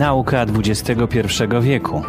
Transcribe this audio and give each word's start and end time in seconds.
Nauka 0.00 0.46
XXI 0.64 1.28
wieku. 1.60 2.02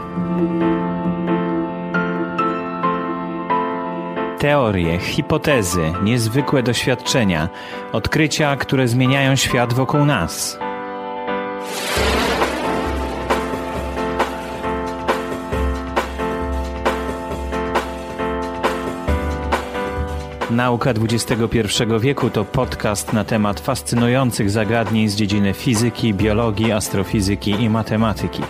Teorie, 4.40 5.00
hipotezy, 5.00 5.94
niezwykłe 6.04 6.64
doświadczenia, 6.64 7.50
odkrycia, 7.92 8.56
które 8.56 8.88
zmieniają 8.88 9.36
świat 9.36 9.74
wokół 9.74 10.06
nas. 10.06 10.60
Nauka 20.52 20.90
XXI 20.90 21.86
wieku 22.00 22.30
to 22.30 22.46
podcast 22.46 23.14
na 23.14 23.24
temat 23.24 23.60
fascynujących 23.60 24.52
zagadnień 24.52 25.10
z 25.10 25.16
dziedziny 25.16 25.54
fizyki, 25.54 26.14
biologii, 26.14 26.72
astrofizyki 26.72 27.52
i 27.52 27.70
matematyki. 27.70 28.42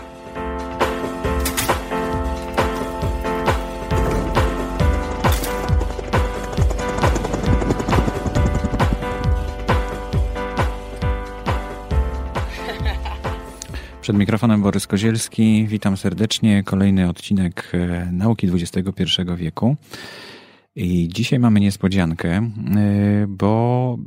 Przed 14.01 14.15
mikrofonem 14.17 14.61
Borys 14.61 14.87
Kozielski. 14.87 15.67
Witam 15.67 15.97
serdecznie. 15.97 16.63
Kolejny 16.63 17.09
odcinek 17.09 17.71
e, 17.73 18.07
Nauki 18.11 18.47
XXI 18.47 19.03
wieku. 19.35 19.75
I 20.75 21.09
dzisiaj 21.13 21.39
mamy 21.39 21.59
niespodziankę, 21.59 22.29
e, 22.29 22.51
bo 23.27 23.97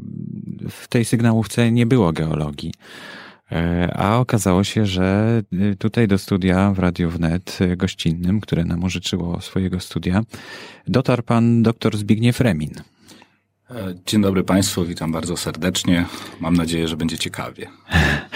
w 0.71 0.89
tej 0.89 1.05
sygnałówce 1.05 1.73
nie 1.73 1.87
było 1.87 2.13
geologii. 2.13 2.73
E, 3.53 3.91
a 3.97 4.17
okazało 4.17 4.65
się, 4.65 4.87
że 4.87 5.43
tutaj 5.79 6.09
do 6.09 6.19
studia 6.19 6.71
w 6.71 6.79
Radiu 6.79 7.11
Wnet 7.11 7.59
gościnnym, 7.77 8.41
które 8.41 8.65
nam 8.65 8.85
użyczyło 8.85 9.41
swojego 9.41 9.81
studia, 9.81 10.23
dotarł 10.89 11.23
pan 11.23 11.63
dr 11.63 11.97
Zbigniew 11.97 12.41
Remin. 12.41 12.75
Dzień 14.07 14.23
dobry 14.23 14.45
Państwu, 14.45 14.85
witam 14.85 15.13
bardzo 15.13 15.37
serdecznie. 15.37 16.07
Mam 16.41 16.57
nadzieję, 16.57 16.89
że 16.89 16.97
będzie 16.97 17.19
ciekawie. 17.19 17.67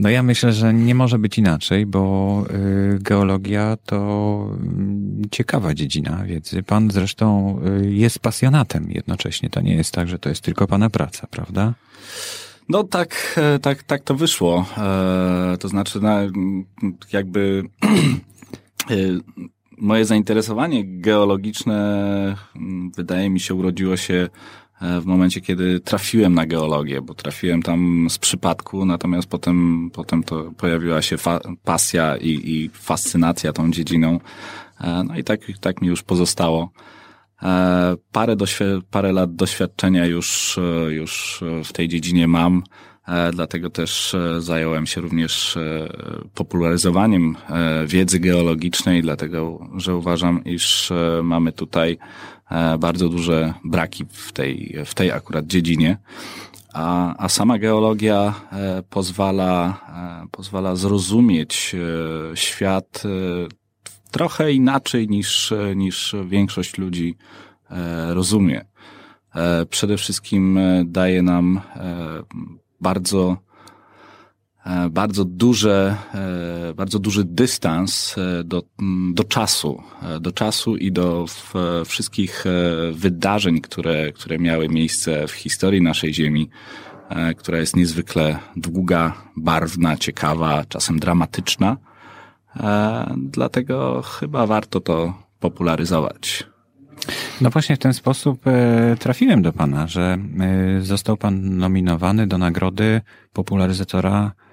No 0.00 0.10
ja 0.10 0.22
myślę, 0.22 0.52
że 0.52 0.74
nie 0.74 0.94
może 0.94 1.18
być 1.18 1.38
inaczej, 1.38 1.86
bo 1.86 2.44
y, 2.50 2.98
geologia 3.00 3.76
to 3.84 4.46
mm, 4.52 5.22
ciekawa 5.30 5.74
dziedzina 5.74 6.24
wiedzy. 6.24 6.62
Pan 6.62 6.90
zresztą 6.90 7.58
y, 7.82 7.90
jest 7.90 8.18
pasjonatem 8.18 8.90
jednocześnie. 8.90 9.50
To 9.50 9.60
nie 9.60 9.74
jest 9.74 9.94
tak, 9.94 10.08
że 10.08 10.18
to 10.18 10.28
jest 10.28 10.42
tylko 10.42 10.66
pana 10.66 10.90
praca, 10.90 11.26
prawda? 11.26 11.74
No 12.68 12.84
tak, 12.84 13.34
e, 13.36 13.58
tak, 13.58 13.82
tak 13.82 14.02
to 14.02 14.14
wyszło. 14.14 14.66
E, 14.78 15.56
to 15.60 15.68
znaczy, 15.68 16.00
na, 16.00 16.20
jakby 17.12 17.62
e, 18.90 18.94
moje 19.78 20.04
zainteresowanie 20.04 21.00
geologiczne 21.00 22.36
mm, 22.56 22.90
wydaje 22.96 23.30
mi 23.30 23.40
się 23.40 23.54
urodziło 23.54 23.96
się 23.96 24.28
w 24.80 25.04
momencie, 25.04 25.40
kiedy 25.40 25.80
trafiłem 25.80 26.34
na 26.34 26.46
geologię, 26.46 27.02
bo 27.02 27.14
trafiłem 27.14 27.62
tam 27.62 28.06
z 28.10 28.18
przypadku, 28.18 28.84
natomiast 28.84 29.28
potem, 29.28 29.90
potem 29.92 30.22
to 30.22 30.52
pojawiła 30.56 31.02
się 31.02 31.16
pasja 31.64 32.16
i, 32.16 32.28
i 32.28 32.70
fascynacja 32.72 33.52
tą 33.52 33.70
dziedziną. 33.70 34.20
E, 34.80 35.04
no 35.04 35.18
i 35.18 35.24
tak, 35.24 35.40
tak 35.60 35.82
mi 35.82 35.88
już 35.88 36.02
pozostało. 36.02 36.72
E, 37.42 37.96
parę, 38.12 38.36
parę 38.90 39.12
lat 39.12 39.34
doświadczenia 39.34 40.06
już, 40.06 40.58
już 40.88 41.44
w 41.64 41.72
tej 41.72 41.88
dziedzinie 41.88 42.28
mam, 42.28 42.62
dlatego 43.32 43.70
też 43.70 44.16
zająłem 44.38 44.86
się 44.86 45.00
również 45.00 45.58
popularyzowaniem 46.34 47.36
wiedzy 47.86 48.20
geologicznej, 48.20 49.02
dlatego 49.02 49.68
że 49.76 49.96
uważam, 49.96 50.44
iż 50.44 50.92
mamy 51.22 51.52
tutaj 51.52 51.98
E, 51.98 52.39
bardzo 52.78 53.08
duże 53.08 53.54
braki 53.64 54.06
w 54.10 54.32
tej, 54.32 54.76
w 54.84 54.94
tej 54.94 55.12
akurat 55.12 55.46
dziedzinie. 55.46 55.98
A, 56.72 57.16
a 57.24 57.28
sama 57.28 57.58
geologia 57.58 58.34
e, 58.52 58.82
pozwala, 58.90 59.80
e, 60.24 60.28
pozwala 60.30 60.76
zrozumieć 60.76 61.76
świat 62.34 63.02
trochę 64.10 64.52
inaczej 64.52 65.08
niż, 65.08 65.54
niż 65.76 66.14
większość 66.26 66.78
ludzi 66.78 67.16
rozumie. 68.08 68.64
Przede 69.70 69.96
wszystkim 69.96 70.58
daje 70.84 71.22
nam 71.22 71.60
bardzo 72.80 73.36
E, 73.36 73.49
bardzo 74.90 75.24
duże, 75.24 75.96
e, 76.14 76.74
bardzo 76.74 76.98
duży 76.98 77.24
dystans 77.24 78.16
e, 78.18 78.44
do, 78.44 78.62
do 79.12 79.24
czasu, 79.24 79.82
do 80.20 80.32
czasu 80.32 80.76
i 80.76 80.92
do 80.92 81.24
wszystkich 81.86 82.44
wydarzeń, 82.92 83.60
które, 83.60 84.12
które 84.12 84.38
miały 84.38 84.68
miejsce 84.68 85.26
w 85.26 85.32
historii 85.32 85.82
naszej 85.82 86.14
Ziemi, 86.14 86.48
która 87.36 87.58
jest 87.58 87.76
niezwykle 87.76 88.38
długa, 88.56 89.14
barwna, 89.36 89.96
ciekawa, 89.96 90.64
czasem 90.68 90.98
dramatyczna. 90.98 91.76
Dlatego 93.16 94.02
chyba 94.02 94.46
warto 94.46 94.80
to 94.80 95.14
popularyzować. 95.40 96.46
No 97.40 97.50
właśnie 97.50 97.76
w 97.76 97.78
ten 97.78 97.94
sposób 97.94 98.44
trafiłem 98.98 99.42
do 99.42 99.52
Pana, 99.52 99.86
że 99.86 100.18
został 100.80 101.16
Pan 101.16 101.56
nominowany 101.56 102.26
do 102.26 102.38
nagrody 102.38 103.00
popularyzatora 103.32 104.32
E, 104.32 104.49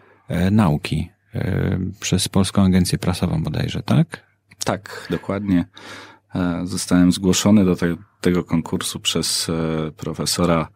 nauki 0.52 1.10
e, 1.36 1.80
przez 2.00 2.30
Polską 2.30 2.64
Agencję 2.64 2.98
Prasową 2.98 3.44
bodajże, 3.44 3.84
tak? 3.84 4.28
Tak, 4.64 5.08
dokładnie. 5.10 5.66
E, 6.36 6.62
zostałem 6.64 7.12
zgłoszony 7.12 7.66
do 7.66 7.76
te, 7.76 7.96
tego 8.22 8.44
konkursu 8.44 9.00
przez 9.00 9.52
profesora 9.98 10.68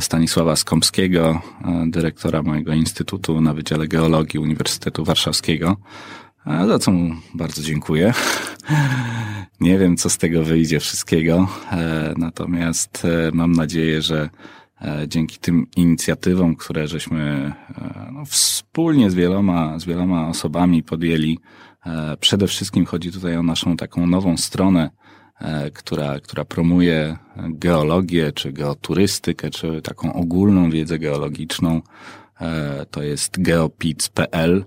Stanisława 0.00 0.56
Skąpskiego, 0.56 1.42
dyrektora 1.86 2.42
mojego 2.42 2.72
instytutu 2.72 3.40
na 3.40 3.54
Wydziale 3.54 3.88
Geologii 3.88 4.40
Uniwersytetu 4.40 5.04
Warszawskiego, 5.04 5.76
za 6.46 6.78
co 6.78 6.90
mu 6.90 7.14
bardzo 7.34 7.62
dziękuję. 7.62 8.12
Nie 9.60 9.78
wiem, 9.78 9.96
co 9.96 10.10
z 10.10 10.18
tego 10.18 10.44
wyjdzie 10.44 10.80
wszystkiego, 10.80 11.48
natomiast 12.16 13.06
mam 13.32 13.52
nadzieję, 13.52 14.02
że 14.02 14.30
E, 14.30 14.59
dzięki 15.06 15.38
tym 15.38 15.66
inicjatywom, 15.76 16.56
które 16.56 16.88
żeśmy 16.88 17.52
e, 17.78 18.10
no, 18.12 18.24
wspólnie 18.24 19.10
z 19.10 19.14
wieloma, 19.14 19.78
z 19.78 19.84
wieloma 19.84 20.28
osobami 20.28 20.82
podjęli. 20.82 21.38
E, 21.86 22.16
przede 22.20 22.46
wszystkim 22.46 22.86
chodzi 22.86 23.12
tutaj 23.12 23.36
o 23.36 23.42
naszą 23.42 23.76
taką 23.76 24.06
nową 24.06 24.36
stronę, 24.36 24.90
która, 25.74 26.20
która 26.20 26.44
promuje 26.44 27.16
geologię, 27.36 28.32
czy 28.32 28.52
geoturystykę, 28.52 29.50
czy 29.50 29.82
taką 29.82 30.12
ogólną 30.12 30.70
wiedzę 30.70 30.98
geologiczną. 30.98 31.82
To 32.90 33.02
jest 33.02 33.42
geopic.pl, 33.42 34.64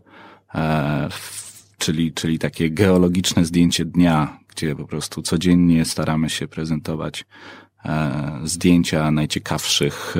czyli, 1.77 2.13
czyli 2.13 2.39
takie 2.39 2.69
geologiczne 2.69 3.45
zdjęcie 3.45 3.85
dnia, 3.85 4.39
gdzie 4.47 4.75
po 4.75 4.87
prostu 4.87 5.21
codziennie 5.21 5.85
staramy 5.85 6.29
się 6.29 6.47
prezentować 6.47 7.25
E, 7.25 7.62
zdjęcia 8.43 9.11
najciekawszych 9.11 10.15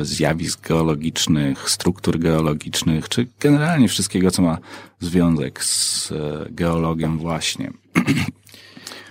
e, 0.00 0.04
zjawisk 0.04 0.68
geologicznych, 0.68 1.70
struktur 1.70 2.18
geologicznych, 2.18 3.08
czy 3.08 3.26
generalnie 3.40 3.88
wszystkiego, 3.88 4.30
co 4.30 4.42
ma 4.42 4.58
związek 5.00 5.64
z 5.64 6.12
e, 6.12 6.46
geologią 6.50 7.18
właśnie. 7.18 7.70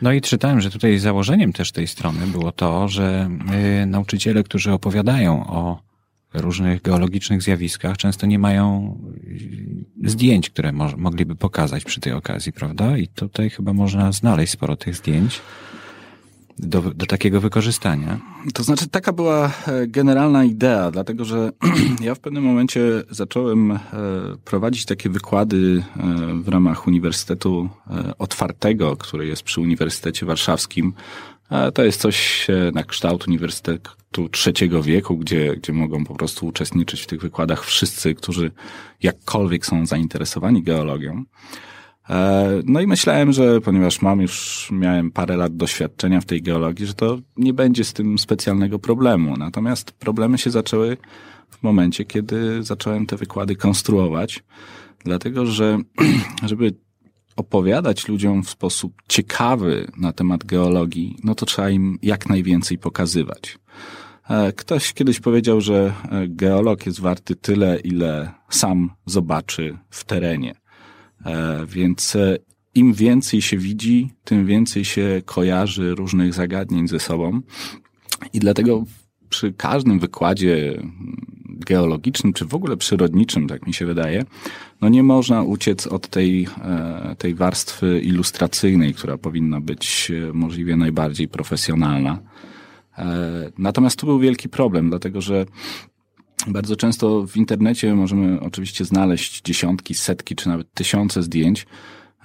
No 0.02 0.12
i 0.12 0.22
czytałem, 0.22 0.62
że 0.62 0.70
tutaj 0.70 1.00
założeniem 1.00 1.54
też 1.54 1.72
tej 1.72 1.88
strony 1.88 2.28
było 2.28 2.52
to, 2.52 2.88
że 2.88 3.30
nauczyciele, 3.88 4.44
którzy 4.44 4.72
opowiadają 4.72 5.48
o 5.48 5.82
różnych 6.34 6.82
geologicznych 6.82 7.42
zjawiskach, 7.42 7.98
często 7.98 8.26
nie 8.26 8.40
mają 8.40 8.98
zdjęć, 10.04 10.50
które 10.50 10.72
mogliby 10.98 11.36
pokazać 11.36 11.84
przy 11.84 12.00
tej 12.00 12.14
okazji, 12.14 12.54
prawda? 12.54 12.98
I 12.98 13.08
tutaj 13.08 13.50
chyba 13.50 13.74
można 13.74 14.12
znaleźć 14.12 14.54
sporo 14.54 14.76
tych 14.76 14.96
zdjęć 14.96 15.42
do, 16.60 16.82
do 16.82 17.06
takiego 17.06 17.42
wykorzystania? 17.42 18.20
To 18.54 18.64
znaczy, 18.64 18.88
taka 18.88 19.14
była 19.14 19.52
e, 19.68 19.88
generalna 19.88 20.44
idea, 20.44 20.92
dlatego 20.92 21.26
że 21.26 21.52
ja 22.08 22.16
w 22.16 22.20
pewnym 22.20 22.44
momencie 22.44 22.82
zacząłem 23.10 23.72
e, 23.72 23.78
prowadzić 24.46 24.86
takie 24.86 25.10
wykłady 25.10 25.84
e, 25.98 26.34
w 26.44 26.48
ramach 26.48 26.88
Uniwersytetu 26.88 27.70
Otwartego, 28.20 28.98
który 28.98 29.28
jest 29.28 29.44
przy 29.44 29.62
Uniwersytecie 29.62 30.26
Warszawskim. 30.26 30.94
To 31.74 31.84
jest 31.84 32.02
coś 32.02 32.48
na 32.74 32.84
kształt 32.84 33.28
Uniwersytetu 33.28 34.30
Trzeciego 34.30 34.84
Wieku, 34.84 35.18
gdzie, 35.18 35.56
gdzie 35.56 35.74
mogą 35.74 36.06
po 36.06 36.16
prostu 36.16 36.48
uczestniczyć 36.48 37.02
w 37.02 37.08
tych 37.08 37.22
wykładach 37.22 37.66
wszyscy, 37.66 38.16
którzy 38.16 38.52
jakkolwiek 39.04 39.66
są 39.66 39.86
zainteresowani 39.86 40.64
geologią. 40.64 41.24
E, 42.10 42.62
no 42.66 42.82
i 42.82 42.88
myślałem, 42.88 43.34
że 43.34 43.62
ponieważ 43.62 44.02
mam 44.02 44.22
już, 44.22 44.68
miałem 44.72 45.12
parę 45.12 45.38
lat 45.38 45.56
doświadczenia 45.56 46.22
w 46.22 46.26
tej 46.26 46.42
geologii, 46.42 46.86
że 46.86 46.94
to 46.94 47.18
nie 47.38 47.54
będzie 47.54 47.84
z 47.84 47.94
tym 47.94 48.20
specjalnego 48.20 48.80
problemu. 48.80 49.38
Natomiast 49.38 49.92
problemy 49.92 50.38
się 50.38 50.52
zaczęły 50.52 50.98
w 51.50 51.64
momencie, 51.64 52.06
kiedy 52.06 52.64
zacząłem 52.64 53.06
te 53.06 53.18
wykłady 53.18 53.56
konstruować. 53.56 54.44
Dlatego, 55.04 55.46
że 55.46 55.78
żeby 56.50 56.74
opowiadać 57.36 58.08
ludziom 58.08 58.44
w 58.44 58.50
sposób 58.50 58.94
ciekawy 59.08 59.88
na 59.98 60.14
temat 60.14 60.44
geologii, 60.44 61.18
no 61.24 61.36
to 61.36 61.46
trzeba 61.46 61.70
im 61.70 62.00
jak 62.02 62.30
najwięcej 62.30 62.78
pokazywać. 62.78 63.60
E, 64.30 64.54
ktoś 64.54 64.94
kiedyś 64.94 65.20
powiedział, 65.20 65.62
że 65.62 65.94
e, 66.12 66.28
geolog 66.28 66.86
jest 66.86 67.00
warty 67.00 67.36
tyle, 67.36 67.80
ile 67.80 68.32
sam 68.50 68.90
zobaczy 69.06 69.78
w 69.90 70.04
terenie. 70.04 70.61
E, 71.26 71.66
więc 71.66 72.18
im 72.76 72.94
więcej 72.94 73.42
się 73.42 73.58
widzi, 73.58 74.10
tym 74.24 74.46
więcej 74.46 74.86
się 74.86 75.22
kojarzy 75.26 75.96
różnych 75.96 76.34
zagadnień 76.34 76.88
ze 76.88 77.00
sobą. 77.00 77.42
I 78.34 78.40
dlatego 78.40 78.84
przy 79.30 79.54
każdym 79.54 80.00
wykładzie 80.00 80.82
geologicznym, 81.46 82.34
czy 82.34 82.46
w 82.46 82.56
ogóle 82.56 82.78
przyrodniczym, 82.78 83.48
tak 83.48 83.68
mi 83.68 83.74
się 83.74 83.86
wydaje, 83.86 84.26
no 84.82 84.90
nie 84.90 85.04
można 85.04 85.44
uciec 85.44 85.88
od 85.88 86.08
tej, 86.08 86.48
tej 87.18 87.36
warstwy 87.36 88.02
ilustracyjnej, 88.04 88.94
która 88.94 89.18
powinna 89.18 89.62
być 89.62 90.12
możliwie 90.34 90.76
najbardziej 90.76 91.28
profesjonalna. 91.28 92.20
E, 92.98 93.52
natomiast 93.58 94.00
tu 94.00 94.06
był 94.06 94.20
wielki 94.20 94.50
problem, 94.50 94.90
dlatego 94.90 95.22
że 95.22 95.46
bardzo 96.48 96.76
często 96.76 97.28
w 97.28 97.38
internecie 97.38 97.96
możemy 97.96 98.40
oczywiście 98.40 98.86
znaleźć 98.86 99.42
dziesiątki, 99.42 99.94
setki 99.94 100.36
czy 100.36 100.50
nawet 100.50 100.74
tysiące 100.74 101.24
zdjęć, 101.24 101.66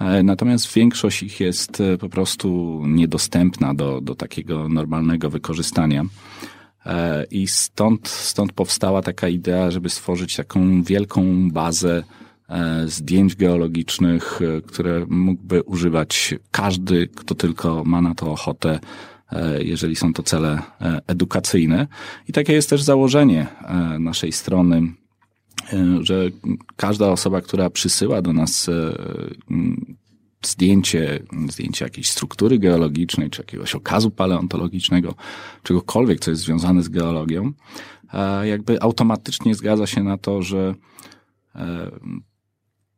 e, 0.00 0.22
Natomiast 0.22 0.72
większość 0.74 1.22
ich 1.22 1.40
jest 1.40 1.80
e, 1.80 1.98
po 1.98 2.08
prostu 2.08 2.80
niedostępna 2.86 3.74
do, 3.74 4.00
do 4.00 4.14
takiego 4.14 4.68
normalnego 4.68 5.30
wykorzystania. 5.30 6.04
I 7.30 7.46
stąd, 7.46 8.08
stąd 8.08 8.52
powstała 8.52 9.02
taka 9.02 9.28
idea, 9.28 9.70
żeby 9.70 9.90
stworzyć 9.90 10.36
taką 10.36 10.82
wielką 10.82 11.50
bazę 11.50 12.02
zdjęć 12.86 13.36
geologicznych, 13.36 14.40
które 14.66 15.06
mógłby 15.08 15.62
używać 15.62 16.34
każdy, 16.50 17.08
kto 17.08 17.34
tylko 17.34 17.84
ma 17.84 18.02
na 18.02 18.14
to 18.14 18.32
ochotę 18.32 18.78
E, 18.78 19.15
jeżeli 19.58 19.96
są 19.96 20.12
to 20.12 20.22
cele 20.22 20.62
e, 20.80 21.00
edukacyjne. 21.06 21.86
I 22.28 22.32
takie 22.32 22.52
jest 22.52 22.70
też 22.70 22.82
założenie 22.82 23.46
e, 23.62 23.98
naszej 23.98 24.32
strony, 24.32 24.82
że 26.00 26.30
każda 26.76 27.10
osoba, 27.10 27.40
która 27.40 27.70
przysyła 27.70 28.22
do 28.22 28.32
nas 28.32 28.70
zdjęcie, 30.44 31.20
zdjęcie 31.48 31.84
jakiejś 31.84 32.10
struktury 32.10 32.58
geologicznej, 32.58 33.30
czy 33.30 33.42
jakiegoś 33.42 33.74
okazu 33.74 34.10
paleontologicznego, 34.10 35.14
czegokolwiek, 35.62 36.20
co 36.20 36.30
jest 36.30 36.42
związane 36.42 36.82
z 36.82 36.88
geologią, 36.88 37.52
jakby 38.44 38.82
automatycznie 38.82 39.54
zgadza 39.54 39.86
się 39.86 40.02
na 40.02 40.18
to, 40.18 40.42
że 40.42 40.74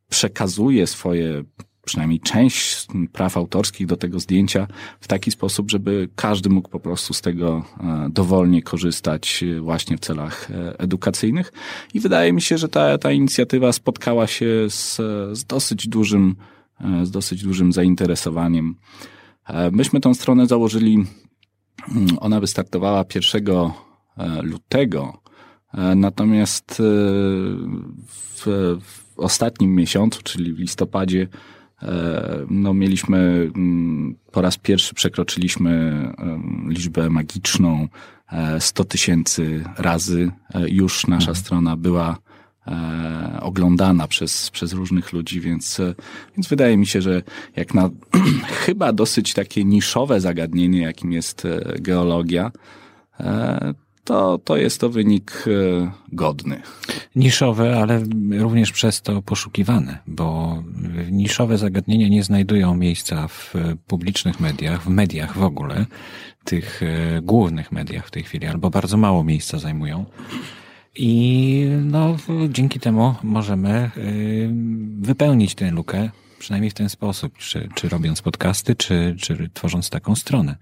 przekazuje 0.08 0.86
swoje 0.86 1.44
przynajmniej 1.88 2.20
część 2.20 2.86
praw 3.12 3.36
autorskich 3.36 3.86
do 3.86 3.96
tego 3.96 4.20
zdjęcia 4.20 4.66
w 5.00 5.08
taki 5.08 5.30
sposób, 5.30 5.70
żeby 5.70 6.08
każdy 6.16 6.50
mógł 6.50 6.68
po 6.68 6.80
prostu 6.80 7.14
z 7.14 7.20
tego 7.20 7.64
e, 7.80 8.08
dowolnie 8.10 8.62
korzystać 8.62 9.42
e, 9.42 9.60
właśnie 9.60 9.96
w 9.96 10.00
celach 10.00 10.50
e, 10.50 10.80
edukacyjnych. 10.80 11.52
I 11.94 12.00
wydaje 12.00 12.32
mi 12.32 12.42
się, 12.42 12.58
że 12.58 12.68
ta, 12.68 12.98
ta 12.98 13.12
inicjatywa 13.12 13.72
spotkała 13.72 14.26
się 14.26 14.46
z, 14.68 14.96
z 15.38 15.44
dosyć 15.44 15.88
dużym, 15.88 16.36
z 17.02 17.10
dosyć 17.10 17.42
dużym 17.42 17.72
zainteresowaniem. 17.72 18.76
Myśmy 19.72 20.00
tą 20.00 20.14
stronę 20.14 20.46
założyli, 20.46 21.04
mm, 21.96 22.08
ona 22.20 22.40
wystartowała 22.40 23.04
1 23.14 23.70
lutego, 24.42 25.22
natomiast 25.96 26.74
w, 28.36 28.46
w 28.80 29.18
ostatnim 29.18 29.74
miesiącu, 29.74 30.22
czyli 30.22 30.52
w 30.52 30.58
listopadzie, 30.58 31.28
no 32.50 32.74
mieliśmy, 32.74 33.50
mm, 33.54 34.14
po 34.32 34.40
raz 34.40 34.56
pierwszy 34.56 34.94
przekroczyliśmy 34.94 36.02
liczbę 36.68 37.10
magiczną 37.10 37.88
100 38.58 38.82
e, 38.82 38.86
tysięcy 38.86 39.64
razy. 39.78 40.30
E, 40.54 40.68
już 40.68 41.06
nasza 41.06 41.30
mhm. 41.30 41.36
strona 41.36 41.76
była 41.76 42.18
oglądana 43.40 44.08
przez, 44.08 44.50
przez 44.50 44.72
różnych 44.72 45.12
ludzi, 45.12 45.40
więc, 45.40 45.80
więc 46.36 46.48
wydaje 46.48 46.76
mi 46.76 46.86
się, 46.86 47.02
że 47.02 47.22
jak 47.56 47.74
na 47.74 47.90
chyba 48.66 48.92
dosyć 48.92 49.34
takie 49.34 49.64
niszowe 49.64 50.20
zagadnienie, 50.20 50.80
jakim 50.80 51.12
jest 51.12 51.46
geologia, 51.80 52.50
to, 54.08 54.38
to 54.44 54.56
jest 54.56 54.80
to 54.80 54.90
wynik 54.90 55.44
e, 55.46 55.90
godny. 56.12 56.62
Niszowe, 57.16 57.78
ale 57.78 58.02
również 58.38 58.72
przez 58.72 59.02
to 59.02 59.22
poszukiwane, 59.22 59.98
bo 60.06 60.58
niszowe 61.10 61.58
zagadnienia 61.58 62.08
nie 62.08 62.22
znajdują 62.22 62.74
miejsca 62.74 63.28
w 63.28 63.54
publicznych 63.86 64.40
mediach, 64.40 64.82
w 64.82 64.88
mediach 64.88 65.38
w 65.38 65.42
ogóle, 65.42 65.86
tych 66.44 66.82
e, 66.82 67.22
głównych 67.22 67.72
mediach 67.72 68.06
w 68.06 68.10
tej 68.10 68.22
chwili, 68.22 68.46
albo 68.46 68.70
bardzo 68.70 68.96
mało 68.96 69.24
miejsca 69.24 69.58
zajmują. 69.58 70.04
I 70.96 71.64
no, 71.84 72.16
dzięki 72.48 72.80
temu 72.80 73.14
możemy 73.22 73.70
e, 73.70 73.90
wypełnić 75.00 75.54
tę 75.54 75.70
lukę, 75.70 76.10
przynajmniej 76.38 76.70
w 76.70 76.74
ten 76.74 76.88
sposób, 76.88 77.38
czy, 77.38 77.68
czy 77.74 77.88
robiąc 77.88 78.22
podcasty, 78.22 78.76
czy, 78.76 79.16
czy 79.20 79.50
tworząc 79.54 79.90
taką 79.90 80.14
stronę. 80.14 80.56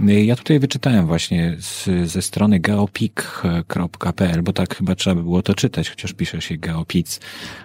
Ja 0.00 0.36
tutaj 0.36 0.58
wyczytałem 0.58 1.06
właśnie 1.06 1.56
z, 1.58 1.88
ze 2.10 2.22
strony 2.22 2.60
geopik.pl, 2.60 4.42
bo 4.42 4.52
tak 4.52 4.76
chyba 4.76 4.94
trzeba 4.94 5.16
by 5.16 5.22
było 5.22 5.42
to 5.42 5.54
czytać, 5.54 5.90
chociaż 5.90 6.12
pisze 6.12 6.40
się 6.40 6.56
geopic, 6.56 7.20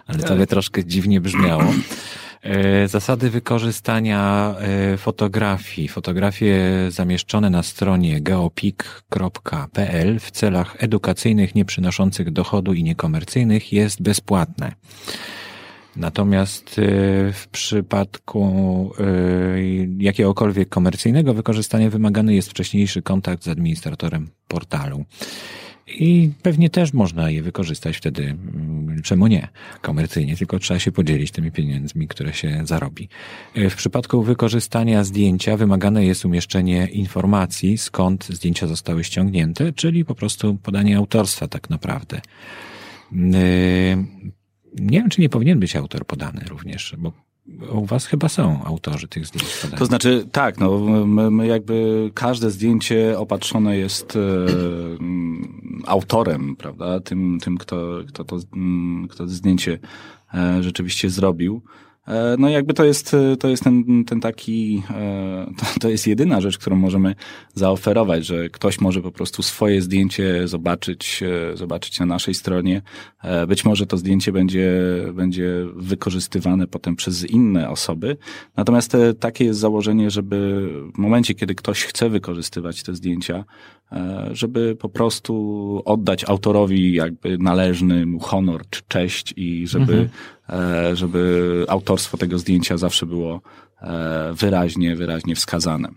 ale 0.07 0.19
to 0.19 0.33
by 0.33 0.39
tak. 0.39 0.49
troszkę 0.49 0.85
dziwnie 0.85 1.21
brzmiało. 1.21 1.63
E, 2.41 2.87
zasady 2.87 3.29
wykorzystania 3.29 4.55
e, 4.59 4.97
fotografii. 4.97 5.87
Fotografie 5.87 6.57
zamieszczone 6.89 7.49
na 7.49 7.63
stronie 7.63 8.21
geopik.pl 8.21 10.19
w 10.19 10.31
celach 10.31 10.83
edukacyjnych, 10.83 11.55
nieprzynoszących 11.55 12.31
dochodu 12.31 12.73
i 12.73 12.83
niekomercyjnych 12.83 13.73
jest 13.73 14.01
bezpłatne. 14.01 14.71
Natomiast 15.95 16.79
y, 16.79 16.81
w 17.33 17.47
przypadku 17.51 18.91
y, 18.99 19.89
jakiegokolwiek 19.99 20.69
komercyjnego 20.69 21.33
wykorzystania 21.33 21.89
wymagany 21.89 22.35
jest 22.35 22.49
wcześniejszy 22.49 23.01
kontakt 23.01 23.43
z 23.43 23.47
administratorem 23.47 24.29
portalu. 24.47 25.05
I 25.87 26.31
pewnie 26.41 26.69
też 26.69 26.93
można 26.93 27.29
je 27.29 27.41
wykorzystać 27.41 27.97
wtedy, 27.97 28.23
mm, 28.23 29.01
czemu 29.03 29.27
nie, 29.27 29.47
komercyjnie, 29.81 30.37
tylko 30.37 30.59
trzeba 30.59 30.79
się 30.79 30.91
podzielić 30.91 31.31
tymi 31.31 31.51
pieniędzmi, 31.51 32.07
które 32.07 32.33
się 32.33 32.61
zarobi. 32.63 33.09
Y, 33.57 33.69
w 33.69 33.75
przypadku 33.75 34.23
wykorzystania 34.23 35.03
zdjęcia 35.03 35.57
wymagane 35.57 36.05
jest 36.05 36.25
umieszczenie 36.25 36.87
informacji, 36.87 37.77
skąd 37.77 38.25
zdjęcia 38.25 38.67
zostały 38.67 39.03
ściągnięte, 39.03 39.73
czyli 39.73 40.05
po 40.05 40.15
prostu 40.15 40.55
podanie 40.55 40.97
autorstwa 40.97 41.47
tak 41.47 41.69
naprawdę. 41.69 42.21
Nie 44.75 44.99
wiem, 44.99 45.09
czy 45.09 45.21
nie 45.21 45.29
powinien 45.29 45.59
być 45.59 45.75
autor 45.75 46.05
podany 46.05 46.41
również, 46.49 46.95
bo 46.97 47.13
u 47.71 47.85
was 47.85 48.05
chyba 48.05 48.29
są 48.29 48.63
autorzy 48.63 49.07
tych 49.07 49.25
zdjęć. 49.25 49.65
To 49.77 49.85
znaczy, 49.85 50.25
tak, 50.31 50.59
no, 50.59 50.79
my, 51.05 51.31
my 51.31 51.47
jakby 51.47 52.09
każde 52.13 52.51
zdjęcie 52.51 53.19
opatrzone 53.19 53.77
jest 53.77 54.15
e, 54.15 54.19
autorem, 55.85 56.55
prawda, 56.55 56.99
tym, 56.99 57.37
tym 57.41 57.57
kto, 57.57 57.99
kto, 58.07 58.23
to, 58.23 58.37
kto 59.09 59.17
to 59.17 59.27
zdjęcie 59.27 59.79
e, 60.33 60.63
rzeczywiście 60.63 61.09
zrobił. 61.09 61.61
E, 62.09 62.35
no 62.39 62.49
jakby 62.49 62.73
to 62.73 62.85
jest, 62.85 63.15
to 63.39 63.47
jest 63.47 63.63
ten, 63.63 64.05
ten 64.05 64.19
taki, 64.19 64.83
e, 64.89 65.51
to, 65.57 65.79
to 65.79 65.89
jest 65.89 66.07
jedyna 66.07 66.41
rzecz, 66.41 66.57
którą 66.57 66.75
możemy 66.75 67.15
zaoferować, 67.53 68.25
że 68.25 68.49
ktoś 68.49 68.81
może 68.81 69.01
po 69.01 69.11
prostu 69.11 69.43
swoje 69.43 69.81
zdjęcie 69.81 70.47
zobaczyć, 70.47 71.23
e, 71.23 71.57
zobaczyć 71.57 71.99
na 71.99 72.05
naszej 72.05 72.33
stronie. 72.33 72.81
Być 73.47 73.65
może 73.65 73.85
to 73.85 73.97
zdjęcie 73.97 74.31
będzie, 74.31 74.71
będzie 75.13 75.65
wykorzystywane 75.75 76.67
potem 76.67 76.95
przez 76.95 77.25
inne 77.25 77.69
osoby. 77.69 78.17
Natomiast 78.57 78.97
takie 79.19 79.45
jest 79.45 79.59
założenie, 79.59 80.11
żeby 80.11 80.69
w 80.95 80.97
momencie, 80.97 81.35
kiedy 81.35 81.55
ktoś 81.55 81.83
chce 81.83 82.09
wykorzystywać 82.09 82.83
te 82.83 82.95
zdjęcia, 82.95 83.45
żeby 84.31 84.75
po 84.75 84.89
prostu 84.89 85.81
oddać 85.85 86.23
autorowi 86.23 86.93
jakby 86.93 87.37
należny 87.37 88.05
mu 88.05 88.19
honor 88.19 88.61
czy 88.69 88.81
cześć 88.87 89.33
i 89.37 89.67
żeby 89.67 89.93
mhm 89.93 90.09
E, 90.09 90.38
żeby 90.93 91.65
autorstwo 91.67 92.17
tego 92.17 92.39
zdjęcia 92.39 92.77
zawsze 92.77 93.05
było 93.05 93.41
e, 93.81 94.33
wyraźnie, 94.33 94.95
wyraźnie 94.95 95.35
wskazane. 95.35 95.89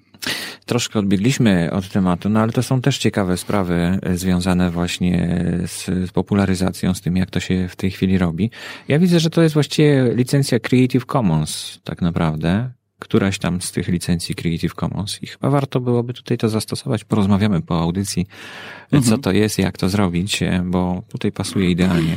Troszkę 0.66 0.98
odbiegliśmy 0.98 1.70
od 1.72 1.88
tematu, 1.88 2.28
no 2.28 2.40
ale 2.40 2.52
to 2.52 2.62
są 2.62 2.80
też 2.80 2.98
ciekawe 2.98 3.36
sprawy 3.36 3.98
e, 4.02 4.16
związane 4.16 4.70
właśnie 4.70 5.44
z, 5.66 5.84
z, 5.84 6.12
popularyzacją, 6.12 6.94
z 6.94 7.00
tym, 7.00 7.16
jak 7.16 7.30
to 7.30 7.40
się 7.40 7.68
w 7.68 7.76
tej 7.76 7.90
chwili 7.90 8.18
robi. 8.18 8.50
Ja 8.88 8.98
widzę, 8.98 9.20
że 9.20 9.30
to 9.30 9.42
jest 9.42 9.54
właściwie 9.54 10.12
licencja 10.14 10.58
Creative 10.58 11.06
Commons, 11.06 11.80
tak 11.84 12.02
naprawdę. 12.02 12.70
Któraś 12.98 13.38
tam 13.38 13.60
z 13.62 13.72
tych 13.72 13.88
licencji 13.88 14.34
Creative 14.34 14.74
Commons 14.74 15.22
i 15.22 15.26
chyba 15.26 15.50
warto 15.50 15.80
byłoby 15.80 16.12
tutaj 16.12 16.38
to 16.38 16.48
zastosować. 16.48 17.04
Porozmawiamy 17.04 17.62
po 17.62 17.80
audycji, 17.80 18.26
mhm. 18.92 19.02
co 19.02 19.18
to 19.18 19.32
jest, 19.32 19.58
jak 19.58 19.78
to 19.78 19.88
zrobić, 19.88 20.40
bo 20.64 21.02
tutaj 21.08 21.32
pasuje 21.32 21.70
idealnie. 21.70 22.16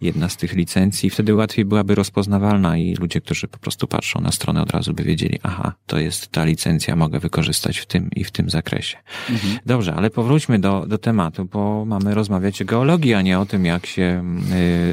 Jedna 0.00 0.28
z 0.28 0.36
tych 0.36 0.52
licencji. 0.52 1.10
Wtedy 1.10 1.34
łatwiej 1.34 1.64
byłaby 1.64 1.94
rozpoznawalna 1.94 2.78
i 2.78 2.94
ludzie, 2.94 3.20
którzy 3.20 3.48
po 3.48 3.58
prostu 3.58 3.86
patrzą 3.86 4.20
na 4.20 4.32
stronę 4.32 4.62
od 4.62 4.70
razu 4.70 4.94
by 4.94 5.02
wiedzieli, 5.02 5.38
aha, 5.42 5.72
to 5.86 5.98
jest 5.98 6.28
ta 6.28 6.44
licencja, 6.44 6.96
mogę 6.96 7.20
wykorzystać 7.20 7.78
w 7.78 7.86
tym 7.86 8.10
i 8.16 8.24
w 8.24 8.30
tym 8.30 8.50
zakresie. 8.50 8.96
Mhm. 9.30 9.58
Dobrze, 9.66 9.94
ale 9.94 10.10
powróćmy 10.10 10.58
do, 10.58 10.86
do 10.86 10.98
tematu, 10.98 11.44
bo 11.44 11.84
mamy 11.84 12.14
rozmawiać 12.14 12.62
o 12.62 12.64
geologii, 12.64 13.14
a 13.14 13.22
nie 13.22 13.38
o 13.38 13.46
tym, 13.46 13.64
jak 13.64 13.86
się 13.86 14.24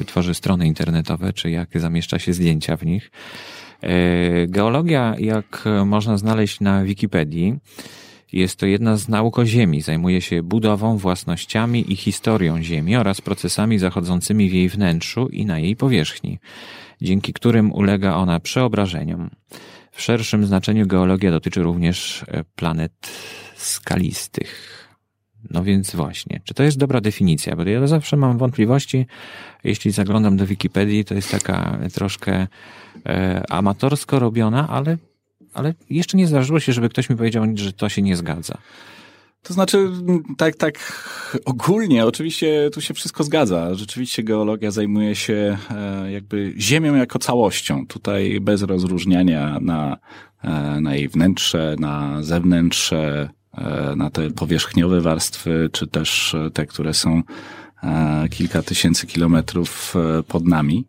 y, 0.02 0.06
tworzy 0.06 0.34
strony 0.34 0.68
internetowe, 0.68 1.34
czy 1.34 1.50
jak 1.50 1.70
zamieszcza 1.76 2.20
się 2.20 2.34
zdjęcia 2.34 2.78
w 2.78 2.86
nich. 2.86 3.12
Y, 3.84 4.48
geologia, 4.50 5.16
jak 5.20 5.64
można 5.86 6.18
znaleźć 6.18 6.60
na 6.60 6.84
Wikipedii, 6.84 7.60
jest 8.34 8.60
to 8.60 8.66
jedna 8.66 8.98
z 8.98 9.08
nauk 9.08 9.40
o 9.40 9.46
Ziemi. 9.46 9.82
Zajmuje 9.82 10.22
się 10.22 10.44
budową, 10.44 10.98
własnościami 10.98 11.94
i 11.94 11.96
historią 11.96 12.64
Ziemi 12.64 12.96
oraz 12.96 13.22
procesami 13.22 13.80
zachodzącymi 13.80 14.50
w 14.50 14.54
jej 14.54 14.70
wnętrzu 14.70 15.28
i 15.28 15.46
na 15.46 15.60
jej 15.60 15.76
powierzchni, 15.76 16.40
dzięki 17.02 17.34
którym 17.34 17.72
ulega 17.72 18.16
ona 18.16 18.40
przeobrażeniom. 18.40 19.30
W 19.92 20.02
szerszym 20.02 20.46
znaczeniu 20.46 20.88
geologia 20.88 21.32
dotyczy 21.32 21.64
również 21.64 22.26
e, 22.28 22.44
planet 22.56 22.94
skalistych. 23.56 24.78
No 25.50 25.64
więc 25.64 25.96
właśnie, 25.96 26.42
czy 26.44 26.54
to 26.54 26.64
jest 26.64 26.78
dobra 26.78 27.02
definicja? 27.02 27.56
Bo 27.56 27.64
ja 27.64 27.88
zawsze 27.88 28.18
mam 28.18 28.38
wątpliwości, 28.38 29.06
jeśli 29.64 29.92
zaglądam 29.92 30.38
do 30.38 30.46
Wikipedii, 30.46 31.06
to 31.06 31.14
jest 31.14 31.32
taka 31.32 31.80
troszkę 31.94 32.48
e, 33.06 33.44
amatorsko 33.50 34.20
robiona, 34.20 34.68
ale 34.70 34.98
ale 35.54 35.74
jeszcze 35.90 36.18
nie 36.18 36.28
zdarzyło 36.28 36.60
się, 36.60 36.74
żeby 36.74 36.90
ktoś 36.90 37.10
mi 37.10 37.16
powiedział, 37.16 37.46
że 37.56 37.74
to 37.74 37.90
się 37.90 38.02
nie 38.02 38.16
zgadza. 38.16 38.58
To 39.44 39.54
znaczy, 39.54 39.90
tak, 40.38 40.56
tak 40.56 41.04
ogólnie, 41.46 42.06
oczywiście 42.06 42.70
tu 42.74 42.82
się 42.82 42.94
wszystko 42.94 43.24
zgadza. 43.24 43.74
Rzeczywiście 43.74 44.24
geologia 44.24 44.72
zajmuje 44.72 45.16
się 45.16 45.58
e, 45.72 46.12
jakby 46.12 46.54
ziemią 46.58 46.96
jako 46.96 47.20
całością. 47.20 47.88
Tutaj 47.88 48.40
bez 48.42 48.62
rozróżniania 48.62 49.60
na, 49.62 49.98
e, 50.44 50.82
na 50.82 50.96
jej 50.96 51.10
wnętrze, 51.10 51.76
na 51.80 52.24
zewnętrze, 52.24 53.30
e, 53.58 53.96
na 53.96 54.10
te 54.10 54.30
powierzchniowe 54.30 55.02
warstwy, 55.02 55.70
czy 55.72 55.88
też 55.88 56.36
te, 56.54 56.66
które 56.66 56.94
są 56.94 57.24
kilka 58.32 58.62
tysięcy 58.62 59.08
kilometrów 59.08 59.96
pod 60.28 60.48
nami. 60.48 60.88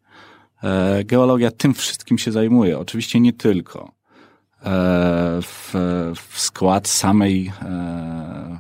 Geologia 1.05 1.51
tym 1.51 1.75
wszystkim 1.75 2.19
się 2.19 2.33
zajmuje. 2.33 2.79
Oczywiście 2.79 3.21
nie 3.21 3.33
tylko. 3.33 3.93
E, 4.65 5.43
w, 5.43 5.75
w 6.17 6.41
skład 6.41 6.89
samej 6.89 7.53
e, 7.63 8.59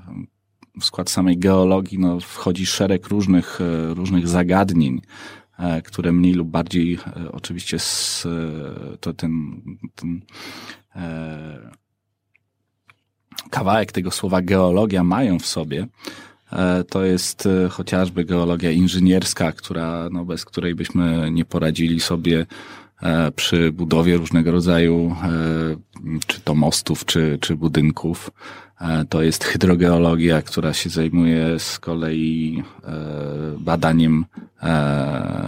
w 0.80 0.84
skład 0.84 1.10
samej 1.10 1.38
geologii 1.38 1.98
no, 1.98 2.20
wchodzi 2.20 2.66
szereg 2.66 3.08
różnych, 3.08 3.60
e, 3.60 3.94
różnych 3.94 4.28
zagadnień, 4.28 5.00
które 5.84 6.12
mniej 6.12 6.34
lub 6.34 6.48
bardziej 6.48 6.98
oczywiście 7.32 7.78
z, 7.78 8.26
to 9.00 9.12
ten, 9.12 9.62
ten 9.94 10.20
kawałek 13.50 13.92
tego 13.92 14.10
słowa 14.10 14.42
geologia 14.42 15.04
mają 15.04 15.38
w 15.38 15.46
sobie. 15.46 15.86
To 16.90 17.04
jest 17.04 17.48
chociażby 17.70 18.24
geologia 18.24 18.70
inżynierska, 18.70 19.52
która, 19.52 20.08
no, 20.12 20.24
bez 20.24 20.44
której 20.44 20.74
byśmy 20.74 21.30
nie 21.30 21.44
poradzili 21.44 22.00
sobie 22.00 22.38
E, 22.40 22.46
przy 23.36 23.72
budowie 23.72 24.16
różnego 24.16 24.52
rodzaju, 24.52 25.16
e, 25.22 26.18
czy 26.26 26.40
to 26.40 26.54
mostów, 26.54 27.04
czy, 27.04 27.38
czy 27.40 27.56
budynków. 27.56 28.30
E, 28.80 29.04
to 29.04 29.22
jest 29.22 29.44
hydrogeologia, 29.44 30.42
która 30.42 30.72
się 30.72 30.90
zajmuje 30.90 31.58
z 31.58 31.78
kolei 31.78 32.62
badaniem 33.58 34.24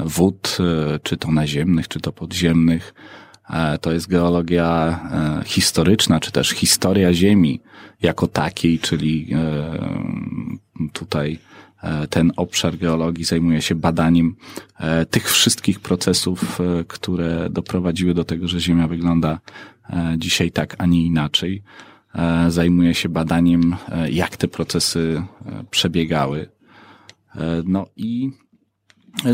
wód, 0.04 0.58
czy 1.02 1.16
to 1.16 1.30
naziemnych, 1.30 1.88
czy 1.88 2.00
to 2.00 2.12
podziemnych. 2.12 2.94
To 3.80 3.92
jest 3.92 4.08
geologia 4.08 5.00
historyczna, 5.44 6.20
czy 6.20 6.32
też 6.32 6.50
historia 6.50 7.14
Ziemi 7.14 7.61
jako 8.02 8.26
takiej, 8.26 8.78
czyli 8.78 9.28
tutaj 10.92 11.38
E, 11.50 11.53
ten 12.10 12.32
obszar 12.36 12.78
geologii 12.78 13.24
zajmuje 13.24 13.62
się 13.62 13.74
badaniem 13.74 14.36
e, 14.80 15.06
tych 15.06 15.30
wszystkich 15.30 15.80
procesów, 15.80 16.60
e, 16.60 16.84
które 16.84 17.48
doprowadziły 17.50 18.14
do 18.14 18.24
tego, 18.24 18.48
że 18.48 18.60
Ziemia 18.60 18.88
wygląda 18.88 19.40
dzisiaj 20.18 20.50
tak, 20.50 20.74
a 20.78 20.86
nie 20.86 21.06
inaczej. 21.06 21.62
Zajmuje 22.48 22.94
się 22.94 23.08
badaniem, 23.08 23.76
jak 24.10 24.36
te 24.36 24.48
procesy 24.48 25.22
przebiegały. 25.70 26.48
No 27.64 27.86
i 27.96 28.30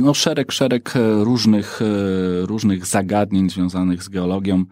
no 0.00 0.14
szereg, 0.14 0.52
szereg 0.52 0.94
różnych, 1.22 1.80
różnych 2.42 2.86
zagadnień 2.86 3.50
związanych 3.50 4.02
z 4.02 4.08
geologią, 4.08 4.64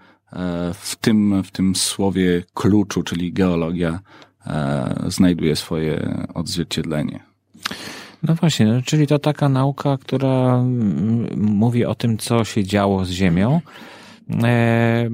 w 0.74 0.96
tym, 1.00 1.42
w 1.42 1.50
tym 1.50 1.76
słowie 1.76 2.44
kluczu, 2.54 3.02
czyli 3.02 3.32
geologia, 3.32 4.00
znajduje 5.06 5.56
swoje 5.56 6.24
odzwierciedlenie. 6.34 7.27
No 8.22 8.34
właśnie, 8.34 8.66
no, 8.66 8.82
czyli 8.82 9.06
to 9.06 9.18
taka 9.18 9.48
nauka, 9.48 9.98
która 10.00 10.54
mm, 10.54 11.28
mówi 11.36 11.84
o 11.84 11.94
tym, 11.94 12.18
co 12.18 12.44
się 12.44 12.64
działo 12.64 13.04
z 13.04 13.10
Ziemią. 13.10 13.60
E, 14.42 15.10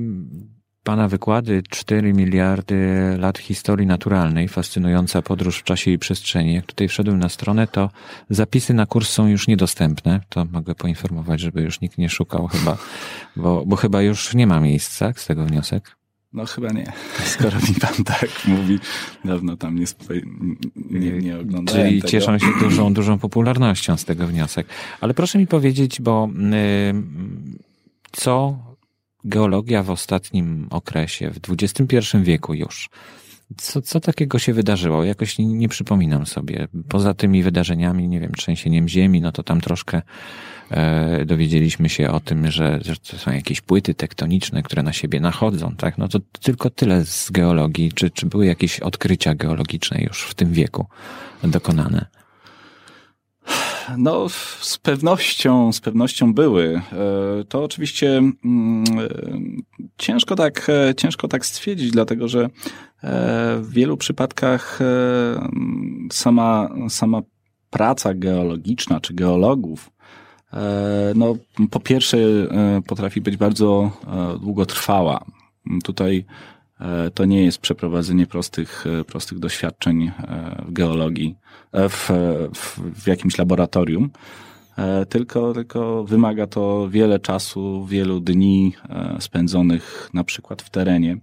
pana 0.84 1.08
wykłady 1.08 1.62
4 1.70 2.12
miliardy 2.12 2.76
lat 3.18 3.38
historii 3.38 3.86
naturalnej, 3.86 4.48
fascynująca 4.48 5.22
podróż 5.22 5.58
w 5.58 5.62
czasie 5.62 5.90
i 5.90 5.98
przestrzeni. 5.98 6.54
Jak 6.54 6.66
tutaj 6.66 6.88
wszedłem 6.88 7.18
na 7.18 7.28
stronę, 7.28 7.66
to 7.66 7.90
zapisy 8.30 8.74
na 8.74 8.86
kurs 8.86 9.10
są 9.10 9.26
już 9.26 9.48
niedostępne. 9.48 10.20
To 10.28 10.44
mogę 10.44 10.74
poinformować, 10.74 11.40
żeby 11.40 11.62
już 11.62 11.80
nikt 11.80 11.98
nie 11.98 12.08
szukał 12.08 12.46
chyba, 12.46 12.76
bo, 13.36 13.64
bo 13.66 13.76
chyba 13.76 14.02
już 14.02 14.34
nie 14.34 14.46
ma 14.46 14.60
miejsca, 14.60 15.12
z 15.16 15.26
tego 15.26 15.44
wniosek. 15.46 15.96
No 16.34 16.46
chyba 16.46 16.68
nie. 16.68 16.92
Skoro 17.34 17.58
mi 17.68 17.74
pan 17.80 18.04
tak 18.04 18.30
mówi, 18.44 18.78
dawno 19.24 19.56
tam 19.56 19.78
nie, 19.78 21.00
nie, 21.00 21.10
nie 21.10 21.38
oglądałem 21.38 21.82
Czyli 21.82 22.00
tego. 22.00 22.08
cieszą 22.08 22.38
się 22.38 22.46
dużą, 22.60 22.92
dużą 22.94 23.18
popularnością 23.18 23.96
z 23.96 24.04
tego 24.04 24.26
wniosek. 24.26 24.66
Ale 25.00 25.14
proszę 25.14 25.38
mi 25.38 25.46
powiedzieć, 25.46 26.00
bo 26.00 26.28
y, 26.28 26.94
co 28.12 28.58
geologia 29.24 29.82
w 29.82 29.90
ostatnim 29.90 30.66
okresie, 30.70 31.30
w 31.30 31.38
XXI 31.62 31.96
wieku 32.22 32.54
już, 32.54 32.90
co, 33.56 33.82
co 33.82 34.00
takiego 34.00 34.38
się 34.38 34.52
wydarzyło? 34.52 35.04
Jakoś 35.04 35.38
nie, 35.38 35.46
nie 35.46 35.68
przypominam 35.68 36.26
sobie. 36.26 36.68
Poza 36.88 37.14
tymi 37.14 37.42
wydarzeniami, 37.42 38.08
nie 38.08 38.20
wiem, 38.20 38.32
trzęsieniem 38.32 38.88
ziemi, 38.88 39.20
no 39.20 39.32
to 39.32 39.42
tam 39.42 39.60
troszkę 39.60 40.02
dowiedzieliśmy 41.26 41.88
się 41.88 42.10
o 42.10 42.20
tym, 42.20 42.50
że, 42.50 42.80
że 42.82 42.96
to 42.96 43.18
są 43.18 43.32
jakieś 43.32 43.60
płyty 43.60 43.94
tektoniczne, 43.94 44.62
które 44.62 44.82
na 44.82 44.92
siebie 44.92 45.20
nachodzą, 45.20 45.76
tak? 45.76 45.98
No 45.98 46.08
to 46.08 46.18
tylko 46.42 46.70
tyle 46.70 47.04
z 47.04 47.30
geologii. 47.30 47.92
Czy, 47.92 48.10
czy 48.10 48.26
były 48.26 48.46
jakieś 48.46 48.80
odkrycia 48.80 49.34
geologiczne 49.34 50.00
już 50.02 50.22
w 50.22 50.34
tym 50.34 50.52
wieku 50.52 50.86
dokonane? 51.42 52.06
No, 53.98 54.28
z 54.60 54.78
pewnością, 54.78 55.72
z 55.72 55.80
pewnością 55.80 56.34
były. 56.34 56.80
E, 56.92 57.44
to 57.44 57.64
oczywiście 57.64 58.18
mm, 58.18 58.84
e, 58.98 59.08
ciężko 59.98 60.36
tak, 60.36 60.70
e, 60.70 60.94
ciężko 60.94 61.28
tak 61.28 61.46
stwierdzić, 61.46 61.90
dlatego 61.90 62.28
że 62.28 62.48
w 63.60 63.68
wielu 63.70 63.96
przypadkach 63.96 64.78
sama, 66.12 66.68
sama 66.88 67.22
praca 67.70 68.14
geologiczna 68.14 69.00
czy 69.00 69.14
geologów 69.14 69.90
no, 71.14 71.36
po 71.70 71.80
pierwsze 71.80 72.18
potrafi 72.86 73.20
być 73.20 73.36
bardzo 73.36 73.90
długotrwała. 74.40 75.24
Tutaj 75.84 76.24
to 77.14 77.24
nie 77.24 77.44
jest 77.44 77.58
przeprowadzenie 77.58 78.26
prostych, 78.26 78.84
prostych 79.06 79.38
doświadczeń 79.38 80.10
w 80.66 80.72
geologii, 80.72 81.36
w, 81.72 82.10
w, 82.54 82.80
w 83.02 83.06
jakimś 83.06 83.38
laboratorium, 83.38 84.10
tylko, 85.08 85.52
tylko 85.52 86.04
wymaga 86.04 86.46
to 86.46 86.88
wiele 86.90 87.18
czasu, 87.18 87.86
wielu 87.86 88.20
dni 88.20 88.72
spędzonych 89.20 90.10
na 90.14 90.24
przykład 90.24 90.62
w 90.62 90.70
terenie. 90.70 91.18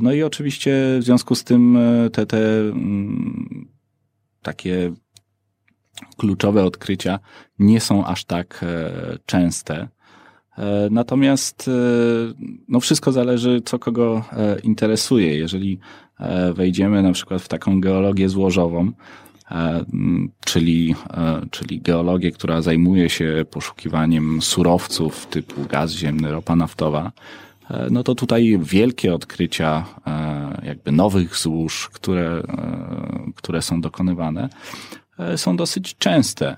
No 0.00 0.12
i 0.12 0.22
oczywiście 0.22 0.98
w 1.00 1.04
związku 1.04 1.34
z 1.34 1.44
tym 1.44 1.78
te, 2.12 2.26
te 2.26 2.60
mm, 2.60 3.68
takie 4.42 4.92
kluczowe 6.16 6.64
odkrycia 6.64 7.18
nie 7.58 7.80
są 7.80 8.06
aż 8.06 8.24
tak 8.24 8.64
częste. 9.26 9.88
E, 10.58 10.88
natomiast 10.90 11.68
e, 11.68 11.72
no 12.68 12.80
wszystko 12.80 13.12
zależy, 13.12 13.62
co 13.64 13.78
kogo 13.78 14.24
e, 14.32 14.58
interesuje. 14.60 15.38
Jeżeli 15.38 15.78
wejdziemy 16.54 17.02
na 17.02 17.12
przykład 17.12 17.42
w 17.42 17.48
taką 17.48 17.80
geologię 17.80 18.28
złożową, 18.28 18.92
czyli, 20.44 20.94
czyli 21.50 21.80
geologię, 21.80 22.32
która 22.32 22.62
zajmuje 22.62 23.10
się 23.10 23.44
poszukiwaniem 23.50 24.42
surowców 24.42 25.26
typu 25.26 25.64
gaz 25.64 25.92
ziemny, 25.92 26.30
ropa 26.30 26.56
naftowa, 26.56 27.12
no 27.90 28.02
to 28.02 28.14
tutaj 28.14 28.58
wielkie 28.62 29.14
odkrycia 29.14 29.84
jakby 30.62 30.92
nowych 30.92 31.36
złóż, 31.36 31.90
które, 31.92 32.42
które 33.34 33.62
są 33.62 33.80
dokonywane, 33.80 34.48
są 35.36 35.56
dosyć 35.56 35.96
częste. 35.96 36.56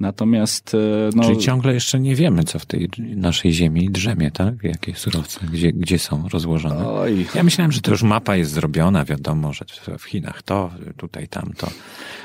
Natomiast. 0.00 0.76
No, 1.14 1.24
Czyli 1.24 1.38
ciągle 1.38 1.74
jeszcze 1.74 2.00
nie 2.00 2.14
wiemy, 2.14 2.44
co 2.44 2.58
w 2.58 2.66
tej 2.66 2.90
naszej 2.98 3.52
ziemi 3.52 3.90
drzemie, 3.90 4.30
tak? 4.30 4.54
Jakie 4.62 4.94
surowce, 4.94 5.40
gdzie, 5.52 5.72
gdzie 5.72 5.98
są 5.98 6.28
rozłożone. 6.28 6.88
Oj. 6.88 7.26
Ja 7.34 7.42
myślałem, 7.42 7.72
że 7.72 7.80
to 7.80 7.90
już 7.90 8.02
mapa 8.02 8.36
jest 8.36 8.52
zrobiona, 8.52 9.04
wiadomo, 9.04 9.52
że 9.52 9.64
w 9.98 10.04
Chinach 10.04 10.42
to, 10.42 10.70
tutaj 10.96 11.28
tamto. 11.28 11.68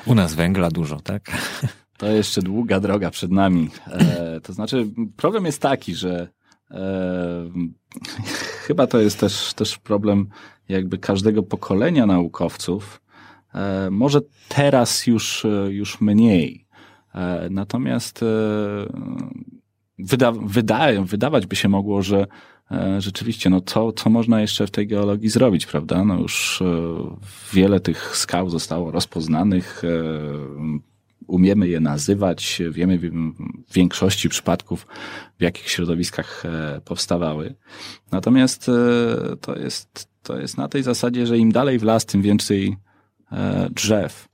U 0.05 0.15
nas 0.15 0.33
węgla 0.33 0.69
dużo, 0.69 0.99
tak? 0.99 1.31
To 1.99 2.07
jeszcze 2.07 2.41
długa 2.41 2.79
droga 2.79 3.11
przed 3.11 3.31
nami. 3.31 3.69
E, 3.87 4.41
to 4.41 4.53
znaczy, 4.53 4.87
problem 5.17 5.45
jest 5.45 5.61
taki, 5.61 5.95
że 5.95 6.27
e, 6.71 7.49
chyba 8.67 8.87
to 8.87 8.99
jest 8.99 9.19
też, 9.19 9.53
też 9.53 9.77
problem 9.77 10.27
jakby 10.69 10.97
każdego 10.97 11.43
pokolenia 11.43 12.05
naukowców. 12.05 13.01
E, 13.53 13.89
może 13.89 14.21
teraz 14.49 15.07
już, 15.07 15.45
już 15.69 16.01
mniej. 16.01 16.69
E, 17.15 17.49
natomiast 17.49 18.23
e, 18.23 18.25
wyda, 19.99 20.31
wydaje, 20.31 21.05
wydawać 21.05 21.45
by 21.45 21.55
się 21.55 21.69
mogło, 21.69 22.01
że 22.01 22.27
e, 22.71 23.01
rzeczywiście, 23.01 23.49
no 23.49 23.61
co, 23.61 23.91
co 23.91 24.09
można 24.09 24.41
jeszcze 24.41 24.67
w 24.67 24.71
tej 24.71 24.87
geologii 24.87 25.29
zrobić, 25.29 25.65
prawda? 25.65 26.05
No 26.05 26.19
już 26.19 26.63
wiele 27.53 27.79
tych 27.79 28.17
skał 28.17 28.49
zostało 28.49 28.91
rozpoznanych, 28.91 29.81
umiemy 31.27 31.67
je 31.67 31.79
nazywać, 31.79 32.61
wiemy 32.71 32.97
w 32.97 33.73
większości 33.73 34.29
przypadków, 34.29 34.87
w 35.39 35.43
jakich 35.43 35.69
środowiskach 35.69 36.43
powstawały. 36.85 37.55
Natomiast 38.11 38.71
to 39.41 39.55
jest, 39.55 40.09
to 40.23 40.39
jest 40.39 40.57
na 40.57 40.67
tej 40.67 40.83
zasadzie, 40.83 41.27
że 41.27 41.37
im 41.37 41.51
dalej 41.51 41.79
w 41.79 41.83
las, 41.83 42.05
tym 42.05 42.21
więcej 42.21 42.77
drzew. 43.69 44.29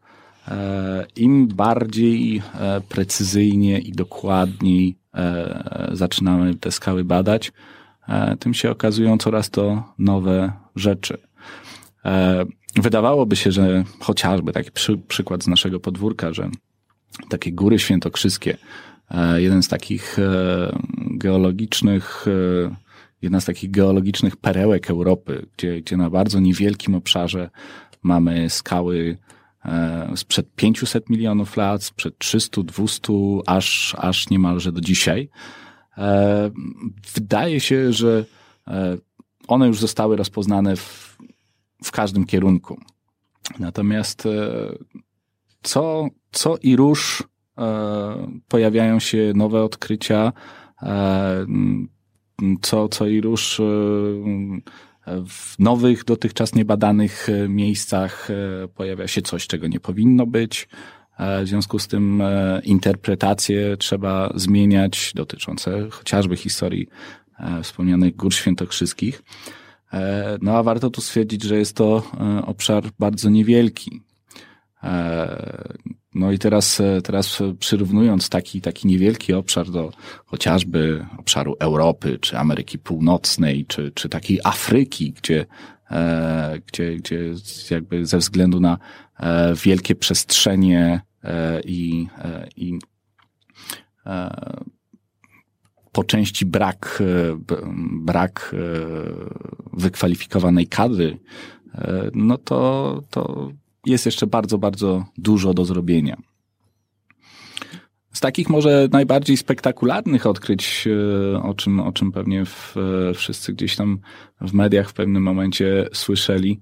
E, 0.48 1.06
Im 1.16 1.48
bardziej 1.48 2.42
e, 2.60 2.82
precyzyjnie 2.90 3.80
i 3.80 3.92
dokładniej 3.92 4.98
e, 5.14 5.90
zaczynamy 5.94 6.56
te 6.56 6.72
skały 6.72 7.04
badać, 7.04 7.52
tym 8.40 8.54
się 8.54 8.72
okazują 8.72 9.18
coraz 9.18 9.50
to 9.50 9.84
nowe 10.00 10.52
rzeczy. 10.76 11.18
Wydawałoby 12.76 13.36
się, 13.36 13.52
że 13.52 13.84
chociażby 14.00 14.54
taki 14.54 14.72
przy, 14.72 14.98
przykład 14.98 15.44
z 15.44 15.48
naszego 15.48 15.80
podwórka, 15.80 16.34
że 16.34 16.50
takie 17.30 17.52
góry 17.52 17.80
świętokrzyskie, 17.80 18.58
jeden 19.36 19.64
z 19.64 19.68
takich 19.68 20.18
geologicznych, 20.98 22.26
jedna 23.22 23.40
z 23.40 23.46
takich 23.46 23.72
geologicznych 23.72 24.38
perełek 24.38 24.90
Europy, 24.90 25.46
gdzie, 25.58 25.82
gdzie 25.82 25.98
na 25.98 26.10
bardzo 26.10 26.40
niewielkim 26.40 26.96
obszarze 26.96 27.50
mamy 28.06 28.50
skały 28.50 29.18
E, 29.66 30.12
sprzed 30.16 30.56
500 30.56 31.10
milionów 31.10 31.58
lat, 31.58 31.84
sprzed 31.84 32.18
300, 32.18 32.64
200, 32.64 33.14
aż, 33.46 33.96
aż 33.98 34.30
niemalże 34.30 34.72
do 34.72 34.82
dzisiaj. 34.82 35.30
E, 35.98 36.52
wydaje 37.16 37.60
się, 37.60 37.94
że 37.94 38.26
e, 38.68 38.98
one 39.48 39.68
już 39.68 39.80
zostały 39.80 40.16
rozpoznane 40.16 40.76
w, 40.76 41.18
w 41.84 41.92
każdym 41.92 42.26
kierunku. 42.26 42.80
Natomiast 43.60 44.24
co, 45.64 46.08
co 46.32 46.58
i 46.58 46.76
róż 46.76 47.24
pojawiają 48.48 49.00
się 49.00 49.32
nowe 49.36 49.64
odkrycia, 49.64 50.34
co, 52.62 52.90
co 52.90 53.08
i 53.08 53.22
róż 53.22 53.62
w 55.08 55.60
nowych, 55.60 56.04
dotychczas 56.04 56.56
niebadanych 56.56 57.30
e, 57.30 57.50
miejscach 57.50 58.30
e, 58.30 58.68
pojawia 58.68 59.08
się 59.08 59.22
coś, 59.22 59.48
czego 59.48 59.68
nie 59.68 59.80
powinno 59.80 60.26
być. 60.26 60.68
E, 61.18 61.44
w 61.44 61.48
związku 61.48 61.80
z 61.80 61.88
tym 61.88 62.24
interpretacje 62.64 63.78
trzeba 63.78 64.34
zmieniać 64.36 65.12
dotyczące 65.16 65.90
chociażby 65.90 66.38
historii 66.38 66.88
wspomnianych 67.64 68.16
gór 68.16 68.34
świętokrzyskich. 68.34 69.24
No 70.42 70.58
a 70.58 70.64
warto 70.64 70.90
tu 70.90 71.02
stwierdzić, 71.02 71.44
że 71.44 71.58
jest 71.58 71.76
to 71.76 72.12
obszar 72.46 72.84
bardzo 73.00 73.30
niewielki. 73.30 74.02
No 76.16 76.32
i 76.32 76.40
teraz, 76.40 76.80
e, 76.80 77.02
teraz 77.02 77.44
przyrównując 77.60 78.30
taki, 78.30 78.62
taki 78.62 78.88
niewielki 78.88 79.34
obszar 79.34 79.70
do 79.70 79.92
chociażby 80.26 81.06
obszaru 81.18 81.56
Europy, 81.60 82.20
czy 82.22 82.38
Ameryki 82.38 82.80
Północnej, 82.80 83.66
czy, 83.66 83.92
czy 83.92 84.10
takiej 84.10 84.40
Afryki, 84.44 85.12
gdzie, 85.12 85.46
e, 85.92 86.60
gdzie, 86.68 86.96
gdzie 86.96 87.34
jakby 87.72 88.06
ze 88.06 88.18
względu 88.18 88.60
na 88.60 88.78
e, 89.20 89.54
wielkie 89.56 89.96
przestrzenie 89.96 91.02
e, 91.24 91.62
i, 91.62 92.08
e, 92.18 92.48
i 92.56 92.80
e, 94.06 94.64
po 95.92 96.04
części 96.04 96.46
brak, 96.46 97.04
brak 97.92 98.56
wykwalifikowanej 99.74 100.68
kadry, 100.68 101.18
no 102.14 102.38
to, 102.38 103.02
to 103.10 103.52
jest 103.86 104.06
jeszcze 104.06 104.28
bardzo, 104.28 104.58
bardzo 104.58 105.06
dużo 105.18 105.54
do 105.54 105.66
zrobienia. 105.66 106.18
Z 108.16 108.20
takich 108.20 108.50
może 108.50 108.88
najbardziej 108.92 109.38
spektakularnych 109.38 110.26
odkryć, 110.26 110.88
e, 111.34 111.44
o 111.44 111.54
czym, 111.54 111.80
o 111.80 111.92
czym 111.92 112.12
pewnie 112.12 112.46
w, 112.46 112.76
e, 112.78 113.14
wszyscy 113.14 113.54
gdzieś 113.54 113.76
tam 113.76 114.00
w 114.42 114.54
mediach 114.54 114.90
w 114.90 114.94
pewnym 114.94 115.24
momencie 115.24 115.88
słyszeli, 115.94 116.60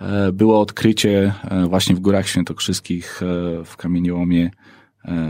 e, 0.00 0.32
było 0.32 0.60
odkrycie 0.60 1.34
właśnie 1.68 1.94
w 1.94 2.00
Górach 2.00 2.28
Świętokrzyskich 2.28 3.20
w 3.64 3.76
kamieniołomie 3.76 4.50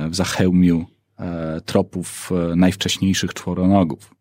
w 0.09 0.15
Zachełmiu 0.15 0.87
tropów 1.65 2.31
najwcześniejszych 2.57 3.35
czworonogów. 3.35 4.15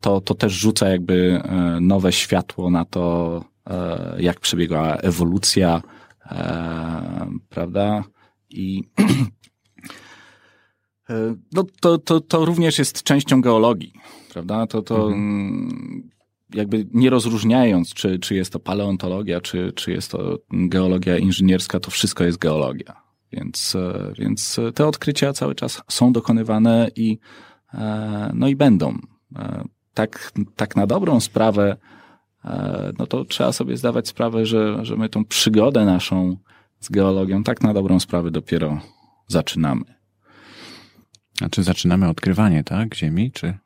To, 0.00 0.20
to 0.20 0.34
też 0.34 0.52
rzuca 0.52 0.88
jakby 0.88 1.42
nowe 1.80 2.12
światło 2.12 2.70
na 2.70 2.84
to, 2.84 3.44
jak 4.18 4.40
przebiegała 4.40 4.96
ewolucja, 4.96 5.82
e, 6.30 7.30
prawda? 7.48 8.04
I 8.50 8.82
e, 11.10 11.34
no, 11.52 11.64
to, 11.80 11.98
to, 11.98 12.20
to 12.20 12.44
również 12.44 12.78
jest 12.78 13.02
częścią 13.02 13.40
geologii, 13.40 13.92
prawda? 14.32 14.66
To, 14.66 14.82
to 14.82 14.94
mhm. 14.94 15.14
Mm, 15.14 16.10
jakby 16.54 16.86
nie 16.92 17.10
rozróżniając, 17.10 17.94
czy, 17.94 18.18
czy 18.18 18.34
jest 18.34 18.52
to 18.52 18.60
paleontologia, 18.60 19.40
czy, 19.40 19.72
czy 19.72 19.92
jest 19.92 20.10
to 20.10 20.38
geologia 20.50 21.18
inżynierska, 21.18 21.80
to 21.80 21.90
wszystko 21.90 22.24
jest 22.24 22.38
geologia. 22.38 23.06
Więc, 23.32 23.76
więc 24.18 24.60
te 24.74 24.86
odkrycia 24.86 25.32
cały 25.32 25.54
czas 25.54 25.82
są 25.88 26.12
dokonywane 26.12 26.90
i, 26.96 27.18
no 28.34 28.48
i 28.48 28.56
będą. 28.56 28.98
Tak, 29.94 30.32
tak 30.56 30.76
na 30.76 30.86
dobrą 30.86 31.20
sprawę 31.20 31.76
E, 31.76 31.95
no 32.98 33.06
to 33.06 33.24
trzeba 33.24 33.52
sobie 33.52 33.76
zdawać 33.76 34.08
sprawę, 34.08 34.46
że, 34.46 34.84
że 34.84 34.96
my 34.96 35.08
tą 35.08 35.24
przygodę 35.24 35.84
naszą 35.84 36.36
z 36.80 36.88
geologią 36.88 37.44
tak 37.44 37.60
na 37.60 37.74
dobrą 37.74 38.00
sprawę 38.00 38.30
dopiero 38.30 38.80
zaczynamy. 39.28 39.84
A 41.40 41.48
czy 41.48 41.62
zaczynamy 41.62 42.08
odkrywanie, 42.08 42.64
tak, 42.64 42.94
Ziemi, 42.94 43.32
czy? 43.32 43.58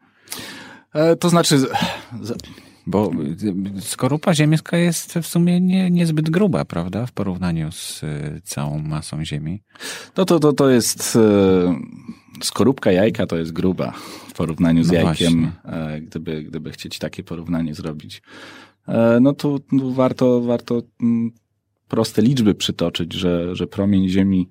E, 0.95 1.17
to 1.17 1.29
znaczy... 1.29 1.67
Bo 2.87 3.11
skorupa 3.81 4.35
ziemska 4.35 4.77
jest 4.77 5.15
w 5.15 5.27
sumie 5.27 5.61
nie, 5.61 5.91
niezbyt 5.91 6.31
gruba, 6.31 6.65
prawda, 6.65 7.07
w 7.07 7.13
porównaniu 7.13 7.73
z 7.73 8.05
e, 8.05 8.41
całą 8.45 8.79
masą 8.79 9.25
Ziemi. 9.25 9.63
No 10.17 10.25
to, 10.25 10.41
to, 10.41 10.53
to 10.53 10.71
jest... 10.71 11.19
Skorupka 12.43 12.93
jajka 12.93 13.27
to 13.27 13.37
jest 13.37 13.53
gruba 13.53 13.93
w 14.29 14.33
porównaniu 14.33 14.85
z 14.85 14.89
no 14.89 14.95
jajkiem, 14.95 15.53
gdyby, 16.01 16.43
gdyby 16.43 16.71
chcieć 16.71 16.99
takie 16.99 17.23
porównanie 17.23 17.75
zrobić. 17.75 18.23
E, 18.91 19.21
no 19.21 19.33
to 19.33 19.59
warto, 19.95 20.41
warto 20.41 20.83
mm, 21.03 21.31
proste 21.89 22.23
liczby 22.23 22.55
przytoczyć, 22.55 23.13
że, 23.13 23.57
że 23.57 23.67
promień 23.67 24.09
Ziemi 24.09 24.49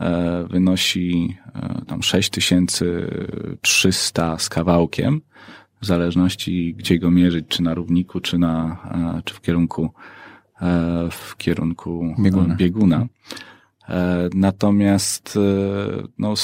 e, 0.00 0.46
wynosi 0.50 1.36
e, 1.54 1.82
tam 1.86 2.02
6300 2.02 4.38
z 4.38 4.48
kawałkiem, 4.48 5.20
w 5.80 5.86
zależności 5.86 6.74
gdzie 6.74 6.98
go 6.98 7.10
mierzyć, 7.10 7.46
czy 7.48 7.62
na 7.62 7.74
równiku, 7.74 8.20
czy, 8.20 8.38
na, 8.38 8.76
czy 9.24 9.34
w 9.34 9.40
kierunku, 9.40 9.90
w 11.10 11.36
kierunku 11.36 12.14
bieguna. 12.18 12.54
bieguna. 12.54 13.06
Natomiast 14.34 15.38
no, 16.18 16.34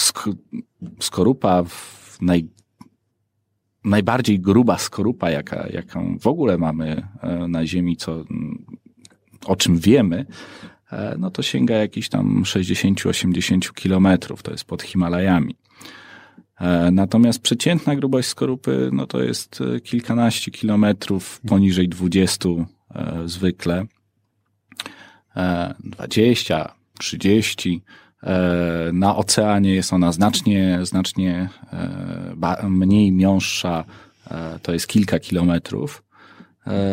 skorupa 1.00 1.62
w 1.62 2.18
naj, 2.20 2.48
najbardziej 3.88 4.40
gruba 4.40 4.78
skorupa, 4.78 5.30
jaka, 5.30 5.68
jaką 5.68 6.18
w 6.18 6.26
ogóle 6.26 6.58
mamy 6.58 7.06
e, 7.22 7.48
na 7.48 7.66
Ziemi, 7.66 7.96
co, 7.96 8.24
o 9.46 9.56
czym 9.56 9.78
wiemy, 9.78 10.26
e, 10.92 11.16
no 11.18 11.30
to 11.30 11.42
sięga 11.42 11.76
jakichś 11.76 12.08
tam 12.08 12.42
60-80 12.42 13.72
kilometrów, 13.72 14.42
to 14.42 14.50
jest 14.50 14.64
pod 14.64 14.82
Himalajami. 14.82 15.56
E, 16.60 16.90
natomiast 16.90 17.38
przeciętna 17.40 17.96
grubość 17.96 18.28
skorupy, 18.28 18.90
no 18.92 19.06
to 19.06 19.22
jest 19.22 19.62
kilkanaście 19.84 20.50
kilometrów, 20.50 21.40
poniżej 21.48 21.88
20 21.88 22.48
zwykle. 23.26 23.86
20, 25.84 26.74
30, 26.98 27.82
Na 28.92 29.16
oceanie 29.16 29.74
jest 29.74 29.92
ona 29.92 30.12
znacznie, 30.12 30.78
znacznie 30.82 31.48
mniej 32.68 33.12
miąższa, 33.12 33.84
to 34.62 34.72
jest 34.72 34.86
kilka 34.86 35.18
kilometrów. 35.18 36.02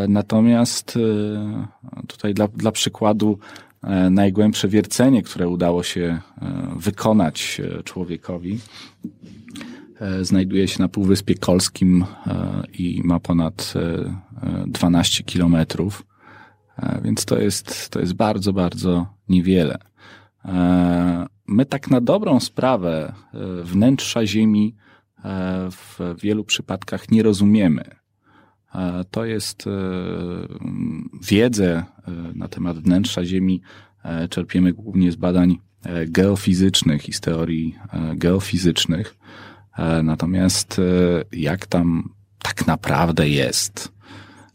Natomiast 0.08 1.00
tutaj 2.08 2.34
dla, 2.34 2.48
dla 2.48 2.72
przykładu 2.72 3.40
najgłębsze 4.10 4.68
wiercenie, 4.68 5.24
które 5.24 5.48
udało 5.48 5.84
się 5.84 6.20
wykonać 6.76 7.62
człowiekowi, 7.84 8.60
znajduje 10.22 10.68
się 10.68 10.82
na 10.82 10.88
Półwyspie 10.88 11.36
Kolskim 11.36 12.06
i 12.74 13.02
ma 13.04 13.20
ponad 13.20 13.74
12 14.68 15.24
kilometrów. 15.24 16.06
E, 16.78 17.02
więc 17.04 17.26
to 17.26 17.40
jest, 17.40 17.90
to 17.90 18.00
jest 18.00 18.14
bardzo, 18.14 18.54
bardzo 18.54 19.08
niewiele. 19.30 19.78
E, 20.46 21.26
my 21.48 21.66
tak 21.66 21.92
na 21.92 22.02
dobrą 22.02 22.40
sprawę 22.40 23.14
e, 23.34 23.64
wnętrza 23.64 24.26
Ziemi 24.26 24.76
w 25.72 26.00
wielu 26.22 26.44
przypadkach 26.44 27.12
nie 27.12 27.24
rozumiemy. 27.24 27.96
To 29.12 29.26
jest 29.26 29.66
wiedzę 31.22 31.84
na 32.36 32.48
temat 32.48 32.78
wnętrza 32.78 33.26
Ziemi 33.26 33.62
czerpiemy 34.30 34.74
głównie 34.74 35.12
z 35.12 35.16
badań 35.16 35.58
geofizycznych 36.08 37.10
i 37.10 37.14
z 37.14 37.20
teorii 37.22 37.76
geofizycznych. 38.16 39.16
Natomiast 40.04 40.82
jak 41.32 41.66
tam 41.66 42.10
tak 42.40 42.68
naprawdę 42.68 43.30
jest, 43.30 43.96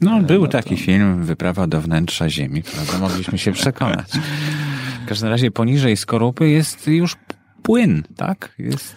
no, 0.01 0.19
e, 0.19 0.23
był 0.23 0.43
no 0.43 0.49
taki 0.49 0.77
film, 0.77 1.25
Wyprawa 1.25 1.67
do 1.67 1.81
wnętrza 1.81 2.31
Ziemi, 2.31 2.63
prawda? 2.63 2.99
Mogliśmy 2.99 3.39
się 3.39 3.53
przekonać. 3.53 4.11
Każdym 5.11 5.29
razie 5.29 5.51
poniżej 5.51 5.97
skorupy 5.97 6.49
jest 6.49 6.87
już 6.87 7.17
płyn, 7.63 8.03
tak? 8.17 8.55
Jest, 8.59 8.97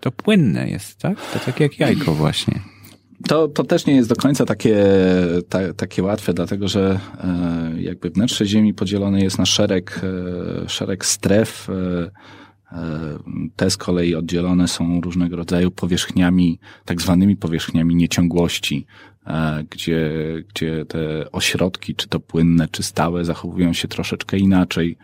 to 0.00 0.10
płynne 0.10 0.68
jest, 0.68 0.98
tak? 0.98 1.32
To 1.32 1.38
tak 1.38 1.60
jak 1.60 1.78
jajko 1.78 2.14
właśnie. 2.14 2.60
To, 3.28 3.48
to 3.48 3.64
też 3.64 3.86
nie 3.86 3.96
jest 3.96 4.08
do 4.08 4.16
końca 4.16 4.44
takie, 4.44 4.84
ta, 5.48 5.74
takie 5.74 6.02
łatwe, 6.02 6.34
dlatego 6.34 6.68
że 6.68 7.00
e, 7.24 7.82
jakby 7.82 8.10
wnętrze 8.10 8.46
Ziemi 8.46 8.74
podzielone 8.74 9.20
jest 9.20 9.38
na 9.38 9.46
szereg, 9.46 10.00
e, 10.64 10.68
szereg 10.68 11.04
stref. 11.04 11.70
E, 11.70 11.74
e 12.72 13.18
te 13.56 13.70
z 13.70 13.76
kolei 13.76 14.14
oddzielone 14.14 14.68
są 14.68 15.00
różnego 15.00 15.36
rodzaju 15.36 15.70
powierzchniami, 15.70 16.58
tak 16.84 17.00
zwanymi 17.00 17.36
powierzchniami 17.36 17.94
nieciągłości. 17.94 18.86
E, 19.28 19.64
gdzie, 19.70 20.10
gdzie 20.48 20.84
te 20.84 21.32
ośrodki, 21.32 21.94
czy 21.94 22.08
to 22.08 22.20
płynne, 22.20 22.68
czy 22.68 22.82
stałe, 22.82 23.24
zachowują 23.24 23.72
się 23.72 23.88
troszeczkę 23.88 24.38
inaczej. 24.38 24.96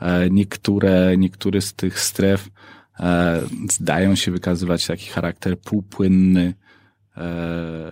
E, 0.00 0.30
niektóre, 0.30 1.16
niektóre 1.18 1.60
z 1.60 1.74
tych 1.74 2.00
stref 2.00 2.50
e, 3.00 3.42
zdają 3.70 4.14
się 4.14 4.30
wykazywać 4.30 4.86
taki 4.86 5.06
charakter 5.06 5.58
półpłynny, 5.58 6.54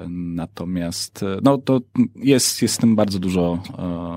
Natomiast 0.08 1.24
no, 1.42 1.58
to 1.58 1.80
jest, 2.16 2.62
jest 2.62 2.74
z 2.74 2.78
tym 2.78 2.96
bardzo 2.96 3.18
dużo 3.18 3.62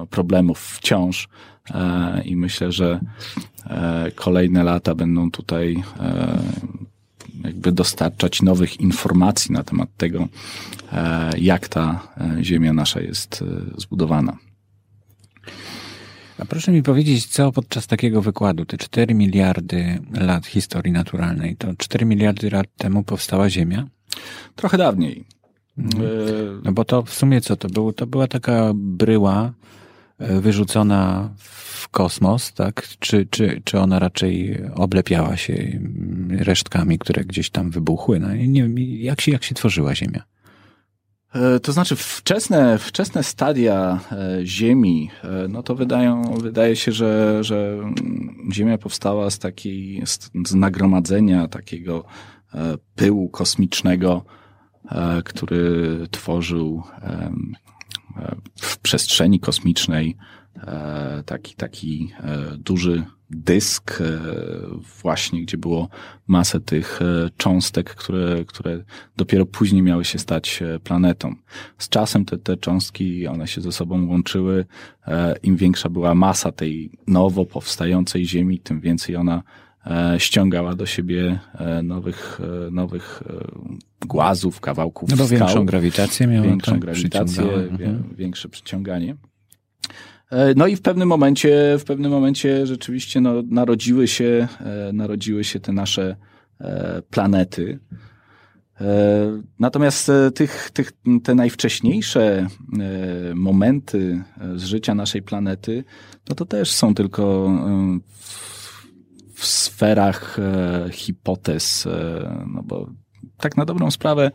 problemów 0.09 0.59
wciąż 0.59 1.27
i 2.25 2.35
myślę, 2.35 2.71
że 2.71 2.99
kolejne 4.15 4.63
lata 4.63 4.95
będą 4.95 5.31
tutaj 5.31 5.83
jakby 7.43 7.71
dostarczać 7.71 8.41
nowych 8.41 8.79
informacji 8.79 9.51
na 9.51 9.63
temat 9.63 9.89
tego, 9.97 10.27
e, 10.91 11.39
jak 11.39 11.67
ta 11.67 12.07
e, 12.17 12.43
Ziemia 12.43 12.73
nasza 12.73 13.01
jest 13.01 13.41
e, 13.41 13.79
zbudowana. 13.81 14.37
A 16.39 16.45
proszę 16.45 16.71
mi 16.71 16.83
powiedzieć, 16.83 17.25
co 17.25 17.51
podczas 17.51 17.87
takiego 17.87 18.21
wykładu, 18.21 18.65
te 18.65 18.77
4 18.77 19.15
miliardy 19.15 19.99
lat 20.13 20.45
historii 20.45 20.93
naturalnej, 20.93 21.55
to 21.55 21.67
4 21.77 22.05
miliardy 22.05 22.49
lat 22.49 22.67
temu 22.77 23.03
powstała 23.03 23.49
Ziemia? 23.49 23.87
Trochę 24.55 24.77
dawniej. 24.77 25.23
Mhm. 25.77 26.61
No 26.63 26.71
bo 26.71 26.85
to 26.85 27.03
w 27.03 27.13
sumie 27.13 27.41
co 27.41 27.55
to 27.55 27.67
było? 27.67 27.93
To 27.93 28.07
była 28.07 28.27
taka 28.27 28.71
bryła 28.75 29.53
wyrzucona 30.19 31.29
w 31.37 31.89
kosmos, 31.89 32.53
tak? 32.53 32.87
Czy, 32.99 33.25
czy, 33.29 33.61
czy 33.63 33.79
ona 33.79 33.99
raczej 33.99 34.63
oblepiała 34.75 35.37
się 35.37 35.79
resztkami, 36.29 36.99
które 36.99 37.25
gdzieś 37.25 37.49
tam 37.49 37.71
wybuchły? 37.71 38.19
No, 38.19 38.35
nie 38.35 38.63
wiem, 38.63 38.79
jak 38.79 39.21
się, 39.21 39.31
jak 39.31 39.43
się 39.43 39.55
tworzyła 39.55 39.95
Ziemia? 39.95 40.23
E, 41.35 41.59
to 41.59 41.71
znaczy 41.71 41.95
wczesne, 41.95 42.77
wczesne 42.77 43.23
stadia 43.23 43.99
e, 44.11 44.45
Ziemi, 44.45 45.09
e, 45.23 45.47
no 45.47 45.63
to 45.63 45.75
wydają, 45.75 46.21
wydaje 46.23 46.75
się, 46.75 46.91
że, 46.91 47.43
że 47.43 47.77
Ziemia 48.53 48.77
powstała 48.77 49.29
z 49.29 49.39
takiej, 49.39 50.03
z 50.45 50.55
nagromadzenia 50.55 51.47
takiego 51.47 52.03
pyłu 52.95 53.29
kosmicznego, 53.29 54.25
który 55.25 55.97
tworzył 56.11 56.83
w 58.55 58.77
przestrzeni 58.77 59.39
kosmicznej 59.39 60.17
e, 60.55 61.23
taki, 61.25 61.55
taki 61.55 62.11
e, 62.19 62.57
duży 62.57 63.03
dysk 63.29 64.01
e, 64.01 64.19
właśnie, 65.01 65.41
gdzie 65.41 65.57
było 65.57 65.89
masę 66.27 66.59
tych 66.59 66.99
cząstek, 67.37 67.95
które, 67.95 68.45
które 68.45 68.83
dopiero 69.17 69.45
później 69.45 69.81
miały 69.81 70.05
się 70.05 70.19
stać 70.19 70.63
planetą. 70.83 71.35
Z 71.77 71.89
czasem 71.89 72.25
te, 72.25 72.37
te 72.37 72.57
cząstki, 72.57 73.27
one 73.27 73.47
się 73.47 73.61
ze 73.61 73.71
sobą 73.71 74.07
łączyły. 74.07 74.65
Im 75.43 75.55
większa 75.55 75.89
była 75.89 76.15
masa 76.15 76.51
tej 76.51 76.91
nowo 77.07 77.45
powstającej 77.45 78.25
Ziemi, 78.25 78.59
tym 78.59 78.81
więcej 78.81 79.15
ona 79.15 79.43
ściągała 80.17 80.75
do 80.75 80.85
siebie 80.85 81.39
nowych, 81.83 82.41
nowych 82.71 83.23
głazów, 84.05 84.59
kawałków 84.59 85.09
No 85.09 85.17
bo 85.17 85.25
skał, 85.25 85.39
większą 85.39 85.65
grawitację 85.65 86.27
miała. 86.27 86.47
Większą 86.47 86.71
tak? 86.71 86.81
grawitację, 86.81 87.43
mhm. 87.43 88.03
większe 88.17 88.49
przyciąganie. 88.49 89.15
E, 90.31 90.53
no 90.55 90.67
i 90.67 90.75
w 90.75 90.81
pewnym 90.81 91.07
momencie, 91.07 91.77
w 91.79 91.83
pewnym 91.83 92.11
momencie 92.11 92.67
rzeczywiście 92.67 93.21
no, 93.21 93.33
narodziły, 93.47 94.07
się, 94.07 94.47
e, 94.59 94.93
narodziły 94.93 95.43
się 95.43 95.59
te 95.59 95.73
nasze 95.73 96.15
e, 96.61 97.01
planety. 97.09 97.79
Natomiast 99.59 100.11
tych, 100.35 100.69
tych, 100.73 100.91
te 101.23 101.35
najwcześniejsze 101.35 102.47
momenty 103.35 104.23
z 104.55 104.63
życia 104.63 104.95
naszej 104.95 105.21
planety, 105.21 105.83
no 106.29 106.35
to 106.35 106.45
też 106.45 106.71
są 106.71 106.95
tylko 106.95 107.51
w, 109.39 109.45
sferach 109.45 110.37
hipotez, 110.91 111.87
no 112.47 112.63
bo 112.63 112.89
tak 113.39 113.57
na 113.57 113.65
dobrą 113.65 113.91
sprawę 113.91 114.31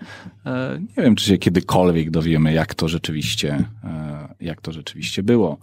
e, 0.47 0.79
nie 0.81 1.05
wiem, 1.05 1.14
czy 1.14 1.25
się 1.25 1.38
kiedykolwiek 1.38 2.11
dowiemy, 2.11 2.53
jak 2.53 2.75
to 2.75 2.88
rzeczywiście, 2.88 3.64
e, 3.85 4.35
jak 4.40 4.61
to 4.61 4.73
rzeczywiście 4.73 5.23
było. 5.23 5.59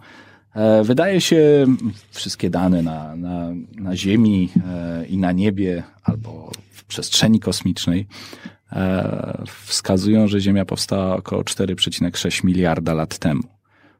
E, 0.54 0.84
wydaje 0.84 1.20
się, 1.20 1.66
wszystkie 2.10 2.50
dane 2.50 2.82
na, 2.82 3.16
na, 3.16 3.50
na 3.74 3.96
Ziemi 3.96 4.48
i 5.08 5.18
na 5.18 5.32
niebie 5.32 5.82
albo 6.04 6.52
w 6.70 6.84
przestrzeni 6.84 7.40
kosmicznej 7.40 8.06
wskazują, 9.46 10.28
że 10.28 10.40
Ziemia 10.40 10.64
powstała 10.64 11.16
około 11.16 11.42
4,6 11.42 12.44
miliarda 12.44 12.94
lat 12.94 13.18
temu. 13.18 13.42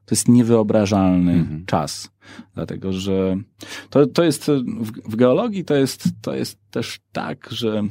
To 0.07 0.15
jest 0.15 0.29
niewyobrażalny 0.29 1.33
mhm. 1.33 1.67
czas, 1.67 2.11
dlatego 2.55 2.93
że 2.93 3.37
to, 3.91 4.07
to 4.07 4.25
jest 4.25 4.51
w, 4.81 5.11
w 5.11 5.17
geologii 5.17 5.65
to 5.65 5.75
jest, 5.75 6.05
to 6.23 6.35
jest 6.35 6.59
też 6.71 7.01
tak, 7.13 7.49
że 7.51 7.85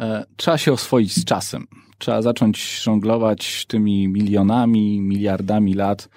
E, 0.00 0.24
trzeba 0.36 0.58
się 0.58 0.72
oswoić 0.72 1.12
z 1.14 1.24
czasem. 1.24 1.66
Trzeba 1.98 2.22
zacząć 2.22 2.82
żonglować 2.82 3.66
tymi 3.66 4.08
milionami, 4.08 5.00
miliardami 5.00 5.74
lat, 5.74 6.08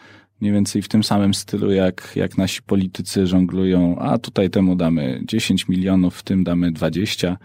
mniej 0.42 0.54
więcej 0.54 0.82
w 0.82 0.88
tym 0.88 1.04
samym 1.04 1.34
stylu, 1.34 1.72
jak, 1.72 2.12
jak 2.16 2.38
nasi 2.38 2.62
politycy 2.62 3.28
żonglują, 3.28 4.00
a 4.00 4.18
tutaj 4.18 4.50
temu 4.50 4.76
damy 4.76 5.22
10 5.26 5.68
milionów, 5.68 6.16
w 6.16 6.24
tym 6.24 6.44
damy 6.44 6.72
20. 6.72 7.38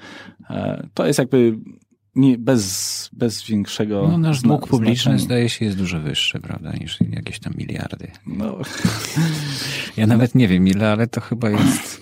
E, 0.50 0.88
to 0.94 1.06
jest 1.06 1.18
jakby 1.18 1.58
nie, 2.16 2.38
bez, 2.38 3.10
bez 3.12 3.42
większego. 3.42 4.08
No, 4.08 4.18
nasz 4.18 4.42
dług 4.42 4.68
publiczny 4.68 5.18
zdaje 5.18 5.48
się 5.48 5.64
jest 5.64 5.76
dużo 5.76 6.00
wyższy, 6.00 6.40
prawda, 6.40 6.72
niż 6.72 6.98
jakieś 7.10 7.38
tam 7.38 7.52
miliardy. 7.56 8.10
No. 8.26 8.58
Ja 9.96 10.06
nawet 10.06 10.34
nie 10.34 10.48
wiem 10.48 10.68
ile, 10.68 10.92
ale 10.92 11.06
to 11.06 11.20
chyba 11.20 11.50
jest 11.50 12.00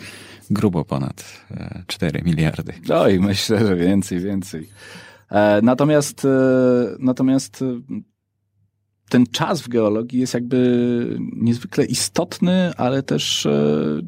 grubo 0.50 0.84
ponad 0.84 1.44
4 1.86 2.20
e, 2.20 2.22
miliardy. 2.22 2.72
No 2.88 3.08
i 3.08 3.20
myślę, 3.20 3.66
że 3.66 3.76
więcej, 3.76 4.20
więcej. 4.20 4.68
E, 5.30 5.60
natomiast, 5.62 6.24
e, 6.24 6.28
natomiast 6.98 7.64
ten 9.08 9.26
czas 9.26 9.62
w 9.62 9.68
geologii 9.68 10.20
jest 10.20 10.34
jakby 10.34 11.18
niezwykle 11.36 11.84
istotny, 11.84 12.72
ale 12.76 13.02
też 13.02 13.48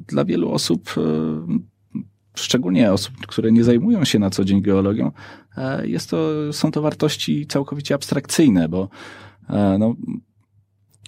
dla 0.07 0.25
wielu 0.25 0.51
osób, 0.53 0.95
szczególnie 2.35 2.93
osób, 2.93 3.15
które 3.27 3.53
nie 3.53 3.65
zajmują 3.65 4.05
się 4.05 4.19
na 4.19 4.31
co 4.31 4.45
dzień 4.45 4.63
geologią, 4.63 5.13
jest 5.85 6.11
to, 6.11 6.53
są 6.53 6.71
to 6.73 6.83
wartości 6.83 7.47
całkowicie 7.47 7.95
abstrakcyjne, 7.95 8.69
bo 8.69 8.89
no, 9.79 9.95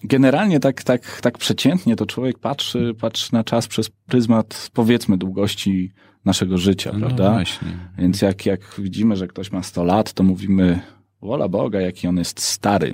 generalnie 0.04 0.60
tak, 0.60 0.82
tak, 0.82 1.20
tak 1.20 1.38
przeciętnie 1.38 1.96
to 1.96 2.06
człowiek 2.06 2.38
patrzy, 2.38 2.94
patrzy 3.00 3.32
na 3.32 3.44
czas 3.44 3.66
przez 3.66 3.90
pryzmat 3.90 4.70
powiedzmy 4.74 5.18
długości 5.18 5.92
naszego 6.24 6.58
życia, 6.58 6.90
No 6.92 6.98
prawda? 7.06 7.30
właśnie. 7.32 7.68
Więc 7.98 8.22
jak, 8.22 8.46
jak 8.46 8.60
widzimy, 8.78 9.16
że 9.16 9.26
ktoś 9.28 9.52
ma 9.52 9.62
100 9.62 9.84
lat, 9.84 10.12
to 10.12 10.22
mówimy, 10.22 10.80
wola 11.22 11.48
Boga, 11.48 11.80
jaki 11.80 12.08
on 12.08 12.16
jest 12.16 12.40
stary. 12.40 12.92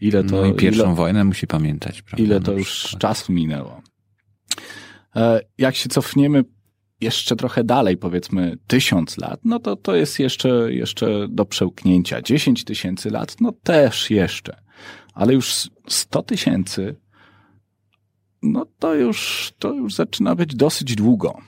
Ile 0.00 0.24
to, 0.24 0.36
no 0.36 0.46
i 0.46 0.54
pierwszą 0.54 0.84
ile, 0.84 0.94
wojnę 0.94 1.24
musi 1.24 1.46
pamiętać. 1.46 2.02
Prawda? 2.02 2.24
ile 2.24 2.40
to 2.40 2.52
już 2.52 2.96
czasu 2.98 3.32
minęło. 3.32 3.82
E, 5.16 5.40
Jak 5.58 5.74
się 5.76 5.88
cofniemy 5.88 6.44
jeszcze 7.00 7.36
trochę 7.36 7.64
dalej, 7.64 7.96
powiedzmy 7.96 8.58
tysiąc 8.66 9.18
lat, 9.18 9.40
no 9.44 9.58
to 9.58 9.76
to 9.76 9.96
jest 9.96 10.18
jeszcze, 10.18 10.72
jeszcze 10.72 11.28
do 11.28 11.44
przełknięcia. 11.44 12.22
10 12.22 12.64
tysięcy 12.64 13.10
lat, 13.10 13.36
no 13.40 13.52
też 13.52 14.10
jeszcze. 14.10 14.60
Ale 15.14 15.34
już 15.34 15.70
100 15.88 16.22
tysięcy, 16.22 16.96
no 18.42 18.66
to 18.78 18.94
już, 18.94 19.52
to 19.58 19.74
już 19.74 19.94
zaczyna 19.94 20.34
być 20.34 20.54
dosyć 20.54 20.94
długo. 20.94 21.38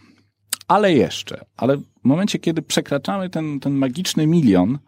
Ale 0.68 0.92
jeszcze. 0.92 1.44
Ale 1.56 1.76
w 1.76 2.04
momencie, 2.04 2.38
kiedy 2.38 2.62
przekraczamy 2.62 3.30
ten, 3.30 3.60
ten 3.60 3.72
magiczny 3.72 4.26
milion, 4.26 4.78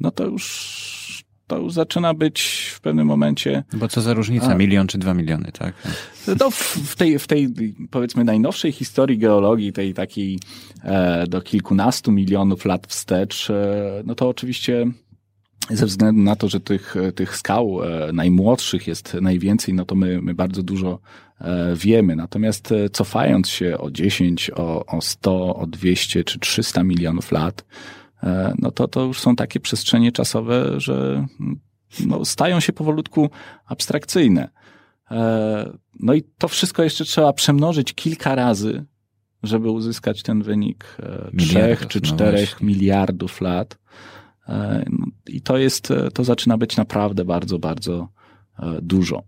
no 0.00 0.10
to 0.10 0.24
już, 0.24 1.05
to 1.46 1.58
już 1.58 1.72
zaczyna 1.72 2.14
być 2.14 2.70
w 2.74 2.80
pewnym 2.80 3.06
momencie 3.06 3.64
Bo 3.72 3.88
co 3.88 4.00
za 4.00 4.14
różnica, 4.14 4.46
A. 4.46 4.54
milion 4.54 4.86
czy 4.86 4.98
dwa 4.98 5.14
miliony, 5.14 5.52
tak? 5.52 5.74
no, 6.40 6.50
w, 6.50 6.76
w, 6.76 6.96
tej, 6.96 7.18
w 7.18 7.26
tej, 7.26 7.48
powiedzmy, 7.90 8.24
najnowszej 8.24 8.72
historii 8.72 9.18
geologii, 9.18 9.72
tej 9.72 9.94
takiej 9.94 10.38
e, 10.82 11.26
do 11.26 11.40
kilkunastu 11.40 12.12
milionów 12.12 12.64
lat 12.64 12.86
wstecz, 12.86 13.50
e, 13.50 14.02
no 14.04 14.14
to 14.14 14.28
oczywiście 14.28 14.86
ze 15.70 15.86
względu 15.86 16.22
na 16.22 16.36
to, 16.36 16.48
że 16.48 16.60
tych, 16.60 16.94
tych 17.14 17.36
skał 17.36 17.84
e, 17.84 18.12
najmłodszych 18.12 18.86
jest 18.86 19.14
najwięcej, 19.14 19.74
no 19.74 19.84
to 19.84 19.94
my, 19.94 20.22
my 20.22 20.34
bardzo 20.34 20.62
dużo 20.62 20.98
e, 21.40 21.76
wiemy. 21.76 22.16
Natomiast 22.16 22.72
e, 22.72 22.90
cofając 22.90 23.48
się 23.48 23.78
o 23.78 23.90
10, 23.90 24.50
o, 24.56 24.86
o 24.86 25.00
100, 25.00 25.56
o 25.56 25.66
200 25.66 26.24
czy 26.24 26.38
300 26.38 26.82
milionów 26.84 27.32
lat, 27.32 27.64
no 28.58 28.70
to 28.70 28.88
to 28.88 29.04
już 29.04 29.20
są 29.20 29.36
takie 29.36 29.60
przestrzenie 29.60 30.12
czasowe, 30.12 30.80
że 30.80 31.26
no, 32.06 32.24
stają 32.24 32.60
się 32.60 32.72
powolutku 32.72 33.30
abstrakcyjne. 33.66 34.48
E, 35.10 35.78
No 36.00 36.14
i 36.14 36.22
to 36.38 36.48
wszystko 36.48 36.82
jeszcze 36.82 37.04
trzeba 37.04 37.32
przemnożyć 37.32 37.94
kilka 37.94 38.34
razy, 38.34 38.84
żeby 39.42 39.70
uzyskać 39.70 40.22
ten 40.22 40.42
wynik 40.42 40.96
e, 40.98 41.36
trzech 41.36 41.86
czy 41.86 42.00
no 42.00 42.06
czterech 42.06 42.50
właśnie. 42.50 42.66
miliardów 42.66 43.40
lat. 43.40 43.78
E, 44.48 44.84
no 44.90 45.06
I 45.26 45.40
to 45.40 45.58
jest, 45.58 45.90
e, 45.90 46.10
to 46.10 46.24
zaczyna 46.24 46.58
być 46.58 46.76
naprawdę 46.76 47.24
bardzo, 47.24 47.58
bardzo 47.58 48.08
e, 48.58 48.78
dużo. 48.82 49.22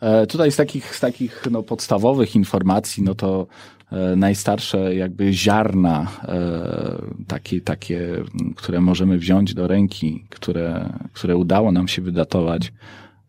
E, 0.00 0.26
Tutaj 0.26 0.52
z 0.52 0.56
takich, 0.56 0.96
z 0.96 1.00
takich 1.00 1.44
no, 1.50 1.62
podstawowych 1.62 2.36
informacji, 2.36 3.02
no 3.02 3.14
to 3.14 3.46
e, 3.80 3.81
najstarsze 4.16 4.94
jakby 4.94 5.32
ziarna, 5.32 6.06
e, 6.28 7.24
takie, 7.26 7.60
takie, 7.60 8.24
które 8.56 8.80
możemy 8.80 9.18
wziąć 9.18 9.54
do 9.54 9.66
ręki, 9.66 10.24
które, 10.30 10.92
które 11.12 11.36
udało 11.36 11.72
nam 11.72 11.88
się 11.88 12.02
wydatować, 12.02 12.72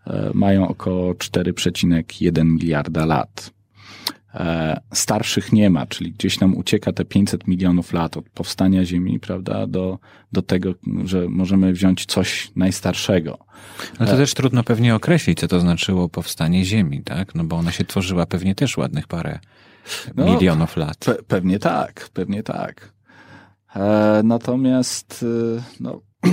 e, 0.08 0.32
mają 0.34 0.67
około 0.67 1.13
4,1 1.13 2.45
miliarda 2.45 3.06
lat. 3.06 3.52
E, 4.34 4.82
Starszych 4.93 5.54
nie 5.54 5.69
ma, 5.69 5.86
czyli 5.86 6.12
gdzieś 6.12 6.39
nam 6.39 6.58
ucieka 6.58 6.93
te 6.93 7.06
500 7.06 7.47
milionów 7.47 7.93
lat 7.93 8.17
od 8.17 8.30
powstania 8.30 8.86
Ziemi, 8.86 9.19
prawda, 9.19 9.67
do, 9.67 9.99
do 10.32 10.41
tego, 10.41 10.73
że 11.06 11.30
możemy 11.30 11.73
wziąć 11.73 12.06
coś 12.06 12.52
najstarszego. 12.56 13.38
No 13.99 14.06
to 14.06 14.17
też 14.17 14.34
trudno 14.34 14.63
pewnie 14.63 14.95
określić, 14.95 15.39
co 15.39 15.47
to 15.47 15.60
znaczyło 15.60 16.10
powstanie 16.10 16.65
Ziemi, 16.65 17.02
tak? 17.04 17.36
No 17.36 17.43
bo 17.43 17.56
ona 17.56 17.71
się 17.71 17.86
tworzyła 17.86 18.26
pewnie 18.26 18.56
też 18.56 18.78
ładnych 18.78 19.08
parę 19.08 19.39
No, 20.15 20.26
milionów 20.26 20.78
lat. 20.78 20.98
Pe 21.06 21.15
pewnie 21.15 21.60
tak, 21.60 22.10
pewnie 22.13 22.43
tak. 22.43 22.93
E, 23.76 24.22
natomiast, 24.24 25.26
e, 25.58 25.63
no. 25.80 26.02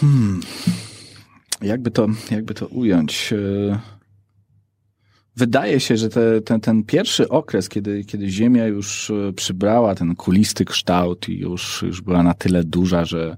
hmm. 0.00 0.40
Jakby 1.62 1.90
to, 1.90 2.06
jakby 2.30 2.54
to 2.54 2.66
ująć? 2.66 3.32
E, 3.32 3.78
Wydaje 5.38 5.80
się, 5.80 5.96
że 5.96 6.08
te, 6.08 6.40
ten, 6.40 6.60
ten 6.60 6.84
pierwszy 6.84 7.28
okres, 7.28 7.68
kiedy, 7.68 8.04
kiedy 8.04 8.28
Ziemia 8.30 8.66
już 8.66 9.10
e, 9.10 9.32
przybrała 9.32 9.94
ten 9.94 10.16
kulisty 10.16 10.64
kształt 10.64 11.28
i 11.28 11.38
już, 11.38 11.82
już 11.82 12.00
była 12.00 12.22
na 12.22 12.34
tyle 12.34 12.64
duża, 12.64 13.04
że, 13.04 13.36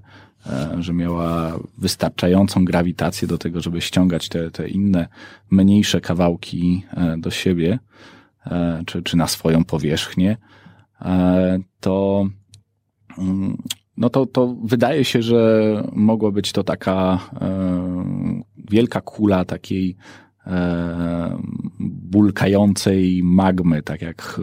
że 0.79 0.93
miała 0.93 1.59
wystarczającą 1.77 2.65
grawitację 2.65 3.27
do 3.27 3.37
tego, 3.37 3.61
żeby 3.61 3.81
ściągać 3.81 4.29
te, 4.29 4.51
te 4.51 4.67
inne, 4.67 5.07
mniejsze 5.51 6.01
kawałki 6.01 6.83
e, 6.93 7.17
do 7.17 7.31
siebie, 7.31 7.79
e, 8.45 8.83
czy, 8.85 9.03
czy 9.03 9.17
na 9.17 9.27
swoją 9.27 9.63
powierzchnię, 9.63 10.37
e, 11.01 11.59
to, 11.79 12.25
mm, 13.17 13.57
no 13.97 14.09
to, 14.09 14.25
to 14.25 14.55
wydaje 14.63 15.05
się, 15.05 15.21
że 15.21 15.83
mogła 15.93 16.31
być 16.31 16.51
to 16.51 16.63
taka 16.63 17.19
e, 17.41 18.43
wielka 18.57 19.01
kula 19.01 19.45
takiej 19.45 19.89
e, 19.89 20.30
bulkającej 21.79 23.21
magmy, 23.23 23.81
tak 23.83 24.01
jak 24.01 24.39
e, 24.39 24.41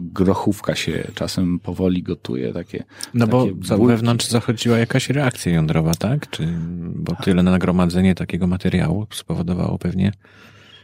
grochówka 0.00 0.74
się 0.74 1.04
czasem 1.14 1.58
powoli 1.58 2.02
gotuje, 2.02 2.52
takie 2.52 2.84
No 3.14 3.26
bo 3.26 3.42
takie 3.46 3.54
bulki. 3.54 3.86
wewnątrz 3.86 4.28
zachodziła 4.28 4.78
jakaś 4.78 5.10
reakcja 5.10 5.52
jądrowa, 5.52 5.94
tak? 5.94 6.30
Czy, 6.30 6.48
bo 6.96 7.16
tyle 7.24 7.42
nagromadzenie 7.42 8.14
takiego 8.14 8.46
materiału 8.46 9.06
spowodowało 9.12 9.78
pewnie, 9.78 10.12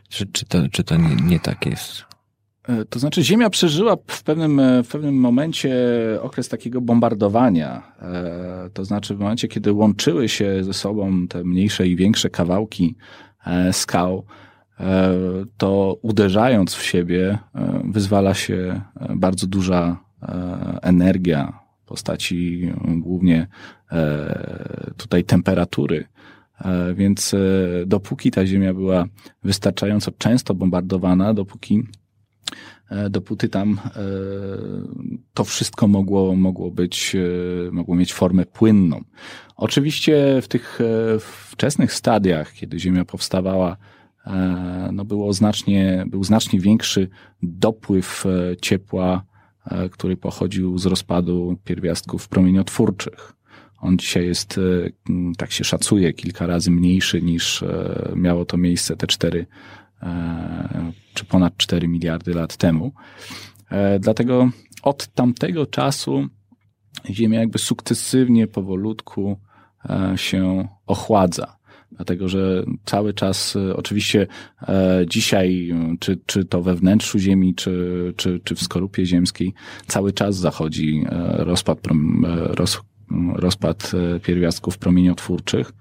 czy, 0.08 0.26
czy, 0.26 0.44
to, 0.46 0.58
czy 0.72 0.84
to 0.84 0.96
nie, 0.96 1.16
nie 1.16 1.40
tak 1.40 1.66
jest? 1.66 2.04
E, 2.68 2.84
To 2.84 2.98
znaczy, 2.98 3.22
Ziemia 3.24 3.50
przeżyła 3.50 3.96
w 4.06 4.22
pewnym, 4.22 4.60
e, 4.60 4.82
w 4.82 4.88
pewnym 4.88 5.14
momencie 5.14 5.74
okres 6.22 6.48
takiego 6.48 6.80
bombardowania. 6.80 7.82
E, 8.02 8.70
To 8.74 8.84
znaczy, 8.84 9.14
w 9.14 9.18
momencie, 9.18 9.48
kiedy 9.48 9.72
łączyły 9.72 10.28
się 10.28 10.64
ze 10.64 10.72
sobą 10.74 11.28
te 11.28 11.44
mniejsze 11.44 11.86
i 11.86 11.96
większe 11.96 12.30
kawałki 12.30 12.96
e, 13.46 13.72
skał, 13.72 14.24
e, 14.44 14.47
to 15.56 15.98
uderzając 16.02 16.74
w 16.74 16.82
siebie, 16.82 17.38
e, 17.54 17.82
wyzwala 17.84 18.34
się 18.34 18.80
e, 19.00 19.16
bardzo 19.16 19.46
duża 19.46 20.00
e, 20.22 20.78
energia 20.82 21.60
w 21.84 21.88
postaci 21.88 22.68
głównie 22.96 23.46
tutaj 24.96 25.24
temperatury. 25.24 26.04
Więc 26.94 27.34
dopóki 27.86 28.30
ta 28.30 28.46
Ziemia 28.46 28.74
była 28.74 29.04
wystarczająco 29.44 30.10
często 30.18 30.54
bombardowana, 30.54 31.34
dopóki 31.34 31.82
dopóty 33.10 33.48
tam 33.48 33.80
to 35.34 35.44
wszystko 35.44 35.88
mogło, 35.88 36.36
mogło 36.36 36.70
być, 36.70 37.16
mogło 37.72 37.94
mieć 37.94 38.14
formę 38.14 38.46
płynną. 38.46 39.04
Oczywiście 39.56 40.42
w 40.42 40.48
tych 40.48 40.78
wczesnych 41.50 41.92
stadiach, 41.92 42.52
kiedy 42.52 42.78
Ziemia 42.78 43.04
powstawała, 43.04 43.76
no 44.92 45.04
było 45.04 45.32
znacznie, 45.32 46.04
był 46.06 46.24
znacznie 46.24 46.60
większy 46.60 47.08
dopływ 47.42 48.26
e, 48.26 48.56
ciepła, 48.56 49.24
e, 49.66 49.88
który 49.88 50.16
pochodził 50.16 50.78
z 50.78 50.86
rozpadu 50.86 51.56
pierwiastków 51.64 52.28
promieniotwórczych. 52.28 53.32
On 53.80 53.98
dzisiaj 53.98 54.26
jest, 54.26 54.58
e, 54.58 54.90
tak 55.38 55.52
się 55.52 55.64
szacuje, 55.64 56.12
kilka 56.12 56.46
razy 56.46 56.70
mniejszy 56.70 57.22
niż 57.22 57.62
e, 57.62 58.12
miało 58.16 58.44
to 58.44 58.56
miejsce 58.56 58.96
te 58.96 59.06
cztery 59.06 59.46
e, 60.02 60.92
czy 61.14 61.24
ponad 61.24 61.56
4 61.56 61.88
miliardy 61.88 62.34
lat 62.34 62.56
temu. 62.56 62.92
E, 63.70 63.98
Dlatego 63.98 64.50
od 64.82 65.06
tamtego 65.06 65.66
czasu 65.66 66.28
Ziemia 67.10 67.40
jakby 67.40 67.58
sukcesywnie, 67.58 68.46
powolutku 68.46 69.36
e, 69.90 70.12
się 70.16 70.68
ochładza. 70.86 71.57
Dlatego, 71.92 72.28
że 72.28 72.64
cały 72.84 73.14
czas, 73.14 73.56
e, 73.56 73.76
oczywiście 73.76 74.26
e, 74.68 75.04
dzisiaj, 75.08 75.70
e, 75.70 75.96
czy, 76.00 76.18
czy 76.26 76.44
to 76.44 76.62
we 76.62 76.74
wnętrzu 76.74 77.18
Ziemi, 77.18 77.54
czy, 77.54 78.14
czy, 78.16 78.40
czy 78.44 78.54
w 78.54 78.62
skorupie 78.62 79.06
ziemskiej, 79.06 79.54
cały 79.86 80.12
czas 80.12 80.36
zachodzi 80.36 81.04
e, 81.06 81.44
rozpad, 81.44 81.78
e, 81.78 81.94
roz, 82.54 82.80
rozpad 83.34 83.92
pierwiastków 84.22 84.78
promieniotwórczych, 84.78 85.72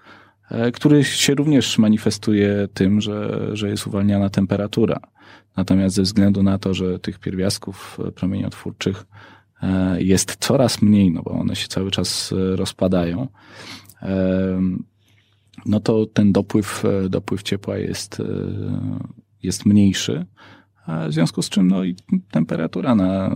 który 0.74 1.04
się 1.04 1.36
również 1.36 1.78
manifestuje 1.78 2.68
tym, 2.74 3.02
że, 3.02 3.50
że 3.54 3.70
jest 3.70 3.88
uwalniana 3.88 4.30
temperatura. 4.30 5.00
Natomiast 5.58 5.96
ze 5.96 6.02
względu 6.02 6.44
na 6.44 6.58
to, 6.58 6.74
że 6.74 7.00
tych 7.00 7.20
pierwiastków 7.20 7.98
promieniotwórczych 8.16 9.06
jest 9.98 10.36
coraz 10.40 10.82
mniej, 10.82 11.12
no 11.12 11.24
bo 11.24 11.32
one 11.32 11.56
się 11.56 11.68
cały 11.68 11.92
czas 11.92 12.34
rozpadają, 12.56 13.28
no 15.66 15.80
to 15.80 16.06
ten 16.06 16.32
dopływ, 16.32 16.86
e, 16.86 17.10
dopływ 17.10 17.44
ciepła 17.44 17.78
jest, 17.78 18.20
e, 18.20 18.24
jest 19.44 19.66
mniejszy. 19.66 20.26
W 21.10 21.14
związku 21.14 21.42
z 21.42 21.50
czym 21.50 21.68
no, 21.68 21.84
i 21.84 21.96
temperatura 22.32 22.96
na 22.96 23.36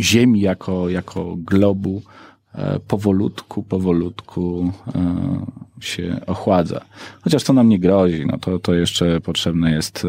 Ziemi 0.00 0.40
jako, 0.40 0.88
jako 0.88 1.36
globu 1.36 2.02
powolutku, 2.86 3.62
powolutku 3.62 4.72
się 5.80 6.20
ochładza. 6.26 6.80
Chociaż 7.20 7.44
to 7.44 7.52
nam 7.52 7.68
nie 7.68 7.78
grozi, 7.78 8.26
no 8.26 8.38
to, 8.38 8.58
to 8.58 8.74
jeszcze 8.74 9.20
potrzebne 9.20 9.72
jest 9.72 10.06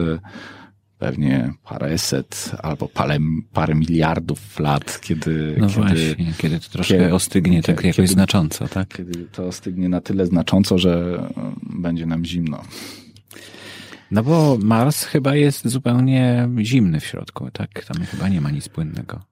pewnie 1.01 1.53
paręset 1.63 2.51
albo 2.63 2.87
parę, 2.87 3.17
parę 3.53 3.75
miliardów 3.75 4.59
lat, 4.59 5.01
kiedy... 5.01 5.55
No 5.59 5.67
kiedy, 5.67 5.79
właśnie, 5.79 6.33
kiedy 6.37 6.59
to 6.59 6.69
troszkę 6.69 6.97
kiedy, 6.97 7.13
ostygnie 7.13 7.63
tak 7.63 7.83
jakoś 7.83 7.95
kiedy, 7.95 8.07
znacząco, 8.07 8.67
tak? 8.67 8.87
Kiedy 8.87 9.25
to 9.25 9.45
ostygnie 9.47 9.89
na 9.89 10.01
tyle 10.01 10.25
znacząco, 10.25 10.77
że 10.77 11.23
będzie 11.63 12.05
nam 12.05 12.25
zimno. 12.25 12.63
No 14.11 14.23
bo 14.23 14.57
Mars 14.61 15.03
chyba 15.03 15.35
jest 15.35 15.67
zupełnie 15.67 16.49
zimny 16.61 16.99
w 16.99 17.05
środku, 17.05 17.51
tak? 17.51 17.85
Tam 17.85 18.05
chyba 18.05 18.29
nie 18.29 18.41
ma 18.41 18.51
nic 18.51 18.69
płynnego. 18.69 19.30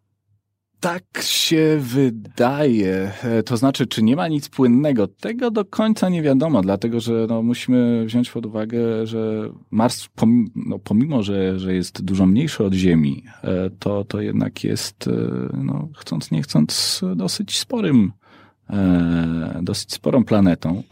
Tak 0.79 1.03
się 1.21 1.77
wydaje. 1.79 3.11
E, 3.23 3.43
to 3.43 3.57
znaczy, 3.57 3.87
czy 3.87 4.03
nie 4.03 4.15
ma 4.15 4.27
nic 4.27 4.49
płynnego? 4.49 5.07
Tego 5.07 5.51
do 5.51 5.65
końca 5.65 6.09
nie 6.09 6.21
wiadomo, 6.21 6.61
dlatego 6.61 6.99
że 6.99 7.25
no, 7.29 7.41
musimy 7.41 8.05
wziąć 8.05 8.31
pod 8.31 8.45
uwagę, 8.45 9.07
że 9.07 9.49
Mars, 9.71 10.07
pomimo, 10.15 10.49
no, 10.55 10.79
pomimo 10.79 11.23
że, 11.23 11.59
że 11.59 11.73
jest 11.73 12.01
dużo 12.01 12.25
mniejszy 12.25 12.63
od 12.63 12.73
Ziemi, 12.73 13.23
e, 13.43 13.69
to, 13.79 14.03
to 14.03 14.21
jednak 14.21 14.63
jest, 14.63 15.07
e, 15.07 15.11
no, 15.63 15.89
chcąc 15.97 16.31
nie 16.31 16.41
chcąc, 16.41 17.01
dosyć 17.15 17.59
sporym, 17.59 18.11
dosyć 19.61 19.93
sporą 19.93 20.23
planetą. 20.23 20.83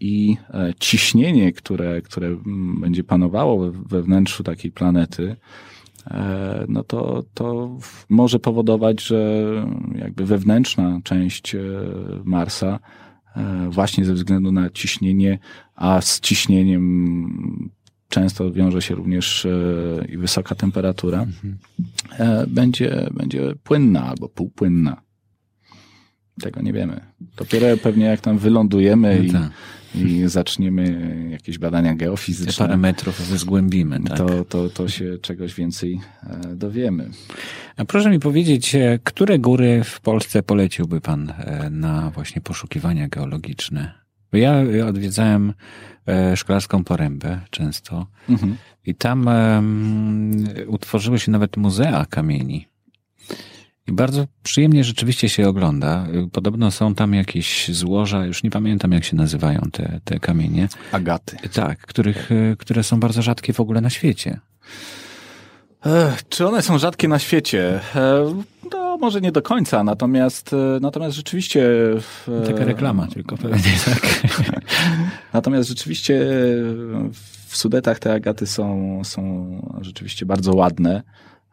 I 0.00 0.36
ciśnienie, 0.80 1.52
które, 1.52 2.02
które 2.02 2.36
będzie 2.80 3.04
panowało 3.04 3.72
we 3.72 4.02
wnętrzu 4.02 4.42
takiej 4.42 4.72
planety, 4.72 5.36
no 6.68 6.84
to, 6.84 7.24
to 7.34 7.78
może 8.08 8.38
powodować, 8.38 9.02
że 9.02 9.42
jakby 9.94 10.24
wewnętrzna 10.26 11.00
część 11.04 11.54
e, 11.54 11.60
Marsa 12.24 12.78
e, 13.36 13.68
właśnie 13.70 14.04
ze 14.04 14.14
względu 14.14 14.52
na 14.52 14.70
ciśnienie, 14.70 15.38
a 15.74 16.00
z 16.00 16.20
ciśnieniem 16.20 17.70
często 18.08 18.52
wiąże 18.52 18.82
się 18.82 18.94
również 18.94 19.46
i 20.08 20.18
wysoka 20.18 20.54
temperatura, 20.54 21.22
mhm. 21.22 21.58
będzie, 22.48 23.08
będzie 23.14 23.54
płynna 23.62 24.04
albo 24.04 24.28
półpłynna. 24.28 25.02
Tego 26.40 26.62
nie 26.62 26.72
wiemy. 26.72 27.00
Dopiero 27.36 27.76
pewnie 27.76 28.04
jak 28.04 28.20
tam 28.20 28.38
wylądujemy 28.38 29.18
no 29.18 29.24
i, 29.24 29.30
tak 29.30 29.50
i 29.96 30.28
zaczniemy 30.28 31.28
jakieś 31.30 31.58
badania 31.58 31.94
geofizyczne. 31.94 32.52
Te 32.52 32.58
parę 32.58 32.76
metrów 32.76 33.20
zgłębimy, 33.20 34.00
tak? 34.00 34.18
To, 34.18 34.44
to, 34.44 34.68
to 34.68 34.88
się 34.88 35.18
czegoś 35.18 35.54
więcej 35.54 36.00
e, 36.22 36.56
dowiemy. 36.56 37.10
A 37.76 37.84
proszę 37.84 38.10
mi 38.10 38.20
powiedzieć, 38.20 38.74
e, 38.74 38.98
które 39.04 39.38
góry 39.38 39.84
w 39.84 40.00
Polsce 40.00 40.42
poleciłby 40.42 41.00
pan 41.00 41.30
e, 41.30 41.70
na 41.70 42.10
właśnie 42.10 42.42
poszukiwania 42.42 43.08
geologiczne? 43.08 43.92
Ja 44.32 44.54
odwiedzałem 44.86 45.52
Szkolarską 46.36 46.84
Porębę 46.84 47.40
często 47.50 48.06
mhm. 48.28 48.56
i 48.86 48.94
tam 48.94 49.26
um, 49.26 50.44
utworzyły 50.66 51.18
się 51.18 51.32
nawet 51.32 51.56
muzea 51.56 52.06
kamieni. 52.10 52.66
I 53.88 53.92
bardzo 53.92 54.26
przyjemnie 54.42 54.84
rzeczywiście 54.84 55.28
się 55.28 55.48
ogląda. 55.48 56.06
Podobno 56.32 56.70
są 56.70 56.94
tam 56.94 57.14
jakieś 57.14 57.68
złoża, 57.68 58.26
już 58.26 58.42
nie 58.42 58.50
pamiętam 58.50 58.92
jak 58.92 59.04
się 59.04 59.16
nazywają 59.16 59.60
te, 59.72 60.00
te 60.04 60.20
kamienie. 60.20 60.68
Agaty. 60.92 61.36
Tak, 61.52 61.78
których, 61.78 62.30
które 62.58 62.82
są 62.82 63.00
bardzo 63.00 63.22
rzadkie 63.22 63.52
w 63.52 63.60
ogóle 63.60 63.80
na 63.80 63.90
świecie. 63.90 64.40
Ech, 65.86 66.28
czy 66.28 66.46
one 66.46 66.62
są 66.62 66.78
rzadkie 66.78 67.08
na 67.08 67.18
świecie? 67.18 67.80
No, 68.72 68.96
może 68.98 69.20
nie 69.20 69.32
do 69.32 69.42
końca, 69.42 69.84
natomiast, 69.84 70.52
e, 70.52 70.56
natomiast 70.80 71.16
rzeczywiście... 71.16 71.68
Taka 72.46 72.64
reklama 72.64 73.06
tylko 73.06 73.36
pewnie, 73.36 73.72
tak. 73.84 74.20
natomiast 75.32 75.68
rzeczywiście 75.68 76.26
w 77.46 77.56
Sudetach 77.56 77.98
te 77.98 78.12
agaty 78.12 78.46
są, 78.46 79.00
są 79.04 79.46
rzeczywiście 79.80 80.26
bardzo 80.26 80.54
ładne. 80.54 81.02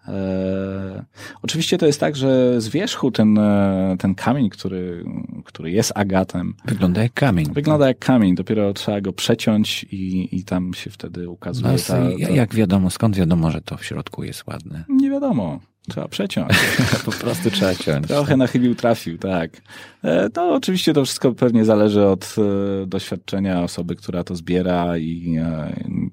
E, 0.07 1.05
oczywiście 1.41 1.77
to 1.77 1.85
jest 1.85 1.99
tak, 1.99 2.15
że 2.15 2.61
z 2.61 2.67
wierzchu 2.67 3.11
ten, 3.11 3.37
e, 3.37 3.95
ten 3.99 4.15
kamień, 4.15 4.49
który, 4.49 5.05
który 5.45 5.71
jest 5.71 5.91
agatem. 5.95 6.53
Wygląda 6.65 7.03
jak 7.03 7.13
kamień. 7.13 7.53
Wygląda 7.53 7.87
jak 7.87 7.99
kamień, 7.99 8.35
dopiero 8.35 8.73
trzeba 8.73 9.01
go 9.01 9.13
przeciąć 9.13 9.83
i, 9.83 10.29
i 10.31 10.43
tam 10.43 10.73
się 10.73 10.89
wtedy 10.89 11.29
ukazuje. 11.29 11.71
No, 11.71 11.77
ta, 11.87 11.93
ta... 12.27 12.33
Jak 12.33 12.55
wiadomo, 12.55 12.89
skąd 12.89 13.15
wiadomo, 13.15 13.51
że 13.51 13.61
to 13.61 13.77
w 13.77 13.85
środku 13.85 14.23
jest 14.23 14.47
ładne? 14.47 14.83
Nie 14.89 15.09
wiadomo. 15.09 15.59
Trzeba 15.89 16.07
przeciąć. 16.07 16.51
po 17.05 17.11
prostu 17.11 17.51
trzeba 17.51 17.75
ciąć. 17.75 18.07
Trochę 18.07 18.37
na 18.37 18.47
chybił 18.47 18.75
trafił, 18.75 19.17
tak. 19.17 19.61
To 20.33 20.53
oczywiście 20.53 20.93
to 20.93 21.05
wszystko 21.05 21.33
pewnie 21.33 21.65
zależy 21.65 22.05
od 22.05 22.35
doświadczenia 22.87 23.61
osoby, 23.61 23.95
która 23.95 24.23
to 24.23 24.35
zbiera 24.35 24.97
i 24.97 25.39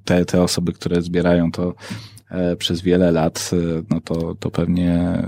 te, 0.04 0.24
te 0.24 0.42
osoby, 0.42 0.72
które 0.72 1.02
zbierają 1.02 1.52
to 1.52 1.74
przez 2.58 2.82
wiele 2.82 3.12
lat, 3.12 3.50
e, 3.52 3.82
no 3.90 4.00
to, 4.00 4.34
to 4.34 4.50
pewnie 4.50 5.22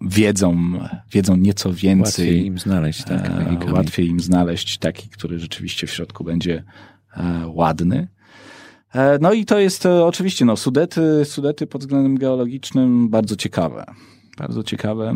wiedzą, 0.00 0.72
wiedzą 1.12 1.36
nieco 1.36 1.72
więcej. 1.72 2.26
Łatwiej 2.26 2.46
im 2.46 2.58
znaleźć, 2.58 3.04
tak? 3.04 3.30
E, 3.68 3.72
łatwiej 3.72 4.08
im 4.08 4.20
znaleźć 4.20 4.78
taki, 4.78 5.08
który 5.08 5.38
rzeczywiście 5.38 5.86
w 5.86 5.90
środku 5.90 6.24
będzie 6.24 6.64
ładny. 7.46 8.08
No 9.20 9.32
i 9.32 9.44
to 9.44 9.58
jest 9.58 9.86
oczywiście, 9.86 10.44
no, 10.44 10.56
Sudety, 10.56 11.24
Sudety 11.24 11.66
pod 11.66 11.80
względem 11.80 12.18
geologicznym 12.18 13.08
bardzo 13.08 13.36
ciekawe. 13.36 13.84
Bardzo 14.38 14.62
ciekawe. 14.62 15.14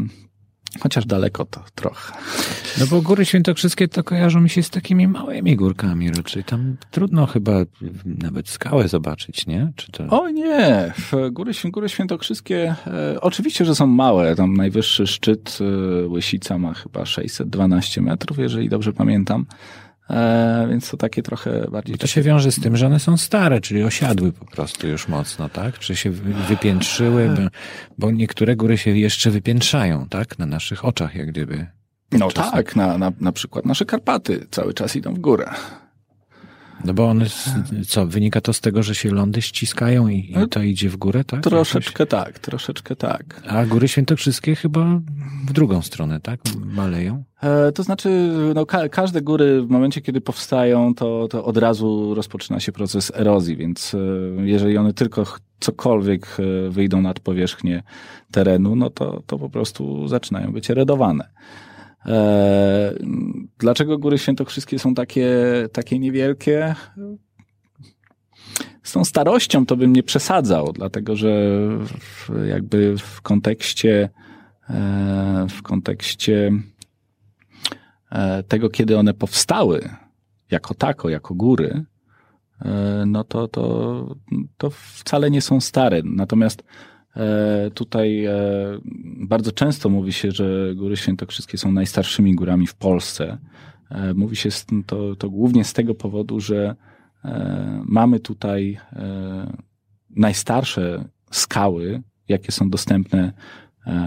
Chociaż 0.81 1.07
daleko 1.07 1.45
to 1.45 1.65
trochę. 1.75 2.13
No 2.81 2.87
bo 2.87 3.03
góry 3.03 3.25
świętokrzyskie 3.25 3.89
to 3.89 4.05
kojarzą 4.05 4.41
mi 4.41 4.51
się 4.51 4.63
z 4.63 4.71
takimi 4.71 5.09
małymi 5.09 5.57
górkami 5.57 6.11
raczej. 6.11 6.45
Tam 6.45 6.77
trudno 6.91 7.27
chyba 7.27 7.53
nawet 8.05 8.49
skałę 8.49 8.89
zobaczyć, 8.89 9.47
nie? 9.47 9.73
Czy 9.77 9.93
to... 9.93 10.07
O 10.07 10.29
nie! 10.29 10.93
Góry, 11.33 11.53
góry 11.65 11.89
świętokrzyskie 11.89 12.75
e, 12.87 13.21
oczywiście, 13.21 13.65
że 13.65 13.75
są 13.75 13.87
małe. 13.87 14.37
Tam 14.37 14.55
najwyższy 14.55 15.07
szczyt 15.07 15.59
e, 15.61 16.07
Łysica 16.07 16.59
ma 16.59 16.75
chyba 16.75 17.07
612 17.07 18.01
metrów, 18.01 18.39
jeżeli 18.39 18.69
dobrze 18.69 18.93
pamiętam. 18.93 19.47
E, 20.12 20.66
więc 20.70 20.90
to 20.90 20.96
takie 20.96 21.22
trochę 21.22 21.66
bardziej... 21.70 21.98
To 21.98 22.07
się 22.07 22.22
wiąże 22.22 22.53
z 22.53 22.61
tym, 22.61 22.77
że 22.77 22.87
one 22.87 23.01
są 23.01 23.16
stare, 23.16 23.61
czyli 23.61 23.83
osiadły 23.83 24.33
po 24.33 24.44
prostu 24.44 24.88
już 24.88 25.09
mocno, 25.09 25.48
tak? 25.48 25.79
Czy 25.79 25.96
się 25.96 26.11
wypiętrzyły, 26.48 27.29
bo, 27.29 27.42
bo 27.98 28.11
niektóre 28.11 28.57
góry 28.57 28.79
się 28.79 28.90
jeszcze 28.90 29.31
wypiętrzają, 29.31 30.09
tak? 30.09 30.38
Na 30.38 30.46
naszych 30.46 30.85
oczach 30.85 31.14
jak 31.14 31.27
gdyby. 31.27 31.66
No 32.12 32.31
czasem. 32.31 32.53
tak, 32.53 32.77
na, 32.77 32.98
na, 32.98 33.12
na 33.20 33.33
przykład 33.33 33.66
nasze 33.66 33.85
Karpaty 33.85 34.46
cały 34.51 34.75
czas 34.75 34.96
idą 34.96 35.14
w 35.14 35.18
górę. 35.18 35.51
No 36.85 36.95
bo 36.95 37.09
one, 37.09 37.27
co, 37.88 38.07
wynika 38.07 38.40
to 38.40 38.53
z 38.53 38.61
tego, 38.61 38.83
że 38.83 38.95
się 38.95 39.11
lądy 39.11 39.42
ściskają 39.42 40.09
i, 40.09 40.35
i 40.45 40.49
to 40.49 40.62
idzie 40.62 40.88
w 40.88 40.97
górę, 40.97 41.25
tak? 41.25 41.42
Troszeczkę 41.42 42.03
Jakoś? 42.03 42.25
tak, 42.25 42.38
troszeczkę 42.38 42.97
tak. 42.97 43.42
A 43.49 43.66
góry 43.66 43.88
świętokrzyskie 43.88 44.55
chyba 44.55 45.01
w 45.47 45.53
drugą 45.53 45.83
stronę, 45.83 46.21
tak? 46.21 46.40
Maleją? 46.64 47.25
E, 47.42 47.73
to 47.73 47.83
znaczy, 47.83 48.33
no, 48.55 48.66
ka 48.66 48.88
każde 48.88 49.23
góry 49.23 49.62
w 49.62 49.71
momencie, 49.71 50.01
kiedy 50.01 50.21
powstają, 50.21 50.95
to, 50.95 51.29
to 51.29 51.45
od 51.45 51.57
razu 51.57 52.14
rozpoczyna 52.14 52.61
się 52.61 52.73
proces 52.73 53.12
erozji, 53.14 53.57
więc 53.57 53.95
e, 53.95 53.99
jeżeli 54.47 54.79
one 54.79 54.95
tylko 54.95 55.25
cokolwiek 55.61 56.37
e, 56.38 56.71
wyjdą 56.71 57.01
nad 57.01 57.21
powierzchnię 57.21 57.83
terenu, 58.31 58.77
no 58.77 58.90
to, 58.90 59.23
to 59.27 59.38
po 59.38 59.51
prostu 59.51 60.09
zaczynają 60.09 60.53
być 60.53 60.71
erodowane. 60.71 61.29
E, 62.07 62.95
dlaczego 63.59 63.99
Góry 63.99 64.19
Świętokrzyskie 64.19 64.79
są 64.79 64.95
takie, 64.95 65.29
takie 65.73 65.99
niewielkie? 65.99 66.75
Z 68.83 68.93
tą 68.93 69.05
starością 69.05 69.67
to 69.67 69.77
bym 69.77 69.93
nie 69.93 70.03
przesadzał, 70.03 70.73
dlatego 70.73 71.17
że 71.17 71.59
jakby 72.47 72.99
w 72.99 73.23
kontekście, 73.23 74.09
e, 74.71 75.46
w 75.50 75.63
kontekście 75.63 76.53
e, 78.13 78.42
tego, 78.42 78.71
kiedy 78.71 78.98
one 78.98 79.15
powstały 79.15 79.88
jako 80.50 80.75
tako, 80.75 81.09
jako 81.09 81.35
góry, 81.35 81.85
no 83.07 83.25
to, 83.25 83.48
to, 83.48 84.17
to 84.57 84.71
wcale 84.71 85.31
nie 85.31 85.40
są 85.40 85.61
stare. 85.61 86.03
Natomiast 86.05 86.63
tutaj 87.75 88.25
e, 88.25 88.35
bardzo 89.17 89.52
często 89.52 89.88
mówi 89.88 90.13
się, 90.13 90.31
że 90.31 90.75
Góry 90.75 90.96
Świętokrzyskie 90.96 91.58
są 91.58 91.73
najstarszymi 91.73 92.35
górami 92.35 92.67
w 92.67 92.75
Polsce. 92.75 93.38
E, 93.90 94.15
mówi 94.15 94.37
się 94.37 94.48
to, 94.87 95.17
to 95.17 95.31
głównie 95.31 95.65
z 95.65 95.73
tego 95.73 95.94
powodu, 95.94 96.40
że 96.40 96.77
mamy 97.85 98.21
tutaj 98.21 98.79
najstarsze 100.10 101.04
skały, 101.31 102.02
jakie 102.29 102.52
są 102.52 102.71
dostępne 102.71 103.33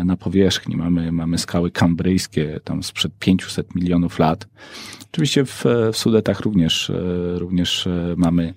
na 0.05 0.17
powierzchni. 0.17 0.75
Mamy, 0.75 1.11
mamy 1.11 1.37
skały 1.37 1.71
kambryjskie 1.71 2.59
tam 2.63 2.83
sprzed 2.83 3.13
500 3.19 3.75
milionów 3.75 4.19
lat. 4.19 4.47
Oczywiście 5.11 5.45
w, 5.45 5.65
w 5.93 5.97
Sudetach 5.97 6.39
również, 6.39 6.91
również 7.35 7.87
mamy 8.17 8.53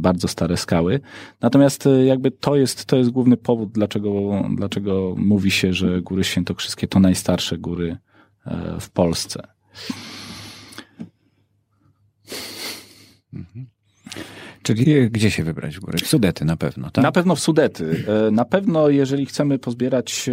bardzo 0.00 0.28
stare 0.28 0.56
skały. 0.56 1.00
Natomiast 1.40 1.88
jakby 2.04 2.30
to 2.30 2.56
jest, 2.56 2.84
to 2.84 2.96
jest 2.96 3.10
główny 3.10 3.36
powód, 3.36 3.72
dlaczego, 3.72 4.42
dlaczego 4.56 5.14
mówi 5.18 5.50
się, 5.50 5.72
że 5.72 6.02
Góry 6.02 6.24
Świętokrzyskie 6.24 6.88
to 6.88 7.00
najstarsze 7.00 7.58
góry 7.58 7.96
w 8.80 8.90
Polsce. 8.90 9.42
Mhm. 13.34 13.66
Czyli 14.64 15.10
gdzie 15.10 15.30
się 15.30 15.44
wybrać 15.44 15.76
w 15.76 15.80
górę? 15.80 15.98
W 15.98 16.06
Sudety 16.06 16.44
na 16.44 16.56
pewno, 16.56 16.90
tak? 16.90 17.02
Na 17.02 17.12
pewno 17.12 17.34
w 17.36 17.40
Sudety. 17.40 18.04
E, 18.28 18.30
na 18.30 18.44
pewno, 18.44 18.88
jeżeli 18.88 19.26
chcemy 19.26 19.58
pozbierać 19.58 20.28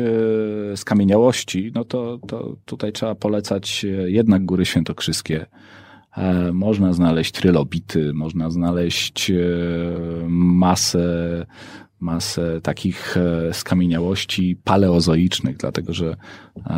e, 0.73 0.77
skamieniałości, 0.77 1.71
no 1.75 1.85
to, 1.85 2.19
to 2.27 2.55
tutaj 2.65 2.91
trzeba 2.91 3.15
polecać 3.15 3.85
e, 3.85 4.11
jednak 4.11 4.45
Góry 4.45 4.65
Świętokrzyskie. 4.65 5.45
Można 6.53 6.93
znaleźć 6.93 7.31
trylobity, 7.31 8.13
można 8.13 8.49
znaleźć 8.49 9.31
masę, 10.27 11.45
masę 11.99 12.61
takich 12.61 13.15
skamieniałości 13.51 14.57
paleozoicznych, 14.63 15.57
dlatego 15.57 15.93
że 15.93 16.15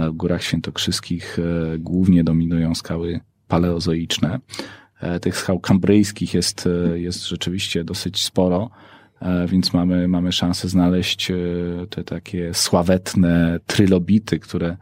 w 0.09 0.11
Górach 0.11 0.43
Świętokrzyskich 0.43 1.37
głównie 1.79 2.23
dominują 2.23 2.75
skały 2.75 3.19
paleozoiczne. 3.47 4.39
E, 5.03 5.19
tych 5.19 5.37
skał 5.37 5.59
kambryjskich 5.59 6.33
jest, 6.33 6.67
e, 6.67 6.99
jest 6.99 7.27
rzeczywiście 7.27 7.83
dosyć 7.83 8.23
sporo, 8.23 8.69
e, 8.69 8.92
więc 9.47 9.73
mamy, 9.73 10.07
mamy 10.07 10.31
szansę 10.31 10.69
znaleźć 10.69 11.31
te 11.89 12.03
takie 12.03 12.53
sławetne 12.53 13.59
trylobity, 13.67 14.39
które, 14.39 14.77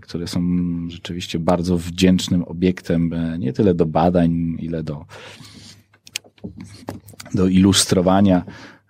które 0.00 0.26
są 0.26 0.42
rzeczywiście 0.88 1.38
bardzo 1.38 1.78
wdzięcznym 1.78 2.42
obiektem 2.42 3.10
nie 3.38 3.52
tyle 3.52 3.74
do 3.74 3.86
badań, 3.86 4.56
ile 4.58 4.82
do, 4.82 5.04
do 7.34 7.48
ilustrowania 7.48 8.44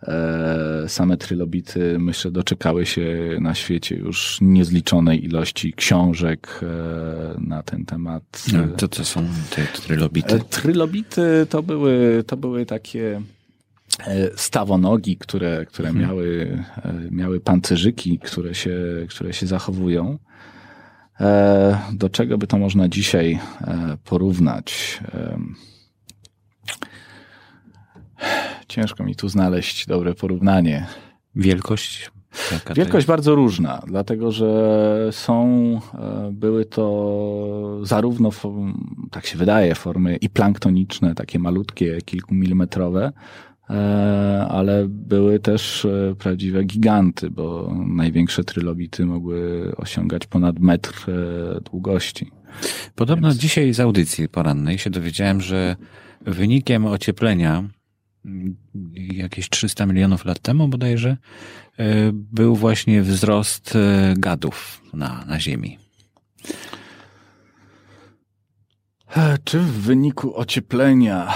E, 0.09 0.89
same 0.89 1.17
trylobity, 1.17 1.99
myślę, 1.99 2.31
doczekały 2.31 2.87
się 2.87 3.37
na 3.41 3.55
świecie 3.55 3.97
już 3.97 4.39
niezliczonej 4.41 5.25
ilości 5.25 5.73
książek 5.73 6.61
e, 6.63 6.67
na 7.41 7.63
ten 7.63 7.85
temat. 7.85 8.23
No, 8.53 8.69
to 8.77 8.89
co 8.89 9.05
są 9.05 9.27
te 9.51 9.81
trylobity? 9.83 10.35
E, 10.35 10.41
trylobity 10.41 11.47
to 11.51 11.63
były, 11.63 12.25
to 12.27 12.37
były 12.37 12.67
takie 12.67 13.23
stawonogi, 14.37 15.17
które, 15.17 15.67
które 15.67 15.89
hmm. 15.89 16.09
miały, 16.09 16.59
miały 17.11 17.41
pancerzyki, 17.41 18.19
które 18.19 18.55
się, 18.55 18.77
które 19.09 19.33
się 19.33 19.47
zachowują. 19.47 20.19
Do 21.93 22.09
czego 22.09 22.39
by 22.39 22.47
to 22.47 22.59
można 22.59 22.89
dzisiaj 22.89 23.39
porównać? 24.05 25.01
Ciężko 28.69 29.05
mi 29.05 29.17
tu 29.17 29.29
znaleźć 29.29 29.87
dobre 29.87 30.15
porównanie. 30.15 30.87
Wielkość? 31.37 32.11
Wielkość 32.75 33.07
bardzo 33.07 33.35
różna, 33.35 33.83
dlatego 33.87 34.33
że 34.33 35.09
są, 35.13 35.45
e, 35.95 36.31
były 36.33 36.65
to 36.65 37.79
zarówno, 37.83 38.31
tak 39.11 39.27
się 39.27 39.39
wydaje, 39.39 39.75
formy 39.75 40.17
i 40.17 40.31
planktoniczne, 40.31 41.15
takie 41.15 41.39
malutkie, 41.39 41.99
kilkumilimetrowe, 42.05 43.05
e, 43.07 43.13
ale 44.49 44.87
były 44.89 45.41
też 45.41 45.85
e, 45.85 46.15
prawdziwe 46.19 46.65
giganty, 46.65 47.31
bo 47.31 47.75
największe 47.87 48.45
trylobity 48.45 49.07
mogły 49.07 49.73
osiągać 49.77 50.27
ponad 50.27 50.59
metr 50.59 51.07
długości. 51.71 52.31
Podobno 52.95 53.29
Więc... 53.29 53.41
dzisiaj 53.41 53.75
z 53.75 53.81
audycji 53.81 54.29
porannej 54.29 54.79
się 54.79 54.91
dowiedziałem, 54.91 55.41
że 55.41 55.77
wynikiem 56.21 56.87
ocieplenia 56.87 57.69
jakieś 58.95 59.51
300 59.51 59.87
milionów 59.87 60.25
lat 60.25 60.39
temu 60.39 60.69
bodajże, 60.69 61.17
e, 61.79 62.11
był 62.13 62.57
właśnie 62.57 63.03
wzrost 63.03 63.77
e, 63.77 64.15
gadów 64.19 64.83
na, 64.93 65.25
na 65.25 65.41
Ziemi. 65.41 65.79
E, 69.17 69.39
czy 69.45 69.59
w 69.59 69.73
wyniku 69.73 70.37
ocieplenia? 70.37 71.35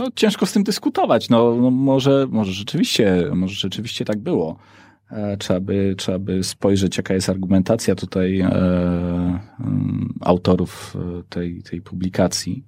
No, 0.00 0.08
ciężko 0.16 0.46
z 0.46 0.52
tym 0.52 0.62
dyskutować. 0.62 1.28
No, 1.28 1.54
no 1.54 1.70
może, 1.70 2.26
może, 2.30 2.52
rzeczywiście, 2.52 3.26
może 3.34 3.54
rzeczywiście 3.54 4.04
tak 4.04 4.18
było. 4.18 4.56
Trzeba 5.38 5.60
by, 5.60 5.94
trzeba 5.98 6.18
by 6.18 6.44
spojrzeć, 6.44 6.96
jaka 6.96 7.14
jest 7.14 7.28
argumentacja 7.28 7.94
tutaj 7.94 8.40
e, 8.40 8.50
autorów 10.20 10.96
tej, 11.28 11.62
tej 11.62 11.82
publikacji. 11.82 12.64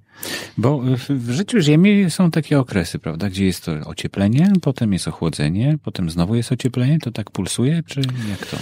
Bo 0.58 0.80
w 1.08 1.30
życiu 1.30 1.60
Ziemi 1.60 2.10
są 2.10 2.30
takie 2.30 2.58
okresy, 2.60 2.98
prawda, 2.98 3.30
gdzie 3.30 3.46
jest 3.46 3.64
to 3.64 3.72
ocieplenie, 3.72 4.52
potem 4.62 4.92
jest 4.92 5.08
ochłodzenie, 5.08 5.78
potem 5.82 6.10
znowu 6.10 6.34
jest 6.34 6.52
ocieplenie, 6.52 6.98
to 6.98 7.10
tak 7.10 7.30
pulsuje, 7.30 7.82
czy 7.86 8.00
jak 8.30 8.46
to? 8.46 8.56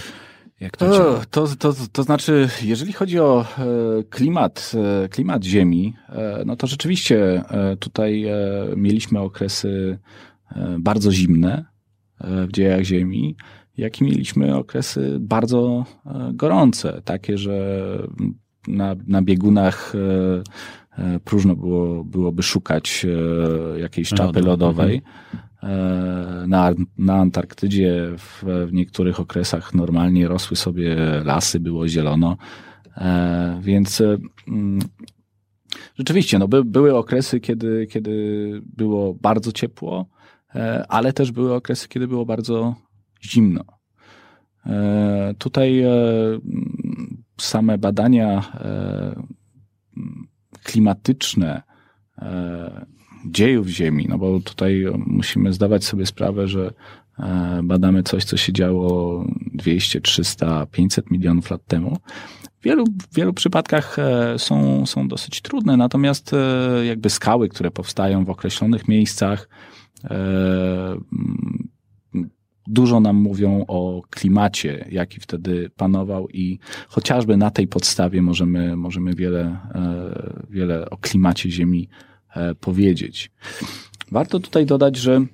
Jak 0.61 0.77
to, 0.77 1.21
to, 1.31 1.47
to, 1.59 1.73
to 1.93 2.03
znaczy, 2.03 2.49
jeżeli 2.63 2.93
chodzi 2.93 3.21
o 3.21 3.45
e, 3.59 3.65
klimat, 4.03 4.73
e, 5.05 5.09
klimat 5.09 5.45
Ziemi, 5.45 5.95
e, 6.09 6.43
no 6.47 6.57
to 6.57 6.67
rzeczywiście 6.67 7.43
tutaj 7.79 8.27
mieliśmy 8.77 9.21
okresy 9.21 9.99
bardzo 10.79 11.13
zimne 11.13 11.65
w 12.21 12.53
dziejach 12.53 12.83
Ziemi, 12.83 13.37
jak 13.77 14.01
i 14.01 14.05
mieliśmy 14.05 14.57
okresy 14.57 15.17
bardzo 15.21 15.85
gorące, 16.33 17.03
takie, 17.05 17.39
że 17.39 17.99
na, 18.69 18.97
na 19.07 19.23
biegunach 19.23 19.93
próżno 21.25 21.57
było, 21.57 22.05
byłoby 22.05 22.43
szukać 22.43 23.07
jakiejś 23.77 24.09
czapy 24.09 24.41
lodowej. 24.41 25.03
E, 25.35 25.50
na, 26.47 26.75
na 26.99 27.15
Antarktydzie 27.15 28.13
w, 28.19 28.45
w 28.67 28.73
niektórych 28.73 29.21
okresach 29.21 29.75
normalnie 29.75 30.29
rosły 30.29 30.57
sobie 30.57 30.97
lasy, 31.25 31.61
było 31.61 31.89
zielono, 31.89 32.37
więc 33.61 34.03
mm, 34.49 34.79
rzeczywiście 35.99 36.39
no, 36.39 36.49
by, 36.49 36.65
były 36.65 36.97
okresy, 36.97 37.41
kiedy, 37.41 37.87
kiedy 37.87 38.13
było 38.77 39.15
bardzo 39.15 39.53
ciepło, 39.53 40.07
ale 40.89 41.13
też 41.13 41.33
były 41.33 41.55
okresy, 41.55 41.89
kiedy 41.89 42.09
było 42.09 42.27
bardzo 42.27 42.75
zimno. 43.23 43.65
Tutaj 45.39 45.85
same 47.41 47.79
badania 47.79 48.53
klimatyczne 50.65 51.63
e, 52.19 52.87
dziejów 53.27 53.69
Ziemi, 53.69 54.07
no 54.09 54.19
bo 54.19 54.41
tutaj 54.41 54.85
musimy 55.07 55.53
zdawać 55.53 55.85
sobie 55.85 56.07
sprawę, 56.07 56.49
że 56.49 56.73
e, 57.19 57.61
badamy 57.65 58.03
coś, 58.03 58.25
co 58.25 58.37
się 58.37 58.53
działo 58.53 59.25
200, 59.55 60.01
300, 60.01 60.67
500 60.67 61.11
milionów 61.11 61.51
lat 61.51 61.67
temu. 61.67 61.99
W 62.61 62.65
wielu, 62.65 62.85
w 62.85 63.15
wielu 63.15 63.33
przypadkach 63.33 63.99
e, 63.99 64.39
są, 64.39 64.87
są 64.87 65.09
dosyć 65.09 65.41
trudne, 65.41 65.77
natomiast 65.77 66.35
jakby 66.85 67.11
skały, 67.11 67.49
które 67.49 67.71
powstają 67.71 68.25
w 68.25 68.31
określonych 68.31 68.89
miejscach, 68.89 69.49
dużo 72.71 73.01
nam 73.01 73.17
mówią 73.17 73.65
o 73.69 74.03
klimacie, 74.11 74.87
jaki 74.91 75.21
wtedy 75.21 75.71
panował 75.77 76.29
i 76.29 76.59
chociażby 76.89 77.37
na 77.37 77.51
tej 77.51 77.69
podstawie 77.69 78.23
możemy, 78.23 78.77
możemy 78.77 79.15
wiele, 79.15 79.57
e, 79.75 80.45
wiele 80.51 80.91
o 80.91 80.97
klimacie 80.97 81.51
Ziemi 81.51 81.89
e, 81.91 82.10
powiedzieć. 82.61 83.31
Warto 84.11 84.41
tutaj 84.41 84.67
dodać, 84.67 84.97
że 84.97 85.25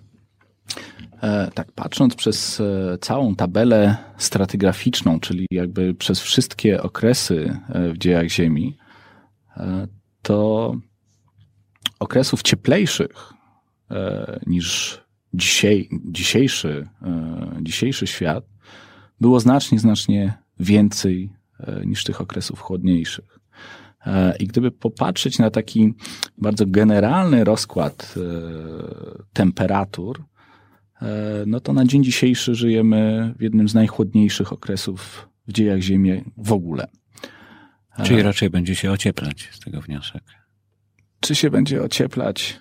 e, 1.23 1.51
tak 1.55 1.73
patrząc 1.73 2.15
przez 2.15 2.63
całą 3.01 3.35
tabelę 3.35 3.97
stratygraficzną, 4.19 5.21
czyli 5.21 5.47
jakby 5.51 5.95
przez 5.95 6.21
wszystkie 6.21 6.83
okresy 6.83 7.59
w 7.95 7.99
dziejach 7.99 8.29
Ziemi, 8.29 8.77
to 10.23 10.75
okresów 11.99 12.43
cieplejszych 12.43 13.33
niż 14.47 15.01
dzisiaj, 15.37 15.89
dzisiejszy, 16.05 16.89
e, 17.03 17.59
dzisiejszy 17.63 18.07
świat 18.07 18.45
było 19.21 19.41
znacznie, 19.41 19.79
znacznie 19.79 20.39
więcej 20.61 21.33
e, 21.61 21.87
niż 21.87 22.05
tych 22.05 22.21
okresów 22.21 22.61
chłodniejszych. 22.61 23.36
E, 24.07 24.37
I 24.37 24.47
gdyby 24.47 24.71
popatrzeć 24.71 25.39
na 25.39 25.51
taki 25.51 25.95
bardzo 26.39 26.65
generalny 26.67 27.45
rozkład 27.45 28.15
temperatur, 29.33 30.25
no 31.47 31.61
to 31.61 31.73
na 31.73 31.85
dzień 31.85 32.05
dzisiejszy 32.05 32.55
żyjemy 32.55 33.35
w 33.39 33.43
jednym 33.43 33.69
z 33.69 33.75
najchłodniejszych 33.75 34.53
okresów 34.53 35.29
w 35.49 35.53
dziejach 35.53 35.81
Ziemi 35.81 36.23
w 36.37 36.53
ogóle. 36.53 36.87
Czyli 38.05 38.23
raczej 38.23 38.51
będzie 38.51 38.75
się 38.75 38.91
ocieplać 38.91 39.49
z 39.53 39.61
tego 39.61 39.81
wniosek. 39.81 40.23
Czy 41.21 41.35
się 41.35 41.51
będzie 41.51 41.83
ocieplać? 41.83 42.61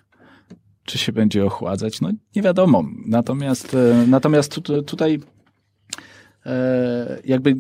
Czy 0.85 0.97
się 0.97 1.11
będzie 1.11 1.45
ochładzać? 1.45 2.01
No 2.01 2.11
nie 2.35 2.41
wiadomo. 2.41 2.83
Natomiast, 3.07 3.73
e, 3.73 4.05
natomiast 4.07 4.59
tutaj 4.85 5.19
e, 6.45 7.19
jakby 7.25 7.55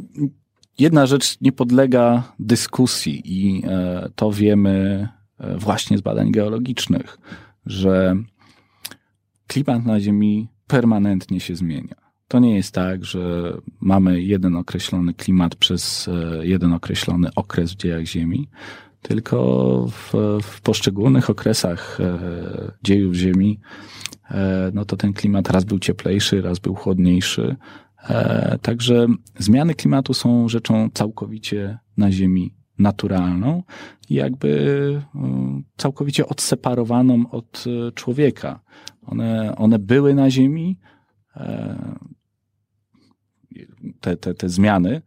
jedna 0.79 1.05
rzecz 1.05 1.41
nie 1.41 1.51
podlega 1.51 2.33
dyskusji 2.39 3.21
i 3.25 3.63
e, 3.67 4.09
to 4.15 4.31
wiemy 4.31 5.07
właśnie 5.57 5.97
z 5.97 6.01
badań 6.01 6.31
geologicznych, 6.31 7.17
że 7.65 8.15
klimat 9.47 9.85
na 9.85 9.99
Ziemi 9.99 10.47
permanentnie 10.67 11.39
się 11.39 11.55
zmienia. 11.55 11.95
To 12.27 12.39
nie 12.39 12.55
jest 12.55 12.73
tak, 12.73 13.05
że 13.05 13.53
mamy 13.79 14.21
jeden 14.21 14.55
określony 14.55 15.13
klimat 15.13 15.55
przez 15.55 16.07
e, 16.07 16.45
jeden 16.47 16.73
określony 16.73 17.29
okres 17.35 17.73
w 17.73 17.75
dziejach 17.75 18.05
Ziemi, 18.05 18.49
tylko 19.01 19.87
w, 19.91 20.13
w 20.43 20.61
poszczególnych 20.61 21.29
okresach 21.29 21.99
e, 22.01 22.19
dziejów 22.83 23.13
Ziemi, 23.13 23.59
e, 24.31 24.71
no 24.73 24.85
to 24.85 24.97
ten 24.97 25.13
klimat 25.13 25.49
raz 25.49 25.63
był 25.63 25.79
cieplejszy, 25.79 26.41
raz 26.41 26.59
był 26.59 26.75
chłodniejszy. 26.75 27.55
Także 28.61 29.07
zmiany 29.39 29.75
klimatu 29.75 30.13
są 30.13 30.49
rzeczą 30.49 30.89
całkowicie 30.93 31.77
na 31.97 32.11
Ziemi 32.11 32.53
naturalną 32.79 33.63
i 34.09 34.15
jakby 34.15 35.01
całkowicie 35.77 36.27
odseparowaną 36.27 37.29
od 37.31 37.65
człowieka. 37.95 38.59
One, 39.01 39.55
one 39.55 39.79
były 39.79 40.13
na 40.13 40.29
Ziemi, 40.29 40.79
te, 44.01 44.17
te, 44.17 44.33
te 44.33 44.49
zmiany, 44.49 45.01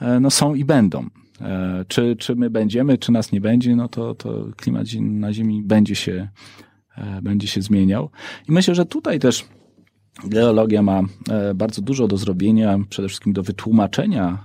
e, 0.00 0.20
no 0.20 0.30
są 0.30 0.54
i 0.54 0.64
będą. 0.64 1.06
E, 1.40 1.84
czy, 1.88 2.16
czy 2.16 2.36
my 2.36 2.50
będziemy, 2.50 2.98
czy 2.98 3.12
nas 3.12 3.32
nie 3.32 3.40
będzie, 3.40 3.76
no 3.76 3.88
to, 3.88 4.14
to 4.14 4.46
klimat 4.56 4.86
na 5.00 5.32
Ziemi 5.32 5.62
będzie 5.62 5.94
się, 5.94 6.28
e, 6.96 7.22
będzie 7.22 7.48
się 7.48 7.62
zmieniał. 7.62 8.10
I 8.48 8.52
myślę, 8.52 8.74
że 8.74 8.86
tutaj 8.86 9.18
też 9.18 9.44
geologia 10.24 10.82
ma 10.82 11.02
bardzo 11.54 11.82
dużo 11.82 12.08
do 12.08 12.16
zrobienia, 12.16 12.78
przede 12.88 13.08
wszystkim 13.08 13.32
do 13.32 13.42
wytłumaczenia 13.42 14.38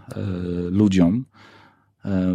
ludziom 0.71 1.26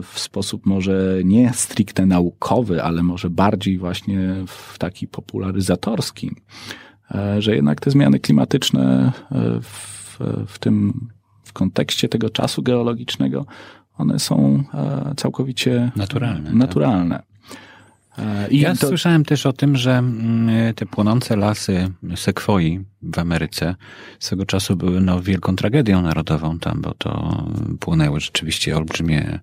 w 0.03 0.19
sposób 0.19 0.67
może 0.67 1.21
nie 1.25 1.53
stricte 1.53 2.07
naukowy, 2.07 2.83
ale 2.83 3.03
może 3.03 3.31
bardziej 3.31 3.79
właśnie 3.79 4.35
w 4.47 4.79
taki 4.79 5.09
popularyzatorski, 5.09 6.31
że 7.39 7.55
jednak 7.55 7.81
te 7.81 7.91
zmiany 7.91 8.21
klimatyczne 8.21 9.13
w, 9.63 10.19
w 10.47 10.59
tym 10.59 11.09
w 11.45 11.53
kontekście 11.53 12.09
tego 12.09 12.31
czasu 12.31 12.63
geologicznego, 12.63 13.47
one 13.99 14.19
są 14.19 14.65
e, 14.75 15.15
całkowicie 15.17 15.93
naturalne. 15.97 16.45
Tak. 16.45 16.55
naturalne. 16.55 17.17
Tak. 17.17 17.30
I 18.51 18.61
ja 18.61 18.77
to... 18.77 18.89
słyszałem 18.89 19.25
też 19.25 19.47
o 19.47 19.53
tym, 19.53 19.77
że 19.77 19.99
mm, 19.99 20.75
te 20.75 20.87
płonące 20.87 21.37
lasy 21.37 21.93
sekwoi 22.17 22.85
w 23.03 23.19
Ameryce 23.19 23.75
swego 24.19 24.47
czasu 24.47 24.77
były 24.77 25.01
no, 25.01 25.23
wielką 25.23 25.57
tragedią 25.57 26.03
narodową 26.03 26.59
tam, 26.59 26.81
bo 26.81 26.95
to 26.95 27.43
płonęły 27.81 28.21
rzeczywiście 28.21 28.77
olbrzymie 28.77 29.39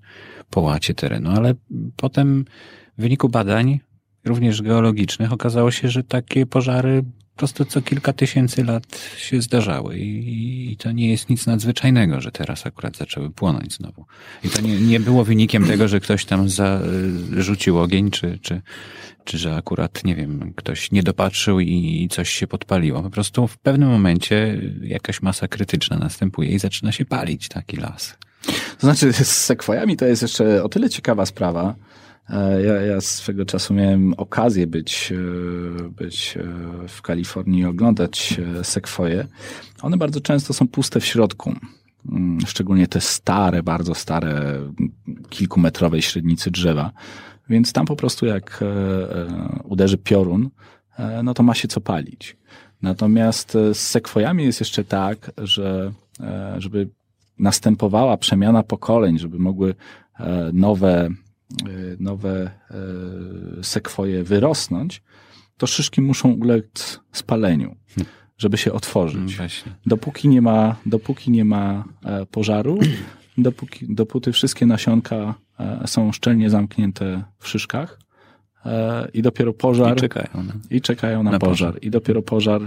połacie 0.50 0.94
terenu, 0.94 1.30
ale 1.30 1.54
potem 1.96 2.46
w 2.98 3.02
wyniku 3.02 3.30
badań, 3.30 3.80
również 4.26 4.62
geologicznych, 4.62 5.34
okazało 5.34 5.72
się, 5.72 5.90
że 5.90 6.04
takie 6.04 6.46
pożary 6.46 7.04
po 7.04 7.10
prostu 7.38 7.66
co 7.66 7.82
kilka 7.82 8.14
tysięcy 8.14 8.64
lat 8.64 9.10
się 9.18 9.42
zdarzały 9.42 9.98
i, 9.98 10.72
i, 10.72 10.78
to 10.78 10.92
nie 10.92 11.12
jest 11.12 11.30
nic 11.30 11.46
nadzwyczajnego, 11.46 12.22
że 12.22 12.32
teraz 12.32 12.66
akurat 12.66 12.98
zaczęły 12.98 13.30
płonąć 13.30 13.74
znowu. 13.74 14.06
I 14.44 14.50
to 14.50 14.62
nie, 14.62 14.80
nie 14.80 15.00
było 15.00 15.24
wynikiem 15.24 15.68
tego, 15.68 15.88
że 15.88 16.00
ktoś 16.00 16.26
tam 16.26 16.50
zarzucił 16.50 17.80
ogień, 17.80 18.12
czy, 18.12 18.40
czy, 18.42 18.62
czy 19.24 19.38
że 19.38 19.56
akurat, 19.56 20.04
nie 20.04 20.16
wiem, 20.16 20.54
ktoś 20.56 20.92
nie 20.92 21.04
dopatrzył 21.04 21.60
i, 21.60 22.02
i 22.04 22.10
coś 22.10 22.30
się 22.30 22.48
podpaliło. 22.48 23.04
Po 23.04 23.10
prostu 23.10 23.48
w 23.48 23.58
pewnym 23.58 23.90
momencie 23.90 24.62
jakaś 24.82 25.22
masa 25.22 25.48
krytyczna 25.48 25.98
następuje 25.98 26.50
i 26.50 26.60
zaczyna 26.60 26.92
się 26.92 27.06
palić 27.06 27.48
taki 27.48 27.78
las. 27.78 28.18
To 28.80 28.88
znaczy, 28.88 29.14
z 29.14 29.28
sekwojami 29.28 29.98
to 29.98 30.06
jest 30.06 30.22
jeszcze 30.22 30.64
o 30.64 30.70
tyle 30.70 30.90
ciekawa 30.90 31.26
sprawa, 31.26 31.76
ja, 32.66 32.74
ja 32.74 33.02
swego 33.02 33.46
czasu 33.46 33.74
miałem 33.74 34.14
okazję 34.14 34.68
być, 34.68 35.12
e, 35.12 35.90
być 35.90 36.38
e, 36.38 36.44
w 36.88 37.02
Kalifornii 37.02 37.62
i 37.62 37.66
oglądać 37.66 38.42
sekwoje. 38.64 39.28
One 39.82 39.98
bardzo 39.98 40.22
często 40.22 40.54
są 40.54 40.68
puste 40.68 41.00
w 41.00 41.06
środku. 41.06 41.54
Mm, 42.12 42.42
szczególnie 42.48 42.88
te 42.88 43.02
stare, 43.02 43.64
bardzo 43.64 43.96
stare, 43.96 44.62
kilkumetrowej 45.30 46.02
średnicy 46.02 46.52
drzewa. 46.52 46.92
Więc 47.50 47.74
tam 47.74 47.86
po 47.86 47.96
prostu 47.96 48.26
jak 48.26 48.64
uderzy 49.64 49.98
piorun, 49.98 50.50
no 51.24 51.34
to 51.34 51.44
ma 51.44 51.54
się 51.54 51.68
co 51.68 51.82
palić. 51.82 52.38
Natomiast 52.82 53.52
z 53.52 53.78
sekwojami 53.78 54.44
jest 54.44 54.60
jeszcze 54.60 54.84
tak, 54.84 55.32
że 55.38 55.92
żeby 56.58 56.90
następowała 57.40 58.18
przemiana 58.18 58.64
pokoleń, 58.64 59.20
żeby 59.20 59.40
mogły 59.40 59.76
nowe 60.54 61.10
nowe 62.00 62.52
y, 63.60 63.64
sekwoje 63.64 64.24
wyrosnąć, 64.24 65.02
to 65.58 65.68
szyszki 65.68 66.02
muszą 66.02 66.32
ulec 66.34 67.00
spaleniu, 67.12 67.76
żeby 68.38 68.58
się 68.58 68.74
otworzyć. 68.74 69.38
No 69.66 69.72
dopóki 69.86 70.28
nie 70.28 70.42
ma, 70.42 70.76
dopóki 70.86 71.32
nie 71.32 71.46
ma 71.46 71.84
e, 72.06 72.26
pożaru, 72.26 72.80
dopóki, 73.38 73.96
dopóty 73.96 74.32
wszystkie 74.32 74.66
nasionka 74.66 75.36
e, 75.60 75.88
są 75.88 76.12
szczelnie 76.12 76.50
zamknięte 76.50 77.24
w 77.40 77.48
szyszkach, 77.48 78.00
e, 78.66 79.08
i 79.14 79.22
dopiero 79.22 79.54
pożar. 79.54 79.98
I 79.98 80.00
czekają 80.00 80.44
na, 80.44 80.54
i 80.70 80.82
czekają 80.82 81.24
na, 81.24 81.32
na 81.32 81.40
pożar. 81.40 81.70
pożar. 81.70 81.84
I 81.84 81.90
dopiero 81.90 82.22
pożar 82.22 82.62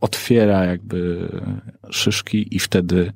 otwiera 0.00 0.64
jakby 0.64 1.28
szyszki, 1.90 2.56
i 2.56 2.58
wtedy, 2.58 3.12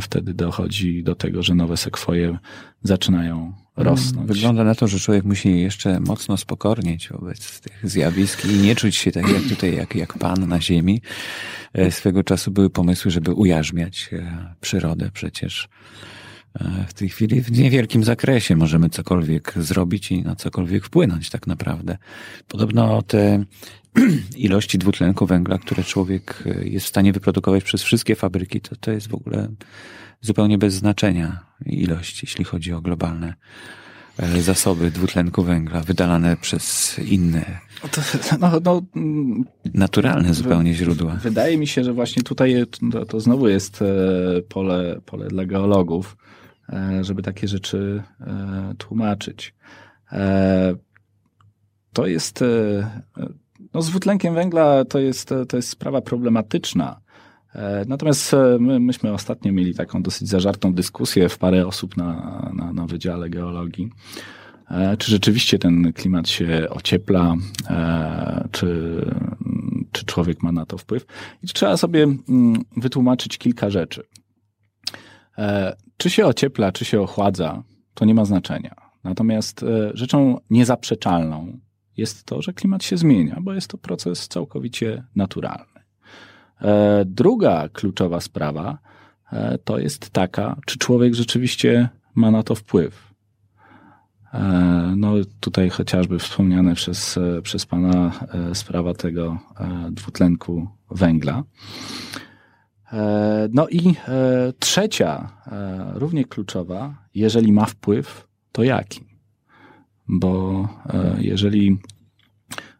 wtedy 0.00 0.34
dochodzi 0.34 1.02
do 1.02 1.14
tego, 1.14 1.42
że 1.42 1.54
nowe 1.54 1.76
sekwoje 1.76 2.38
zaczynają 2.82 3.52
rosnąć. 3.76 4.28
Wygląda 4.28 4.64
na 4.64 4.74
to, 4.74 4.88
że 4.88 4.98
człowiek 4.98 5.24
musi 5.24 5.60
jeszcze 5.60 6.00
mocno 6.00 6.36
spokornieć 6.36 7.08
wobec 7.08 7.60
tych 7.60 7.90
zjawisk 7.90 8.44
i 8.44 8.56
nie 8.56 8.76
czuć 8.76 8.96
się 8.96 9.12
tak 9.12 9.28
jak 9.28 9.42
tutaj, 9.42 9.76
jak, 9.76 9.94
jak 9.94 10.18
pan 10.18 10.48
na 10.48 10.60
ziemi. 10.60 11.00
E, 11.72 11.90
swego 11.90 12.24
czasu 12.24 12.50
były 12.50 12.70
pomysły, 12.70 13.10
żeby 13.10 13.32
ujarzmiać 13.32 14.10
e, 14.12 14.54
przyrodę 14.60 15.10
przecież. 15.12 15.68
E, 16.60 16.84
w 16.88 16.94
tej 16.94 17.08
chwili 17.08 17.40
w 17.40 17.52
niewielkim 17.52 18.04
zakresie 18.04 18.56
możemy 18.56 18.90
cokolwiek 18.90 19.54
zrobić 19.56 20.10
i 20.10 20.22
na 20.22 20.36
cokolwiek 20.36 20.84
wpłynąć 20.84 21.30
tak 21.30 21.46
naprawdę. 21.46 21.98
Podobno 22.48 23.02
te 23.02 23.44
ilości 24.36 24.78
dwutlenku 24.78 25.26
węgla, 25.26 25.58
które 25.58 25.84
człowiek 25.84 26.44
jest 26.62 26.86
w 26.86 26.88
stanie 26.88 27.12
wyprodukować 27.12 27.64
przez 27.64 27.82
wszystkie 27.82 28.14
fabryki, 28.14 28.60
to, 28.60 28.76
to 28.76 28.90
jest 28.90 29.08
w 29.08 29.14
ogóle 29.14 29.48
zupełnie 30.20 30.58
bez 30.58 30.74
znaczenia 30.74 31.46
ilość, 31.66 32.22
jeśli 32.22 32.44
chodzi 32.44 32.72
o 32.72 32.80
globalne 32.80 33.34
e, 34.18 34.42
zasoby 34.42 34.90
dwutlenku 34.90 35.42
węgla 35.42 35.80
wydalane 35.80 36.36
przez 36.36 36.98
inne 36.98 37.60
no, 38.40 38.60
no, 38.64 38.82
naturalne 39.74 40.34
zupełnie 40.34 40.74
źródła. 40.74 41.14
Wydaje 41.14 41.58
mi 41.58 41.66
się, 41.66 41.84
że 41.84 41.92
właśnie 41.92 42.22
tutaj 42.22 42.64
to, 42.92 43.04
to 43.04 43.20
znowu 43.20 43.48
jest 43.48 43.82
e, 43.82 43.86
pole, 44.42 45.00
pole 45.06 45.28
dla 45.28 45.44
geologów, 45.44 46.16
e, 46.68 47.04
żeby 47.04 47.22
takie 47.22 47.48
rzeczy 47.48 48.02
tłumaczyć. 48.78 49.54
To 51.92 52.06
jest, 52.06 52.44
no 53.74 53.82
z 53.82 53.90
dwutlenkiem 53.90 54.34
węgla 54.34 54.84
to 54.84 54.98
jest, 54.98 55.34
to 55.48 55.56
jest 55.56 55.68
sprawa 55.68 56.00
problematyczna, 56.00 57.00
E, 57.54 57.84
natomiast 57.88 58.34
e, 58.34 58.56
my, 58.60 58.80
myśmy 58.80 59.12
ostatnio 59.12 59.52
mieli 59.52 59.74
taką 59.74 60.02
dosyć 60.02 60.28
zażartą 60.28 60.74
dyskusję 60.74 61.28
w 61.28 61.38
parę 61.38 61.66
osób 61.66 61.96
na, 61.96 62.50
na, 62.54 62.72
na 62.72 62.86
Wydziale 62.86 63.30
Geologii. 63.30 63.90
E, 64.70 64.96
czy 64.96 65.10
rzeczywiście 65.10 65.58
ten 65.58 65.92
klimat 65.92 66.28
się 66.28 66.66
ociepla, 66.70 67.34
czy, 68.50 69.00
czy 69.92 70.04
człowiek 70.04 70.42
ma 70.42 70.52
na 70.52 70.66
to 70.66 70.78
wpływ? 70.78 71.06
I 71.42 71.46
trzeba 71.46 71.76
sobie 71.76 72.02
mm, 72.02 72.64
wytłumaczyć 72.76 73.38
kilka 73.38 73.70
rzeczy. 73.70 74.02
Czy 75.96 76.10
się 76.10 76.26
ociepla, 76.26 76.72
czy 76.72 76.84
się 76.84 77.00
ochładza, 77.00 77.62
to 77.94 78.04
nie 78.04 78.14
ma 78.14 78.24
znaczenia. 78.24 78.74
Natomiast 79.04 79.64
rzeczą 79.94 80.40
niezaprzeczalną 80.50 81.58
jest 81.96 82.24
to, 82.24 82.42
że 82.42 82.52
klimat 82.52 82.84
się 82.84 82.96
zmienia, 82.96 83.38
bo 83.40 83.52
jest 83.52 83.68
to 83.68 83.78
proces 83.78 84.28
całkowicie 84.28 85.04
naturalny. 85.16 85.74
E, 86.60 87.04
druga 87.04 87.68
kluczowa 87.68 88.20
sprawa 88.20 88.78
e, 89.32 89.58
to 89.58 89.78
jest 89.78 90.10
taka, 90.10 90.56
czy 90.66 90.78
człowiek 90.78 91.14
rzeczywiście 91.14 91.88
ma 92.14 92.30
na 92.30 92.42
to 92.42 92.54
wpływ. 92.54 93.14
E, 94.34 94.40
no 94.96 95.12
tutaj 95.40 95.70
chociażby 95.70 96.18
wspomniane 96.18 96.74
przez, 96.74 97.18
przez 97.42 97.66
Pana 97.66 98.12
sprawa 98.54 98.94
tego 98.94 99.38
dwutlenku 99.90 100.68
węgla. 100.90 101.42
No 103.50 103.68
i 103.68 103.94
trzecia, 104.58 105.30
równie 105.94 106.24
kluczowa, 106.24 106.94
jeżeli 107.14 107.52
ma 107.52 107.64
wpływ, 107.64 108.28
to 108.52 108.62
jaki? 108.62 109.13
Bo 110.08 110.68
jeżeli 111.18 111.78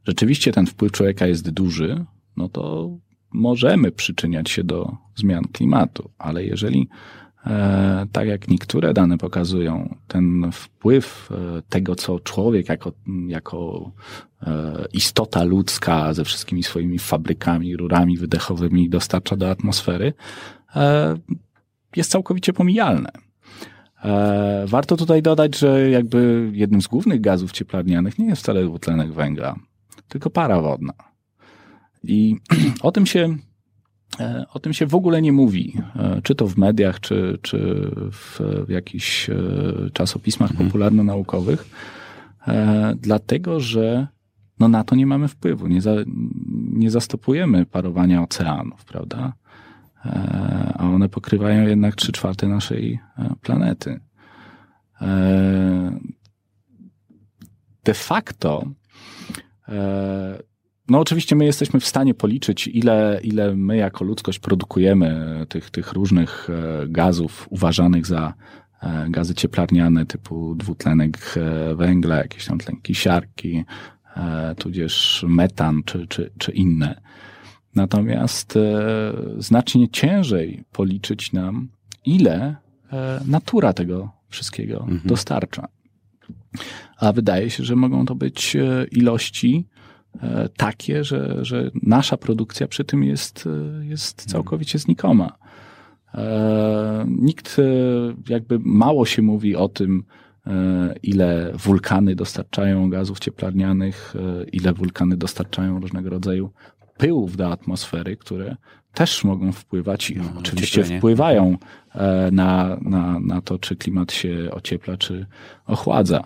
rzeczywiście 0.06 0.52
ten 0.52 0.66
wpływ 0.66 0.92
człowieka 0.92 1.26
jest 1.26 1.50
duży, 1.50 2.04
no 2.36 2.48
to 2.48 2.90
możemy 3.32 3.92
przyczyniać 3.92 4.50
się 4.50 4.64
do 4.64 4.96
zmian 5.16 5.44
klimatu, 5.52 6.10
ale 6.18 6.44
jeżeli 6.44 6.88
E, 7.46 8.06
tak 8.12 8.28
jak 8.28 8.48
niektóre 8.48 8.94
dane 8.94 9.18
pokazują, 9.18 9.94
ten 10.08 10.50
wpływ 10.52 11.28
e, 11.30 11.62
tego, 11.68 11.94
co 11.94 12.20
człowiek 12.20 12.68
jako, 12.68 12.92
jako 13.26 13.90
e, 14.42 14.84
istota 14.92 15.44
ludzka 15.44 16.14
ze 16.14 16.24
wszystkimi 16.24 16.62
swoimi 16.62 16.98
fabrykami, 16.98 17.76
rurami 17.76 18.18
wydechowymi 18.18 18.88
dostarcza 18.88 19.36
do 19.36 19.50
atmosfery, 19.50 20.12
jest 21.96 22.10
całkowicie 22.10 22.52
pomijalne. 22.52 23.10
Warto 24.66 24.96
tutaj 24.96 25.22
dodać, 25.22 25.58
że 25.58 25.90
jakby 25.90 26.50
jednym 26.52 26.82
z 26.82 26.86
głównych 26.86 27.20
gazów 27.20 27.52
cieplarnianych 27.52 28.18
nie 28.18 28.26
jest 28.26 28.42
wcale 28.42 28.64
dwutlenek 28.64 29.12
węgla, 29.12 29.56
tylko 30.08 30.30
para 30.30 30.60
wodna. 30.60 30.92
I 32.02 32.36
o 32.82 32.92
tym 32.92 33.06
się 33.06 33.36
E, 34.20 34.46
o 34.52 34.58
tym 34.58 34.72
się 34.72 34.86
w 34.86 34.94
ogóle 34.94 35.22
nie 35.22 35.32
mówi, 35.32 35.76
e, 35.96 36.20
czy 36.22 36.34
to 36.34 36.46
w 36.46 36.56
mediach, 36.56 37.00
czy, 37.00 37.38
czy 37.42 37.90
w, 38.12 38.40
jakichś 38.68 39.30
e, 39.30 39.34
czasopismach 39.92 40.50
mhm. 40.50 40.68
popularno-naukowych, 40.68 41.70
dlatego 42.96 43.60
że 43.60 44.06
no 44.60 44.68
na 44.68 44.84
to 44.84 44.96
nie 44.96 45.06
mamy 45.06 45.28
wpływu. 45.28 45.66
Nie, 45.66 45.80
za, 45.80 45.94
nie 46.72 46.90
zastopujemy 46.90 47.66
parowania 47.66 48.22
oceanów, 48.22 48.84
prawda? 48.84 49.32
A 50.74 50.84
one 50.84 51.08
pokrywają 51.08 51.68
jednak 51.68 51.94
trzy 51.94 52.12
czwarte 52.12 52.48
naszej 52.48 52.98
planety. 53.42 54.00
De 57.84 57.94
facto 57.94 58.64
no 60.88 61.00
oczywiście 61.00 61.36
my 61.36 61.44
jesteśmy 61.44 61.80
w 61.80 61.86
stanie 61.86 62.14
policzyć, 62.14 62.68
ile, 62.68 63.20
ile 63.22 63.56
my 63.56 63.76
jako 63.76 64.04
ludzkość 64.04 64.38
produkujemy 64.38 65.40
tych, 65.48 65.70
tych 65.70 65.92
różnych 65.92 66.50
e, 66.50 66.86
gazów 66.88 67.46
uważanych 67.50 68.06
za 68.06 68.34
e, 68.82 69.06
gazy 69.10 69.34
cieplarniane 69.34 70.06
typu 70.06 70.54
dwutlenek 70.54 71.34
e, 71.36 71.74
węgla, 71.74 72.16
jakieś 72.16 72.46
tam 72.46 72.58
tlenki 72.58 72.94
siarki, 72.94 73.64
tudzież 74.58 75.24
metan 75.28 75.82
czy, 75.84 76.06
czy, 76.06 76.30
czy 76.38 76.52
inne. 76.52 77.00
Natomiast 77.74 78.58
znacznie 79.38 79.88
ciężej 79.88 80.64
policzyć 80.72 81.32
nam, 81.32 81.68
ile 82.04 82.56
natura 83.26 83.72
tego 83.72 84.10
wszystkiego 84.28 84.80
mhm. 84.80 85.00
dostarcza. 85.04 85.68
A 86.96 87.12
wydaje 87.12 87.50
się, 87.50 87.64
że 87.64 87.76
mogą 87.76 88.06
to 88.06 88.14
być 88.14 88.56
ilości, 88.90 89.66
E, 90.22 90.48
takie, 90.56 91.04
że, 91.04 91.44
że 91.44 91.70
nasza 91.82 92.16
produkcja 92.16 92.68
przy 92.68 92.84
tym 92.84 93.04
jest, 93.04 93.48
e, 93.80 93.84
jest 93.86 94.24
całkowicie 94.26 94.78
znikoma. 94.78 95.36
E, 96.14 97.04
nikt 97.08 97.60
jakby 98.28 98.58
mało 98.62 99.06
się 99.06 99.22
mówi 99.22 99.56
o 99.56 99.68
tym, 99.68 100.04
ile 101.02 101.52
wulkany 101.54 102.14
dostarczają 102.14 102.90
gazów 102.90 103.18
cieplarnianych, 103.18 104.14
ile 104.52 104.72
wulkany 104.72 105.16
dostarczają 105.16 105.80
różnego 105.80 106.10
rodzaju 106.10 106.50
pyłów 106.98 107.36
do 107.36 107.52
atmosfery, 107.52 108.16
które 108.16 108.56
też 108.94 109.24
mogą 109.24 109.52
wpływać 109.52 110.10
i 110.10 110.16
no, 110.16 110.24
oczywiście 110.38 110.80
ocieplenie. 110.80 111.00
wpływają 111.00 111.58
na, 112.32 112.76
na, 112.82 113.20
na 113.20 113.40
to, 113.40 113.58
czy 113.58 113.76
klimat 113.76 114.12
się 114.12 114.48
ociepla, 114.52 114.96
czy 114.96 115.26
ochładza. 115.66 116.24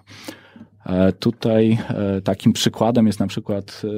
E, 0.89 1.13
tutaj 1.13 1.79
e, 1.89 2.21
takim 2.21 2.53
przykładem 2.53 3.07
jest 3.07 3.21
na 3.21 3.27
przykład 3.27 3.83
e, 3.85 3.89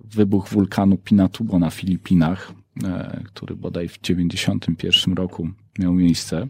wybuch 0.00 0.48
wulkanu 0.48 0.96
Pinatubo 0.96 1.58
na 1.58 1.70
Filipinach, 1.70 2.52
który 3.24 3.56
bodaj 3.56 3.88
w 3.88 3.98
1991 3.98 5.14
roku 5.14 5.48
miał 5.78 5.92
miejsce. 5.92 6.46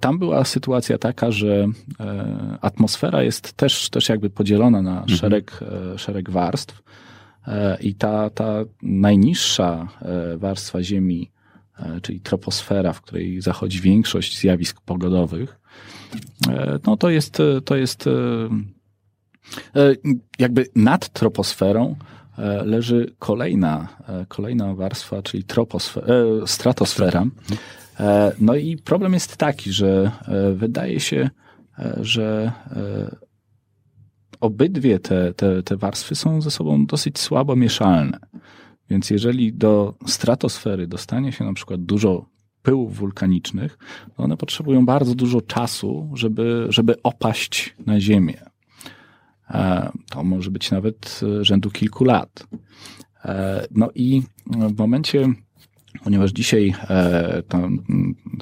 Tam 0.00 0.18
była 0.18 0.44
sytuacja 0.44 0.98
taka, 0.98 1.30
że 1.30 1.66
atmosfera 2.60 3.22
jest 3.22 3.52
też, 3.52 3.90
też 3.90 4.08
jakby 4.08 4.30
podzielona 4.30 4.82
na 4.82 5.00
mhm. 5.00 5.18
szereg, 5.18 5.60
szereg 5.96 6.30
warstw 6.30 6.82
i 7.80 7.94
ta, 7.94 8.30
ta 8.30 8.64
najniższa 8.82 9.88
warstwa 10.36 10.82
Ziemi, 10.82 11.30
czyli 12.02 12.20
troposfera, 12.20 12.92
w 12.92 13.00
której 13.00 13.40
zachodzi 13.40 13.80
większość 13.80 14.38
zjawisk 14.38 14.80
pogodowych, 14.80 15.58
E, 16.48 16.78
no 16.86 16.96
to 16.96 17.10
jest, 17.10 17.42
to 17.64 17.76
jest 17.76 18.06
e, 18.06 18.10
e, 19.76 19.94
jakby 20.38 20.66
nad 20.74 21.08
troposferą 21.08 21.96
leży 22.64 23.14
kolejna, 23.18 23.88
kolejna 24.28 24.74
warstwa, 24.74 25.22
czyli 25.22 25.44
troposfera, 25.44 26.06
stratosfera. 26.46 27.26
No 28.40 28.54
i 28.54 28.76
problem 28.76 29.14
jest 29.14 29.36
taki, 29.36 29.72
że 29.72 30.10
wydaje 30.54 31.00
się, 31.00 31.30
że 32.00 32.52
obydwie 34.40 34.98
te, 34.98 35.34
te, 35.34 35.62
te 35.62 35.76
warstwy 35.76 36.14
są 36.14 36.40
ze 36.40 36.50
sobą 36.50 36.86
dosyć 36.86 37.18
słabo 37.18 37.56
mieszalne. 37.56 38.18
Więc 38.90 39.10
jeżeli 39.10 39.52
do 39.52 39.94
stratosfery 40.06 40.86
dostanie 40.86 41.32
się 41.32 41.44
na 41.44 41.52
przykład 41.52 41.82
dużo 41.82 42.26
pyłów 42.62 42.96
wulkanicznych, 42.96 43.78
one 44.16 44.36
potrzebują 44.36 44.86
bardzo 44.86 45.14
dużo 45.14 45.40
czasu, 45.40 46.10
żeby, 46.14 46.66
żeby 46.68 47.02
opaść 47.02 47.76
na 47.86 48.00
Ziemię. 48.00 48.40
E, 49.50 49.90
to 50.10 50.24
może 50.24 50.50
być 50.50 50.70
nawet 50.70 51.20
e, 51.40 51.44
rzędu 51.44 51.70
kilku 51.70 52.04
lat. 52.04 52.46
E, 53.24 53.66
no 53.70 53.88
i 53.94 54.22
w 54.46 54.78
momencie, 54.78 55.28
ponieważ 56.04 56.30
dzisiaj 56.30 56.74
ta 57.48 57.68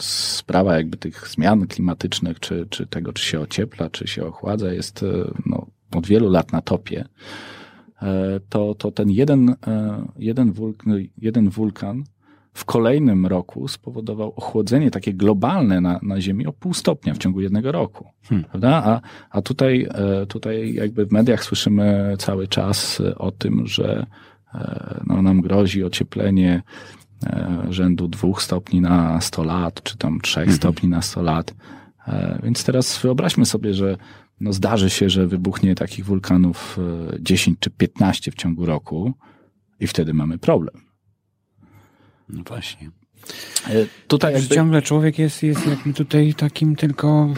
sprawa 0.00 0.76
jakby 0.76 0.96
tych 0.96 1.28
zmian 1.28 1.66
klimatycznych, 1.66 2.40
czy, 2.40 2.66
czy 2.70 2.86
tego, 2.86 3.12
czy 3.12 3.24
się 3.24 3.40
ociepla, 3.40 3.90
czy 3.90 4.06
się 4.06 4.26
ochładza, 4.26 4.72
jest 4.72 5.04
no, 5.46 5.66
od 5.94 6.06
wielu 6.06 6.30
lat 6.30 6.52
na 6.52 6.62
topie, 6.62 7.04
to, 8.48 8.74
to 8.74 8.90
ten 8.90 9.10
jeden, 9.10 9.54
jeden, 10.16 10.52
wulk, 10.52 10.84
jeden 11.18 11.50
wulkan 11.50 12.04
w 12.56 12.64
kolejnym 12.64 13.26
roku 13.26 13.68
spowodował 13.68 14.32
ochłodzenie 14.36 14.90
takie 14.90 15.14
globalne 15.14 15.80
na, 15.80 16.00
na 16.02 16.20
Ziemi 16.20 16.46
o 16.46 16.52
pół 16.52 16.74
stopnia 16.74 17.14
w 17.14 17.18
ciągu 17.18 17.40
jednego 17.40 17.72
roku. 17.72 18.08
Hmm. 18.22 18.44
Prawda? 18.44 18.82
A, 18.84 19.00
a 19.30 19.42
tutaj, 19.42 19.88
e, 19.90 20.26
tutaj 20.26 20.74
jakby 20.74 21.06
w 21.06 21.12
mediach 21.12 21.44
słyszymy 21.44 22.14
cały 22.18 22.48
czas 22.48 23.02
o 23.16 23.30
tym, 23.30 23.66
że 23.66 24.06
e, 24.54 25.00
no, 25.06 25.22
nam 25.22 25.40
grozi 25.40 25.84
ocieplenie 25.84 26.62
e, 26.62 27.05
rzędu 27.70 28.08
dwóch 28.08 28.42
stopni 28.42 28.80
na 28.80 29.20
100 29.20 29.44
lat, 29.44 29.82
czy 29.82 29.98
tam 29.98 30.20
trzech 30.20 30.44
hmm. 30.44 30.56
stopni 30.56 30.88
na 30.88 31.02
100 31.02 31.22
lat. 31.22 31.54
Więc 32.42 32.64
teraz 32.64 32.98
wyobraźmy 32.98 33.46
sobie, 33.46 33.74
że 33.74 33.96
no 34.40 34.52
zdarzy 34.52 34.90
się, 34.90 35.10
że 35.10 35.26
wybuchnie 35.26 35.74
takich 35.74 36.04
wulkanów 36.04 36.78
10 37.20 37.58
czy 37.60 37.70
15 37.70 38.30
w 38.30 38.34
ciągu 38.34 38.66
roku 38.66 39.14
i 39.80 39.86
wtedy 39.86 40.14
mamy 40.14 40.38
problem. 40.38 40.74
No 42.28 42.42
właśnie. 42.42 42.90
E, 43.68 43.86
tutaj 44.08 44.34
jakby... 44.34 44.54
Ciągle 44.54 44.82
człowiek 44.82 45.18
jest, 45.18 45.42
jest 45.42 45.66
jakby 45.66 45.94
tutaj 45.94 46.34
takim 46.34 46.76
tylko 46.76 47.34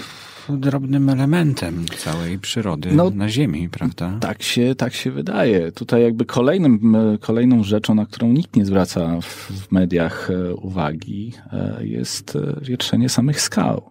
drobnym 0.57 1.09
elementem 1.09 1.85
całej 1.99 2.39
przyrody 2.39 2.93
no, 2.93 3.11
na 3.11 3.29
Ziemi, 3.29 3.69
prawda? 3.69 4.19
Tak 4.21 4.43
się, 4.43 4.75
tak 4.75 4.95
się 4.95 5.11
wydaje. 5.11 5.73
Tutaj 5.73 6.03
jakby 6.03 6.25
kolejnym, 6.25 6.97
kolejną 7.21 7.65
rzeczą, 7.65 7.95
na 7.95 8.07
którą 8.07 8.29
nikt 8.29 8.57
nie 8.57 8.65
zwraca 8.65 9.21
w 9.21 9.73
mediach 9.73 10.31
e, 10.31 10.55
uwagi, 10.55 11.33
e, 11.53 11.87
jest 11.87 12.39
wietrzenie 12.63 13.09
samych 13.09 13.41
skał. 13.41 13.91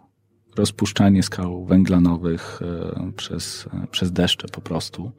Rozpuszczanie 0.56 1.24
skał 1.24 1.66
węglanowych 1.66 2.60
przez, 3.16 3.70
przez 3.92 4.12
deszcze 4.12 4.48
po 4.48 4.62
prostu. 4.62 5.12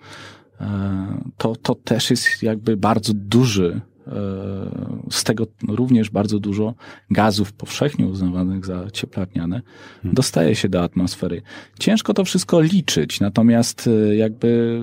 To, 1.36 1.56
to 1.56 1.74
też 1.74 2.10
jest 2.10 2.42
jakby 2.42 2.76
bardzo 2.76 3.12
duży 3.14 3.80
E, 3.97 3.97
z 5.10 5.24
tego 5.24 5.46
również 5.68 6.10
bardzo 6.10 6.38
dużo 6.38 6.74
gazów 7.10 7.52
powszechnie 7.52 8.06
uznawanych 8.06 8.66
za 8.66 8.90
cieplarniane 8.90 9.62
hmm. 10.02 10.14
dostaje 10.14 10.54
się 10.54 10.68
do 10.68 10.82
atmosfery. 10.82 11.42
Ciężko 11.78 12.14
to 12.14 12.24
wszystko 12.24 12.60
liczyć, 12.60 13.20
natomiast 13.20 13.88
e, 14.10 14.16
jakby 14.16 14.80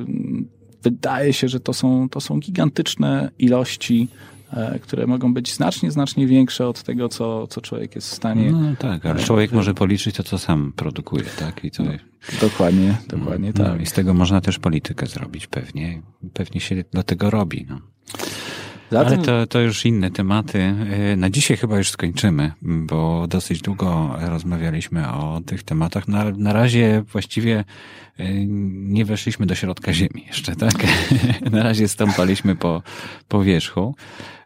wydaje 0.84 1.34
się, 1.34 1.48
że 1.48 1.60
to 1.60 1.74
są, 1.74 2.10
to 2.10 2.22
są 2.22 2.40
gigantyczne 2.40 3.32
ilości 3.40 4.08
e, 4.54 4.80
które 4.80 5.08
mogą 5.08 5.34
być 5.34 5.54
znacznie, 5.54 5.92
znacznie 5.92 6.28
większe 6.28 6.68
od 6.68 6.84
tego, 6.84 7.10
co, 7.10 7.48
co 7.48 7.62
człowiek 7.62 7.96
jest 7.96 8.10
w 8.10 8.14
stanie. 8.14 8.52
No 8.52 8.76
tak, 8.80 9.06
ale 9.06 9.24
człowiek 9.24 9.52
może 9.52 9.74
policzyć 9.74 10.16
to, 10.16 10.24
co 10.24 10.38
sam 10.38 10.74
produkuje, 10.76 11.26
tak? 11.40 11.64
I 11.64 11.72
co... 11.72 11.84
No, 11.84 11.92
dokładnie, 12.42 12.98
dokładnie 13.08 13.52
no, 13.58 13.66
tak. 13.66 13.82
I 13.82 13.86
z 13.86 13.94
tego 13.94 14.14
można 14.14 14.42
też 14.42 14.60
politykę 14.60 15.06
zrobić 15.06 15.48
pewnie. 15.48 16.02
Pewnie 16.34 16.62
się 16.62 16.84
do 16.94 17.04
tego 17.04 17.30
robi. 17.30 17.66
No. 17.70 17.80
Ale 19.00 19.18
to, 19.18 19.48
to 19.48 19.60
już 19.60 19.86
inne 19.86 20.12
tematy. 20.12 20.60
E, 20.60 21.16
na 21.16 21.30
dzisiaj 21.30 21.58
chyba 21.58 21.78
już 21.78 21.90
skończymy, 21.90 22.52
bo 22.62 23.28
dosyć 23.28 23.62
długo 23.62 24.16
rozmawialiśmy 24.22 25.12
o 25.12 25.42
tych 25.46 25.64
tematach. 25.64 26.08
Na, 26.08 26.32
na 26.32 26.54
razie 26.54 27.04
właściwie 27.12 27.64
e, 28.18 28.46
nie 28.46 29.06
weszliśmy 29.06 29.46
do 29.46 29.56
środka 29.56 29.94
ziemi 29.94 30.24
jeszcze, 30.28 30.56
tak? 30.56 30.74
Na 31.52 31.64
razie 31.64 31.88
stąpaliśmy 31.88 32.56
po, 32.56 32.82
po 33.28 33.44
wierzchu. 33.44 33.96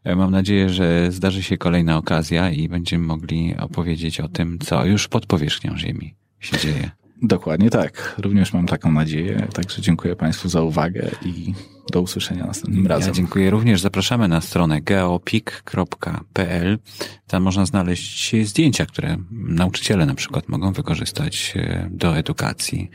E, 0.04 0.16
mam 0.16 0.32
nadzieję, 0.32 0.70
że 0.70 1.12
zdarzy 1.12 1.43
się 1.43 1.58
kolejna 1.58 1.97
okazja 1.97 2.50
i 2.50 2.70
będziemy 2.70 3.06
mogli 3.06 3.56
opowiedzieć 3.60 4.20
o 4.20 4.28
tym, 4.28 4.60
co 4.60 4.86
już 4.86 5.08
pod 5.08 5.26
powierzchnią 5.26 5.78
ziemi 5.78 6.16
się 6.39 6.58
dzieje. 6.58 6.91
Dokładnie 7.22 7.70
tak. 7.70 8.16
Również 8.18 8.54
mam 8.54 8.66
taką 8.66 8.91
nadzieję. 8.91 9.47
Także 9.54 9.82
dziękuję 9.82 10.16
Państwu 10.16 10.50
za 10.50 10.62
uwagę 10.62 11.10
i 11.26 11.54
do 11.91 12.01
usłyszenia 12.01 12.45
następnym 12.45 12.87
razem. 12.87 13.07
Ja 13.07 13.13
dziękuję 13.13 13.49
również. 13.49 13.81
Zapraszamy 13.81 14.27
na 14.27 14.41
stronę 14.41 14.81
geopik.pl. 14.81 16.79
Tam 17.27 17.43
można 17.43 17.65
znaleźć 17.65 18.35
zdjęcia, 18.47 18.85
które 18.85 19.17
nauczyciele 19.31 20.05
na 20.05 20.15
przykład 20.15 20.49
mogą 20.49 20.73
wykorzystać 20.73 21.53
e, 21.55 21.87
do 21.91 22.17
edukacji, 22.17 22.89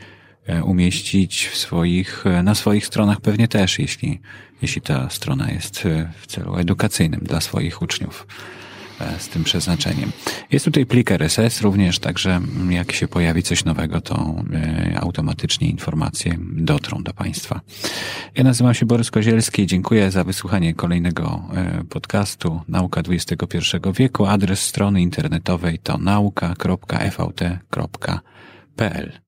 e, 0.45 0.63
umieścić 0.63 1.47
w 1.47 1.57
swoich, 1.57 2.25
e, 2.25 2.43
na 2.43 2.55
swoich 2.55 2.85
stronach 2.85 3.21
pewnie 3.21 3.47
też, 3.47 3.79
jeśli, 3.79 4.21
jeśli 4.61 4.81
ta 4.81 5.09
strona 5.09 5.51
jest 5.51 5.83
w 6.21 6.27
celu 6.27 6.57
edukacyjnym 6.57 7.19
dla 7.23 7.41
swoich 7.41 7.81
uczniów. 7.81 8.27
E, 8.99 9.19
z 9.19 9.27
tym 9.27 9.43
przeznaczeniem. 9.43 10.11
Jest 10.51 10.65
tutaj 10.65 10.85
plik 10.85 11.11
RSS 11.11 11.61
również, 11.61 11.99
także 11.99 12.41
jak 12.69 12.91
się 12.91 13.07
pojawi 13.07 13.43
coś 13.43 13.65
nowego, 13.65 14.01
to 14.01 14.35
e, 14.53 14.99
automatycznie 15.01 15.69
informacje 15.69 16.37
dotrą 16.39 17.03
do 17.03 17.13
Państwa. 17.13 17.61
Ja 18.35 18.43
nazywam 18.43 18.73
się 18.73 18.85
Borys 18.85 19.11
Kozielski. 19.11 19.67
Dziękuję 19.67 20.11
za 20.11 20.23
wysłuchanie 20.23 20.73
kolejnego 20.73 21.43
e, 21.55 21.83
podcastu 21.83 22.61
Nauka 22.67 23.01
XXI 23.01 23.57
wieku. 23.93 24.25
Adres 24.25 24.59
strony 24.61 25.01
internetowej 25.01 25.79
to 25.79 25.97
nauka.fvt.pl. 25.97 26.55